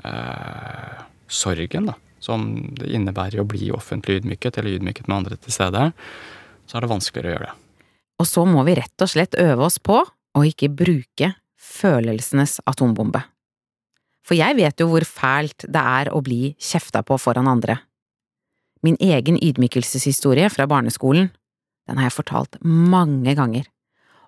øh, 0.07 1.05
sorgen 1.29 1.91
da, 1.91 1.99
som 2.27 2.49
det 2.77 2.91
innebærer 2.95 3.43
å 3.43 3.49
bli 3.49 3.71
offentlig 3.75 4.21
ydmyket, 4.21 4.59
eller 4.59 4.77
ydmyket 4.81 5.07
med 5.09 5.21
andre 5.21 5.39
til 5.39 5.55
stede, 5.55 5.89
så 6.67 6.77
er 6.77 6.85
det 6.85 6.93
vanskeligere 6.93 7.31
å 7.31 7.35
gjøre 7.37 7.49
det. 7.49 7.57
Og 8.17 8.29
så 8.29 8.45
må 8.49 8.63
vi 8.67 8.77
rett 8.79 9.05
og 9.05 9.13
slett 9.13 9.37
øve 9.39 9.67
oss 9.69 9.79
på 9.79 10.01
å 10.03 10.45
ikke 10.45 10.71
bruke 10.73 11.33
følelsenes 11.57 12.59
atombombe. 12.69 13.23
For 14.27 14.39
jeg 14.39 14.57
vet 14.59 14.81
jo 14.83 14.89
hvor 14.91 15.07
fælt 15.07 15.69
det 15.71 15.83
er 15.83 16.11
å 16.11 16.23
bli 16.25 16.57
kjefta 16.59 17.05
på 17.07 17.19
foran 17.21 17.51
andre. 17.51 17.79
Min 18.83 18.99
egen 19.03 19.39
ydmykelseshistorie 19.39 20.49
fra 20.53 20.67
barneskolen, 20.71 21.31
den 21.87 22.01
har 22.01 22.09
jeg 22.09 22.17
fortalt 22.19 22.59
mange 22.63 23.37
ganger, 23.39 23.69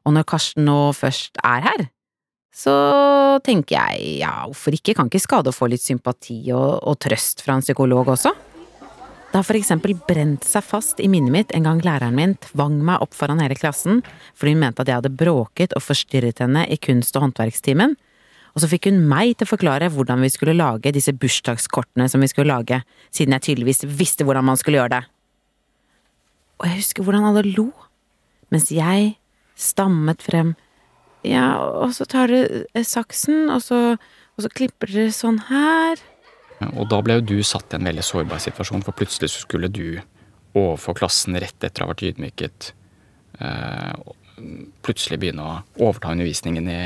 og 0.07 0.15
når 0.15 0.27
Karsten 0.31 0.69
nå 0.69 0.93
først 0.97 1.41
er 1.45 1.65
her, 1.67 1.89
så 2.55 2.75
tenker 3.45 3.77
jeg 3.77 4.21
ja, 4.23 4.33
hvorfor 4.49 4.75
ikke, 4.75 4.97
kan 4.99 5.11
ikke 5.11 5.23
skade 5.23 5.53
å 5.53 5.55
få 5.57 5.69
litt 5.71 5.85
sympati 5.85 6.41
og, 6.57 6.81
og 6.83 6.99
trøst 7.05 7.45
fra 7.45 7.59
en 7.59 7.65
psykolog 7.65 8.15
også? 8.15 8.33
Det 9.29 9.37
har 9.37 9.45
for 9.45 9.59
eksempel 9.59 9.93
brent 10.09 10.47
seg 10.49 10.65
fast 10.65 11.03
i 11.05 11.09
minnet 11.13 11.35
mitt 11.35 11.51
en 11.53 11.67
gang 11.69 11.83
læreren 11.85 12.17
min 12.17 12.33
tvang 12.47 12.79
meg 12.81 13.03
opp 13.05 13.13
foran 13.15 13.43
hele 13.45 13.59
klassen 13.59 14.01
fordi 14.33 14.55
hun 14.55 14.63
mente 14.63 14.81
at 14.81 14.89
jeg 14.89 15.03
hadde 15.03 15.17
bråket 15.21 15.75
og 15.77 15.85
forstyrret 15.85 16.41
henne 16.41 16.65
i 16.65 16.79
kunst- 16.81 17.19
og 17.19 17.27
håndverkstimen, 17.27 17.93
og 18.57 18.63
så 18.65 18.71
fikk 18.73 18.89
hun 18.89 19.03
meg 19.07 19.37
til 19.37 19.45
å 19.47 19.53
forklare 19.53 19.91
hvordan 19.93 20.25
vi 20.25 20.33
skulle 20.33 20.57
lage 20.57 20.91
disse 20.97 21.13
bursdagskortene 21.13 22.09
som 22.09 22.25
vi 22.25 22.31
skulle 22.33 22.51
lage, 22.51 22.81
siden 23.15 23.37
jeg 23.37 23.45
tydeligvis 23.51 23.85
visste 24.01 24.25
hvordan 24.27 24.49
man 24.49 24.59
skulle 24.59 24.81
gjøre 24.81 24.97
det. 24.97 25.05
Og 26.59 26.67
jeg 26.67 26.81
husker 26.81 27.07
hvordan 27.07 27.29
alle 27.29 27.45
lo, 27.53 27.69
mens 28.51 28.73
jeg 28.75 29.13
stammet 29.59 30.25
frem 30.25 30.57
ja, 31.27 31.49
og 31.59 31.95
så 31.97 32.07
tar 32.09 32.31
dere 32.31 32.85
saksen, 32.87 33.49
og 33.51 33.63
så, 33.65 33.81
og 33.97 34.45
så 34.45 34.51
klipper 34.53 34.91
dere 34.93 35.15
sånn 35.15 35.41
her. 35.49 36.01
Og 36.75 36.89
da 36.91 37.01
ble 37.05 37.19
jo 37.19 37.27
du 37.33 37.37
satt 37.47 37.75
i 37.75 37.79
en 37.79 37.87
veldig 37.87 38.05
sårbar 38.05 38.43
situasjon, 38.43 38.85
for 38.87 38.97
plutselig 38.99 39.33
så 39.35 39.45
skulle 39.45 39.71
du 39.71 40.01
overfor 40.57 40.97
klassen 40.99 41.39
rett 41.39 41.63
etter 41.63 41.85
å 41.85 41.87
ha 41.87 41.93
vært 41.93 42.07
ydmyket 42.09 42.73
eh, 43.39 43.93
plutselig 44.87 45.21
begynne 45.23 45.45
å 45.45 45.59
overta 45.89 46.13
undervisningen 46.15 46.71
i, 46.73 46.81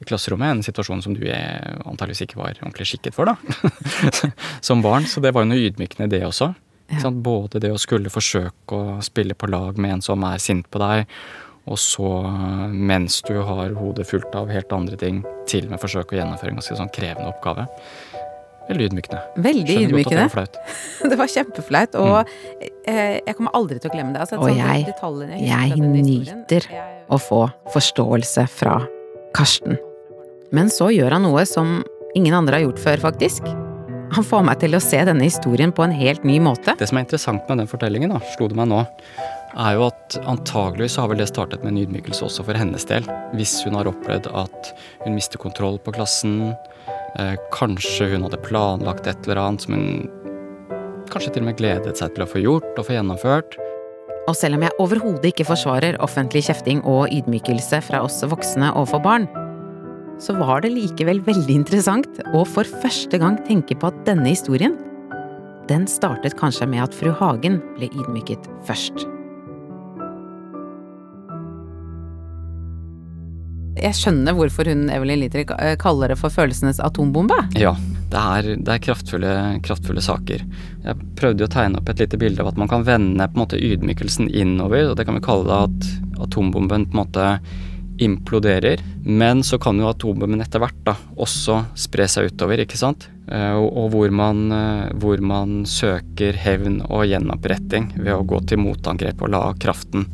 i 0.00 0.08
klasserommet. 0.08 0.54
En 0.54 0.64
situasjon 0.66 1.02
som 1.06 1.16
du 1.16 1.24
er, 1.26 1.78
antageligvis 1.84 2.26
ikke 2.26 2.40
var 2.40 2.58
ordentlig 2.60 2.90
skikket 2.92 3.16
for, 3.16 3.30
da. 3.30 3.36
som 4.66 4.84
barn. 4.84 5.08
Så 5.10 5.22
det 5.24 5.34
var 5.34 5.46
jo 5.46 5.52
noe 5.52 5.70
ydmykende, 5.70 6.10
det 6.12 6.22
også. 6.28 6.52
Ja. 6.90 7.10
Både 7.10 7.62
det 7.62 7.70
å 7.70 7.78
skulle 7.78 8.10
forsøke 8.10 8.74
å 8.74 8.98
spille 9.06 9.36
på 9.38 9.50
lag 9.50 9.78
med 9.78 9.98
en 9.98 10.04
som 10.04 10.24
er 10.26 10.42
sint 10.42 10.66
på 10.70 10.82
deg, 10.82 11.06
og 11.68 11.78
så, 11.78 12.08
mens 12.72 13.20
du 13.28 13.34
har 13.44 13.74
hodet 13.76 14.06
fullt 14.08 14.34
av 14.34 14.48
helt 14.50 14.72
andre 14.72 14.96
ting, 14.96 15.20
til 15.46 15.66
og 15.68 15.74
med 15.74 15.82
forsøke 15.82 16.16
å 16.16 16.20
gjennomføre 16.20 16.50
en 16.54 16.58
ganske 16.60 16.76
sånn 16.78 16.90
krevende 16.94 17.28
oppgave. 17.30 17.66
Veldig 18.70 18.86
ydmykende. 18.90 19.20
Veldig 19.42 19.66
Skjønner 19.66 19.90
godt 19.90 19.90
at 19.90 19.90
ydmykende. 19.90 20.16
Det 20.16 20.22
var 20.22 20.34
flaut. 20.34 20.58
Det 21.10 21.18
var 21.18 21.30
kjempeflaut, 21.34 21.94
og 21.98 22.34
eh, 22.86 23.16
jeg 23.26 23.36
kommer 23.38 23.56
aldri 23.58 23.78
til 23.82 23.90
å 23.90 23.94
glemme 23.96 24.12
det. 24.14 24.20
Altså, 24.24 24.38
Og 24.38 24.50
jeg, 24.54 24.86
jeg- 25.40 25.48
jeg 25.48 25.80
nyter 25.80 26.68
jeg 26.70 27.00
å 27.10 27.18
få 27.18 27.40
forståelse 27.74 28.44
fra 28.48 28.76
Karsten. 29.34 29.76
Men 30.54 30.70
så 30.70 30.88
gjør 30.94 31.12
han 31.18 31.22
noe 31.26 31.42
som 31.46 31.80
ingen 32.14 32.34
andre 32.34 32.58
har 32.58 32.64
gjort 32.68 32.78
før, 32.82 33.02
faktisk. 33.10 33.46
Han 34.10 34.24
får 34.26 34.42
meg 34.46 34.58
til 34.58 34.74
å 34.74 34.80
se 34.82 34.98
denne 35.06 35.22
historien 35.26 35.70
på 35.74 35.84
en 35.86 35.92
helt 35.94 36.24
ny 36.26 36.40
måte. 36.42 36.74
Det 36.78 36.88
som 36.90 36.98
er 36.98 37.04
interessant 37.06 37.46
med 37.50 37.58
den 37.62 37.68
fortellingen, 37.70 38.10
da, 38.10 38.18
slo 38.34 38.48
det 38.50 38.56
meg 38.58 38.66
nå, 38.70 38.80
er 39.58 39.76
jo 39.76 39.86
at 39.88 40.16
antageligvis 40.30 40.96
har 41.00 41.10
vel 41.10 41.20
det 41.22 41.30
startet 41.30 41.64
med 41.64 41.74
en 41.74 41.82
ydmykelse 41.84 42.24
også 42.26 42.44
for 42.46 42.58
hennes 42.58 42.86
del. 42.88 43.06
Hvis 43.38 43.56
hun 43.66 43.76
har 43.78 43.90
opplevd 43.90 44.30
at 44.36 44.70
hun 45.04 45.16
mister 45.16 45.40
kontroll 45.42 45.80
på 45.82 45.94
klassen, 45.96 46.54
eh, 47.18 47.36
kanskje 47.54 48.12
hun 48.14 48.26
hadde 48.26 48.42
planlagt 48.46 49.10
et 49.10 49.26
eller 49.26 49.42
annet 49.42 49.66
som 49.66 49.74
hun 49.74 49.90
kanskje 51.10 51.34
til 51.34 51.42
og 51.42 51.50
med 51.50 51.58
gledet 51.58 51.98
seg 51.98 52.14
til 52.14 52.24
å 52.24 52.30
få 52.30 52.42
gjort 52.44 52.78
og 52.78 52.86
få 52.86 52.94
gjennomført. 52.94 53.58
Og 54.28 54.36
selv 54.38 54.58
om 54.58 54.62
jeg 54.62 54.76
overhodet 54.78 55.32
ikke 55.32 55.48
forsvarer 55.48 55.98
offentlig 56.04 56.44
kjefting 56.46 56.84
og 56.86 57.10
ydmykelse 57.10 57.80
fra 57.82 58.04
oss 58.06 58.20
voksne 58.22 58.70
overfor 58.76 59.02
barn, 59.02 59.26
så 60.20 60.36
var 60.36 60.60
det 60.62 60.74
likevel 60.74 61.22
veldig 61.24 61.54
interessant 61.62 62.20
å 62.36 62.44
for 62.44 62.68
første 62.82 63.18
gang 63.18 63.40
tenke 63.48 63.74
på 63.74 63.88
at 63.88 64.02
denne 64.06 64.28
historien, 64.28 64.76
den 65.70 65.86
startet 65.88 66.36
kanskje 66.38 66.68
med 66.68 66.84
at 66.84 66.94
fru 66.94 67.10
Hagen 67.16 67.58
ble 67.78 67.88
ydmyket 67.88 68.46
først. 68.68 69.08
Jeg 73.80 73.96
skjønner 73.96 74.36
hvorfor 74.36 74.68
hun 74.68 74.88
Evelyn 74.92 75.22
Litter 75.22 75.46
kaller 75.80 76.12
det 76.12 76.18
for 76.20 76.32
følelsenes 76.34 76.80
atombombe. 76.84 77.36
Ja, 77.58 77.72
det 78.12 78.20
er, 78.20 78.50
det 78.60 78.74
er 78.74 78.82
kraftfulle, 78.84 79.32
kraftfulle 79.64 80.02
saker. 80.04 80.44
Jeg 80.84 81.08
prøvde 81.18 81.46
å 81.46 81.52
tegne 81.52 81.80
opp 81.80 81.88
et 81.92 82.02
lite 82.02 82.18
bilde 82.20 82.42
av 82.44 82.52
at 82.52 82.60
man 82.60 82.70
kan 82.70 82.84
vende 82.86 83.26
på 83.30 83.38
en 83.38 83.44
måte 83.44 83.60
ydmykelsen 83.60 84.28
innover, 84.30 84.90
og 84.90 84.96
det 84.98 85.06
kan 85.08 85.16
vi 85.16 85.24
kalle 85.24 85.62
at 85.68 85.90
atombomben 86.20 86.88
på 86.90 86.96
en 86.96 87.02
måte 87.04 87.28
imploderer. 88.00 88.80
Men 89.04 89.42
så 89.44 89.58
kan 89.60 89.78
jo 89.80 89.88
atombomben 89.90 90.40
etter 90.40 90.62
hvert 90.62 90.78
da 90.86 90.94
også 91.20 91.60
spre 91.78 92.06
seg 92.08 92.30
utover, 92.32 92.62
ikke 92.64 92.80
sant? 92.80 93.08
Eh, 93.28 93.52
Og, 93.60 93.68
og 93.76 93.90
hvor, 93.94 94.10
man, 94.10 94.46
eh, 94.56 94.90
hvor 95.00 95.20
man 95.20 95.62
søker 95.68 96.36
hevn 96.40 96.80
og 96.88 97.06
gjenoppretting 97.10 97.92
ved 98.00 98.14
å 98.16 98.24
gå 98.24 98.40
til 98.48 98.62
motangrep 98.64 99.22
og 99.22 99.32
la 99.36 99.42
kraften, 99.60 100.08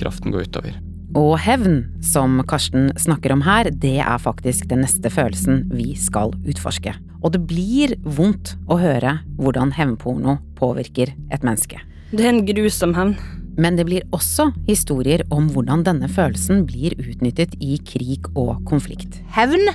kraften 0.00 0.34
gå 0.34 0.42
utover. 0.42 0.74
Og 1.18 1.32
hevn, 1.42 1.80
som 2.06 2.36
Karsten 2.46 2.92
snakker 2.94 3.32
om 3.34 3.40
her, 3.42 3.66
det 3.82 3.96
er 3.98 4.20
faktisk 4.22 4.68
den 4.70 4.84
neste 4.84 5.10
følelsen 5.10 5.64
vi 5.74 5.96
skal 5.98 6.30
utforske. 6.46 6.92
Og 7.24 7.34
det 7.34 7.40
blir 7.50 7.96
vondt 8.06 8.52
å 8.70 8.78
høre 8.78 9.16
hvordan 9.40 9.74
hevnporno 9.74 10.36
påvirker 10.60 11.10
et 11.34 11.42
menneske. 11.46 11.80
Det 12.14 12.22
er 12.22 12.30
en 12.30 12.44
grusom 12.46 12.94
hevn. 12.94 13.18
Men 13.60 13.74
det 13.76 13.84
blir 13.88 14.04
også 14.14 14.46
historier 14.68 15.24
om 15.34 15.48
hvordan 15.52 15.82
denne 15.84 16.06
følelsen 16.08 16.62
blir 16.68 16.94
utnyttet 16.94 17.56
i 17.60 17.74
krig 17.84 18.28
og 18.38 18.62
konflikt. 18.70 19.18
Hevn 19.34 19.66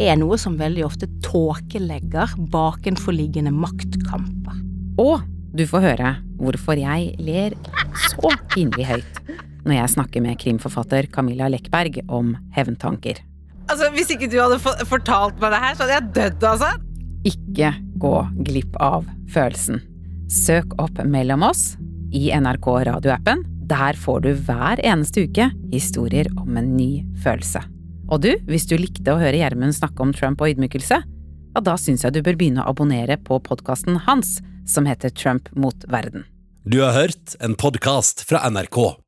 er 0.00 0.16
noe 0.18 0.38
som 0.40 0.56
veldig 0.58 0.86
ofte 0.86 1.10
tåkelegger 1.22 2.32
bakenforliggende 2.50 3.52
maktkamper. 3.52 4.56
Og 4.98 5.20
du 5.52 5.66
får 5.68 5.84
høre 5.84 6.14
hvorfor 6.40 6.80
jeg 6.80 7.12
ler 7.20 7.54
så 8.08 8.32
pinlig 8.56 8.88
høyt 8.88 9.22
når 9.68 9.82
jeg 9.82 9.94
snakker 9.96 10.24
med 10.24 10.38
krimforfatter 10.40 11.08
Camilla 11.12 11.48
Lekberg 11.52 12.00
om 12.08 12.34
hevntanker. 12.56 13.20
Altså, 13.68 13.90
Hvis 13.92 14.10
ikke 14.14 14.30
du 14.32 14.38
hadde 14.40 14.58
fortalt 14.88 15.40
meg 15.42 15.52
det 15.52 15.62
her, 15.64 15.76
så 15.76 15.84
hadde 15.84 15.96
jeg 15.98 16.12
dødd, 16.16 16.46
altså! 16.52 16.70
Ikke 17.28 17.72
gå 18.00 18.14
glipp 18.46 18.78
av 18.80 19.06
følelsen. 19.32 19.82
Søk 20.32 20.76
opp 20.80 21.00
Mellom 21.04 21.44
oss 21.44 21.74
i 22.14 22.28
NRK 22.32 22.68
radioappen. 22.88 23.44
Der 23.68 23.98
får 24.00 24.22
du 24.24 24.30
hver 24.46 24.80
eneste 24.80 25.26
uke 25.28 25.50
historier 25.72 26.30
om 26.40 26.56
en 26.56 26.70
ny 26.76 27.04
følelse. 27.20 27.60
Og 28.08 28.22
du, 28.24 28.30
hvis 28.48 28.64
du 28.68 28.78
likte 28.80 29.12
å 29.12 29.20
høre 29.20 29.36
Gjermund 29.36 29.76
snakke 29.76 30.00
om 30.04 30.14
Trump 30.16 30.40
og 30.40 30.54
ydmykelse, 30.54 31.02
ja, 31.02 31.64
da 31.64 31.74
syns 31.80 32.06
jeg 32.06 32.16
du 32.16 32.22
bør 32.24 32.38
begynne 32.40 32.64
å 32.64 32.72
abonnere 32.72 33.18
på 33.20 33.40
podkasten 33.44 34.00
hans, 34.06 34.38
som 34.68 34.88
heter 34.88 35.12
Trump 35.12 35.50
mot 35.56 35.84
verden. 35.92 36.24
Du 36.68 36.80
har 36.84 36.96
hørt 36.96 37.36
en 37.44 37.56
podkast 37.56 38.24
fra 38.28 38.44
NRK. 38.48 39.07